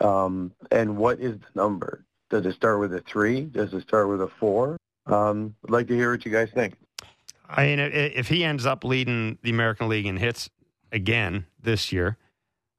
Um, 0.02 0.54
and 0.72 0.98
what 0.98 1.20
is 1.20 1.38
the 1.40 1.48
number? 1.56 2.06
Does 2.30 2.46
it 2.46 2.56
start 2.56 2.80
with 2.80 2.94
a 2.94 3.02
three? 3.02 3.42
Does 3.42 3.74
it 3.74 3.82
start 3.82 4.08
with 4.08 4.22
a 4.22 4.28
four? 4.40 4.78
Um, 5.06 5.56
I'd 5.66 5.72
like 5.72 5.88
to 5.88 5.96
hear 5.96 6.12
what 6.12 6.26
you 6.26 6.32
guys 6.32 6.50
think. 6.54 6.76
I 7.50 7.66
mean, 7.66 7.80
if 7.80 8.28
he 8.28 8.44
ends 8.44 8.66
up 8.66 8.84
leading 8.84 9.40
the 9.42 9.50
American 9.50 9.90
League 9.90 10.06
in 10.06 10.18
hits 10.18 10.50
again 10.92 11.48
this 11.62 11.92
year, 11.92 12.18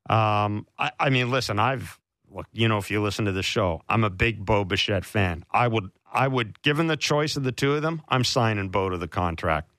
um, 0.09 0.67
I, 0.79 0.93
I 0.99 1.11
mean, 1.11 1.31
listen, 1.31 1.59
I've 1.59 1.99
look, 2.31 2.47
you 2.53 2.69
know, 2.69 2.79
if 2.79 2.91
you 2.91 3.03
listen 3.03 3.25
to 3.25 3.33
the 3.33 3.43
show, 3.43 3.83
I'm 3.89 4.05
a 4.05 4.11
big 4.11 4.45
Bo 4.45 4.65
Bichette 4.65 5.05
fan. 5.05 5.45
I 5.51 5.67
would, 5.69 5.91
I 6.13 6.29
would, 6.29 6.63
given 6.63 6.87
the 6.87 6.97
choice 6.97 7.37
of 7.37 7.43
the 7.43 7.53
two 7.53 7.75
of 7.75 7.83
them, 7.83 8.03
I'm 8.09 8.25
signing 8.25 8.69
Bo 8.69 8.91
to 8.91 8.99
the 8.99 9.09
contract 9.09 9.73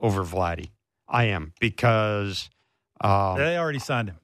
over 0.00 0.24
Vladdy. 0.24 0.70
I 1.08 1.24
am 1.24 1.52
because 1.60 2.50
um, 3.04 3.38
They 3.38 3.56
already 3.58 3.78
signed 3.78 4.08
him. 4.08 4.18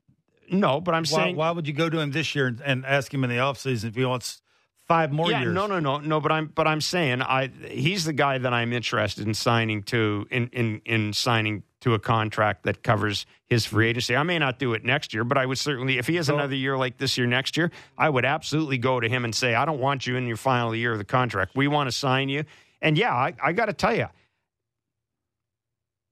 no, 0.51 0.81
but 0.81 0.95
I'm 0.95 1.03
Why, 1.05 1.23
saying 1.23 1.37
why 1.37 1.51
would 1.51 1.67
you 1.69 1.73
go 1.75 1.89
to 1.89 1.99
him 2.01 2.11
this 2.11 2.35
year 2.35 2.47
and, 2.49 2.61
and 2.61 2.87
ask 2.87 3.13
him 3.13 3.23
in 3.25 3.31
the 3.31 3.37
offseason 3.37 3.85
if 3.91 3.95
he 3.95 4.05
wants 4.05 4.43
five 4.89 5.13
more 5.13 5.31
yeah, 5.31 5.43
years? 5.43 5.55
no, 5.55 5.67
no, 5.67 5.79
no, 5.79 5.99
no. 5.99 6.21
But 6.21 6.33
I'm, 6.33 6.47
but 6.47 6.67
I'm 6.67 6.81
saying, 6.81 7.23
I 7.23 7.51
he's 7.69 8.05
the 8.05 8.13
guy 8.13 8.39
that 8.39 8.53
I'm 8.53 8.73
interested 8.73 9.27
in 9.27 9.35
signing 9.35 9.83
to, 9.85 10.27
in 10.31 10.49
in 10.49 10.81
in 10.85 11.13
signing 11.13 11.63
to 11.83 11.95
a 11.95 11.99
contract 11.99 12.65
that 12.65 12.83
covers 12.83 13.25
his 13.47 13.65
free 13.65 13.89
agency. 13.89 14.15
I 14.15 14.23
may 14.23 14.39
not 14.39 14.59
do 14.59 14.75
it 14.75 14.85
next 14.85 15.15
year, 15.15 15.25
but 15.25 15.39
I 15.39 15.47
would 15.47 15.57
certainly, 15.57 15.97
if 15.97 16.07
he 16.07 16.17
has 16.17 16.27
So- 16.27 16.35
another 16.35 16.55
year 16.55 16.77
like 16.77 16.99
this 16.99 17.17
year 17.17 17.27
next 17.27 17.57
year, 17.57 17.71
I 17.97 18.11
would 18.11 18.27
absolutely 18.27 18.77
go 18.77 19.01
to 19.01 19.09
him 19.09 19.25
and 19.25 19.35
say, 19.35 19.55
I 19.55 19.65
don't 19.65 19.81
want 19.81 20.07
you 20.07 20.17
in 20.17 20.27
your 20.27 20.37
final 20.37 20.75
year 20.75 20.93
of 20.93 20.99
the 20.99 21.07
contract. 21.07 21.53
We 21.57 21.69
want 21.69 21.87
to 21.89 21.93
sign 21.93 22.29
you. 22.29 22.45
And 22.83 22.99
yeah, 22.99 23.15
I, 23.15 23.33
I 23.43 23.53
got 23.53 23.67
to 23.67 23.73
tell 23.73 23.95
you, 23.97 24.09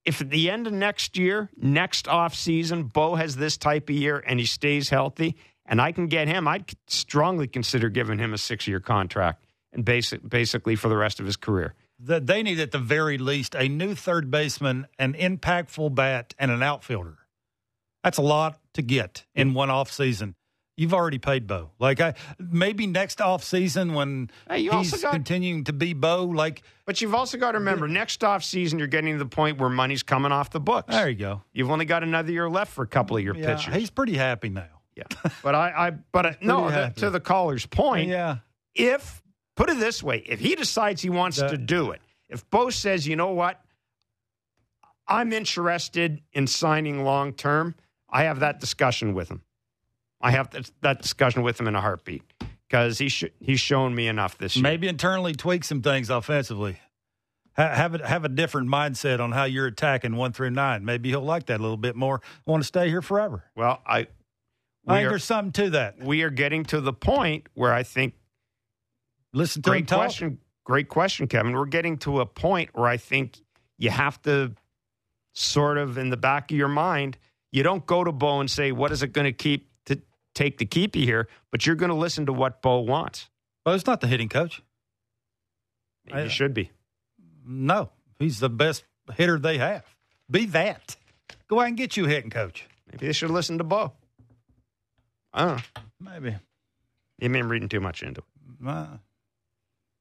if 0.09 0.23
at 0.23 0.31
the 0.31 0.51
end 0.51 0.67
of 0.67 0.73
next 0.73 1.19
year, 1.19 1.51
next 1.55 2.09
off 2.09 2.35
season, 2.35 2.85
Bo 2.85 3.17
has 3.17 3.37
this 3.37 3.59
type 3.59 3.91
of 3.91 3.95
year 3.95 4.25
and 4.27 4.41
he 4.41 4.47
stays 4.47 4.89
healthy, 4.89 5.37
and 5.67 5.83
I 5.83 5.93
can 5.93 6.07
get 6.07 6.29
him, 6.29 6.49
I'd 6.49 6.65
strongly 6.87 7.47
consider 7.47 7.91
giving 7.91 8.19
him 8.19 8.33
a 8.33 8.39
six 8.39 8.67
year 8.67 8.81
contract 8.81 9.45
and 9.71 9.85
basic, 9.85 10.27
basically 10.27 10.77
for 10.77 10.89
the 10.89 10.97
rest 10.97 11.21
of 11.21 11.27
his 11.27 11.37
career. 11.37 11.75
The- 11.99 12.21
they 12.21 12.43
need 12.43 12.59
at 12.59 12.71
the 12.71 12.79
very 12.79 13.19
least 13.19 13.55
a 13.55 13.69
new 13.69 13.95
third 13.95 14.31
baseman, 14.31 14.87
an 14.99 15.13
impactful 15.13 15.95
bat, 15.95 16.35
and 16.39 16.51
an 16.51 16.63
outfielder. 16.63 17.19
That's 18.03 18.17
a 18.17 18.23
lot 18.23 18.59
to 18.73 18.81
get 18.81 19.27
in 19.35 19.53
one 19.53 19.69
off 19.69 19.93
season. 19.93 20.37
You've 20.79 20.95
already 20.95 21.19
paid 21.19 21.49
Bo. 21.49 21.73
Like 21.81 22.01
I 22.01 22.15
maybe 22.39 22.87
next 22.87 23.21
off 23.21 23.43
season 23.43 23.95
when 23.95 24.31
Hey, 24.49 24.61
you 24.61 24.71
he's 24.71 24.93
also 24.93 25.03
got- 25.09 25.13
continuing 25.13 25.65
to 25.65 25.73
be 25.73 25.93
Bo. 25.93 26.25
Like 26.27 26.63
But 26.87 27.01
you've 27.01 27.15
also 27.17 27.37
got 27.37 27.53
to 27.53 27.59
remember, 27.59 27.89
next 27.89 28.23
off 28.23 28.45
season, 28.45 28.79
you're 28.79 28.87
getting 28.87 29.15
to 29.15 29.19
the 29.19 29.29
point 29.29 29.59
where 29.59 29.69
money's 29.69 30.05
coming 30.05 30.31
off 30.31 30.51
the 30.51 30.61
books. 30.61 30.95
there 30.95 31.09
you 31.09 31.17
go. 31.17 31.43
You've 31.53 31.71
only 31.73 31.85
got 31.85 32.05
another 32.05 32.31
year 32.31 32.49
left 32.49 32.73
for 32.73 32.83
a 32.85 32.87
couple 32.87 33.17
of 33.17 33.25
your 33.25 33.35
Yeah, 33.35 33.57
pitchers. 33.57 33.75
he's 33.75 33.91
pretty 33.91 34.15
happy 34.17 34.51
now. 34.51 34.69
yeah, 34.95 35.03
but 35.43 35.55
I, 35.57 35.73
I 35.89 35.91
but 36.13 36.27
uh, 36.27 36.29
I, 36.41 36.45
no, 36.45 36.61
Pretty 36.63 36.75
that- 36.77 36.85
happy. 36.85 37.01
to 37.01 37.11
the 37.11 37.21
caller's 37.21 37.67
point, 37.67 38.09
Yeah, 38.09 38.37
if 38.77 39.21
put 39.57 39.69
it 39.71 39.79
this 39.81 40.01
way, 40.01 40.19
if 40.27 40.39
he 40.39 40.55
decides 40.55 41.03
he 41.03 41.11
wants 41.11 41.39
That- 41.39 41.51
to 41.51 41.59
do 41.59 41.91
it, 41.91 42.01
if 42.29 42.49
Bo 42.51 42.71
says, 42.71 43.05
you 43.05 43.17
know 43.17 43.33
what, 43.33 43.61
I'm 45.09 45.33
interested 45.33 46.23
in 46.33 46.47
signing 46.47 47.03
long 47.03 47.33
term, 47.33 47.75
I 48.09 48.25
have 48.25 48.41
that 48.41 48.61
discussion 48.61 49.15
with 49.15 49.29
him. 49.29 49.43
I 50.21 50.31
have 50.33 50.51
that, 50.51 50.71
that 50.83 51.03
discussion 51.03 51.43
with 51.43 51.61
him 51.61 51.69
in 51.69 51.75
a 51.75 51.81
heartbeat 51.81 52.23
because 52.69 52.99
he 52.99 53.09
sh- 53.09 53.25
he's 53.41 53.61
shown 53.61 53.95
me 53.95 54.09
enough 54.09 54.37
this 54.39 54.57
year. 54.57 54.63
maybe 54.63 54.89
internally 54.89 55.33
tweak 55.33 55.65
some 55.65 55.81
things 55.83 56.11
offensively. 56.11 56.79
Ha- 57.57 57.75
Have 57.75 57.95
a, 57.95 58.07
have 58.07 58.25
a 58.25 58.29
different 58.29 58.69
mindset 58.69 59.21
on 59.21 59.33
how 59.33 59.45
you're 59.45 59.67
attacking 59.67 60.17
one 60.17 60.33
through 60.33 60.51
nine. 60.51 60.85
Maybe 60.85 61.09
he'll 61.11 61.21
like 61.21 61.47
that 61.47 61.61
a 61.61 61.63
little 61.63 61.77
bit 61.77 61.95
more. 61.97 62.21
Want 62.47 62.63
to 62.63 62.67
stay 62.67 62.89
here 62.89 63.03
forever. 63.03 63.45
Well, 63.57 63.81
I 63.87 64.07
I 64.87 64.97
think 64.97 65.07
are, 65.07 65.09
there's 65.11 65.25
something 65.25 65.53
to 65.65 65.71
that. 65.71 65.99
we 66.03 66.23
are 66.23 66.31
getting 66.31 66.65
to 66.67 66.81
the 66.81 66.93
point 66.93 67.47
where 67.55 67.73
I 67.73 67.83
think 67.83 68.15
Listen 69.33 69.63
to 69.63 69.71
him 69.71 69.73
great 69.73 69.89
talk. 69.89 69.99
question, 69.99 70.39
great 70.65 70.89
question, 70.89 71.27
Kevin. 71.29 71.53
We're 71.53 71.67
getting 71.67 71.99
to 71.99 72.21
a 72.21 72.27
point 72.27 72.71
where 72.73 72.87
I 72.89 72.97
think 72.97 73.39
you 73.77 73.91
have 73.91 74.21
to 74.23 74.55
sort 75.35 75.79
of 75.79 75.99
in 75.99 76.11
the 76.11 76.17
back 76.17 76.51
of 76.51 76.57
your 76.57 76.69
mind, 76.69 77.19
you 77.53 77.63
don't 77.63 77.85
go 77.87 78.03
to 78.05 78.11
Bo 78.13 78.41
and 78.41 78.51
say, 78.51 78.73
"What 78.73 78.91
is 78.93 79.03
it 79.03 79.13
going 79.13 79.27
to 79.27 79.33
keep 79.33 79.68
take 80.39 80.59
to 80.59 80.67
keep 80.67 80.97
you 80.97 81.05
here?" 81.05 81.29
But 81.51 81.67
you're 81.67 81.77
going 81.77 81.91
to 81.91 81.97
listen 81.97 82.27
to 82.27 82.33
what 82.33 82.63
Bo 82.63 82.81
wants. 82.81 83.29
Bo's 83.65 83.87
not 83.87 84.01
the 84.01 84.07
hitting 84.07 84.29
coach. 84.29 84.63
I- 86.13 86.29
should 86.29 86.55
be. 86.55 86.71
No, 87.45 87.91
he's 88.19 88.41
the 88.41 88.49
best 88.49 88.85
hitter 89.15 89.39
they 89.39 89.59
have. 89.59 89.85
Be 90.31 90.47
that. 90.47 90.97
Go 91.49 91.61
out 91.61 91.69
and 91.69 91.77
get 91.77 91.97
you 91.97 92.05
a 92.05 92.09
hitting 92.09 92.31
coach. 92.31 92.67
Maybe 92.91 93.07
they 93.07 93.13
should 93.13 93.31
listen 93.31 93.59
to 93.59 93.65
Bo. 93.65 93.93
I 95.33 95.45
don't 95.45 95.57
know. 95.57 95.83
Maybe. 96.01 96.37
You 97.21 97.29
be 97.31 97.43
reading 97.43 97.69
too 97.69 97.81
much 97.81 98.03
into 98.03 98.21
it. 98.21 98.67
Uh, 98.67 98.87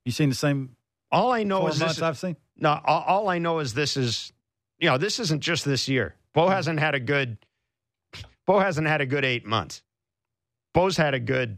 you 0.05 0.11
seen 0.11 0.29
the 0.29 0.35
same 0.35 0.75
All 1.11 1.31
I 1.31 1.43
know 1.43 1.67
is 1.67 1.79
this. 1.79 2.01
I've 2.01 2.17
seen? 2.17 2.37
No, 2.57 2.79
all, 2.83 3.03
all 3.03 3.29
I 3.29 3.39
know 3.39 3.59
is 3.59 3.73
this 3.73 3.97
is, 3.97 4.31
you 4.79 4.89
know, 4.89 4.97
this 4.97 5.19
isn't 5.19 5.41
just 5.41 5.65
this 5.65 5.87
year. 5.87 6.15
Bo 6.33 6.47
hasn't 6.49 6.79
had 6.79 6.95
a 6.95 6.99
good, 6.99 7.37
Bo 8.45 8.59
hasn't 8.59 8.87
had 8.87 9.01
a 9.01 9.05
good 9.05 9.25
eight 9.25 9.45
months. 9.45 9.83
Bo's 10.77 10.97
had 10.97 11.13
a 11.13 11.19
good, 11.19 11.57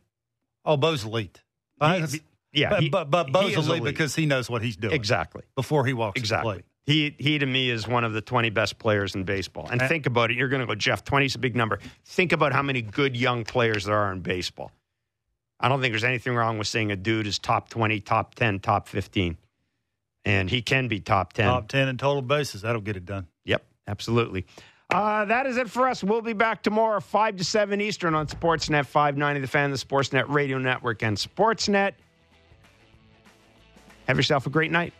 Oh, 0.65 0.77
Bo's 0.77 1.03
elite. 1.03 1.41
Uh, 1.81 2.07
He- 2.07 2.21
yeah, 2.51 2.69
but, 2.69 2.83
he- 2.83 2.89
but, 2.89 3.09
but 3.11 3.31
Bo's 3.31 3.53
elite 3.55 3.67
elite. 3.81 3.83
because 3.83 4.15
he 4.15 4.25
knows 4.25 4.49
what 4.49 4.61
he's 4.61 4.75
doing 4.75 4.93
exactly, 4.93 5.43
before 5.55 5.85
he 5.85 5.93
walks 5.93 6.19
exactly. 6.19 6.63
He 6.85 7.15
he 7.19 7.37
to 7.37 7.45
me 7.45 7.69
is 7.69 7.87
one 7.87 8.03
of 8.03 8.13
the 8.13 8.21
twenty 8.21 8.49
best 8.49 8.79
players 8.79 9.13
in 9.13 9.23
baseball. 9.23 9.67
And 9.71 9.79
Uh, 9.81 9.87
think 9.87 10.07
about 10.07 10.31
it. 10.31 10.37
You're 10.37 10.47
going 10.49 10.61
to 10.61 10.65
go, 10.65 10.73
Jeff. 10.73 11.03
Twenty 11.03 11.27
is 11.27 11.35
a 11.35 11.39
big 11.39 11.55
number. 11.55 11.77
Think 12.03 12.31
about 12.31 12.51
how 12.51 12.63
many 12.63 12.81
good 12.81 13.15
young 13.15 13.43
players 13.45 13.85
there 13.85 13.95
are 13.97 14.11
in 14.11 14.21
baseball. 14.21 14.71
I 15.59 15.69
don't 15.69 15.81
think 15.81 15.91
there's 15.91 16.03
anything 16.03 16.33
wrong 16.35 16.57
with 16.57 16.67
saying 16.67 16.91
a 16.91 16.95
dude 16.95 17.27
is 17.27 17.37
top 17.37 17.69
twenty, 17.69 17.99
top 17.99 18.33
ten, 18.33 18.59
top 18.59 18.87
fifteen, 18.87 19.37
and 20.25 20.49
he 20.49 20.61
can 20.63 20.87
be 20.87 20.99
top 20.99 21.33
ten. 21.33 21.45
Top 21.47 21.67
10 21.67 21.87
in 21.89 21.97
total 21.97 22.21
bases. 22.23 22.61
That'll 22.63 22.81
get 22.81 22.95
it 22.97 23.05
done. 23.05 23.27
Yep, 23.45 23.63
absolutely. 23.87 24.45
Uh, 24.89 25.23
that 25.25 25.45
is 25.45 25.57
it 25.57 25.69
for 25.69 25.87
us. 25.87 26.03
We'll 26.03 26.21
be 26.21 26.33
back 26.33 26.63
tomorrow, 26.63 26.99
5 26.99 27.37
to 27.37 27.43
7 27.43 27.79
Eastern 27.79 28.15
on 28.15 28.25
Sportsnet 28.25 28.87
590, 28.87 29.41
the 29.41 29.47
fan, 29.47 29.69
the 29.69 29.77
Sportsnet 29.77 30.25
Radio 30.27 30.57
Network, 30.57 31.03
and 31.03 31.15
Sportsnet. 31.15 31.93
Have 34.07 34.17
yourself 34.17 34.47
a 34.47 34.49
great 34.49 34.71
night. 34.71 34.93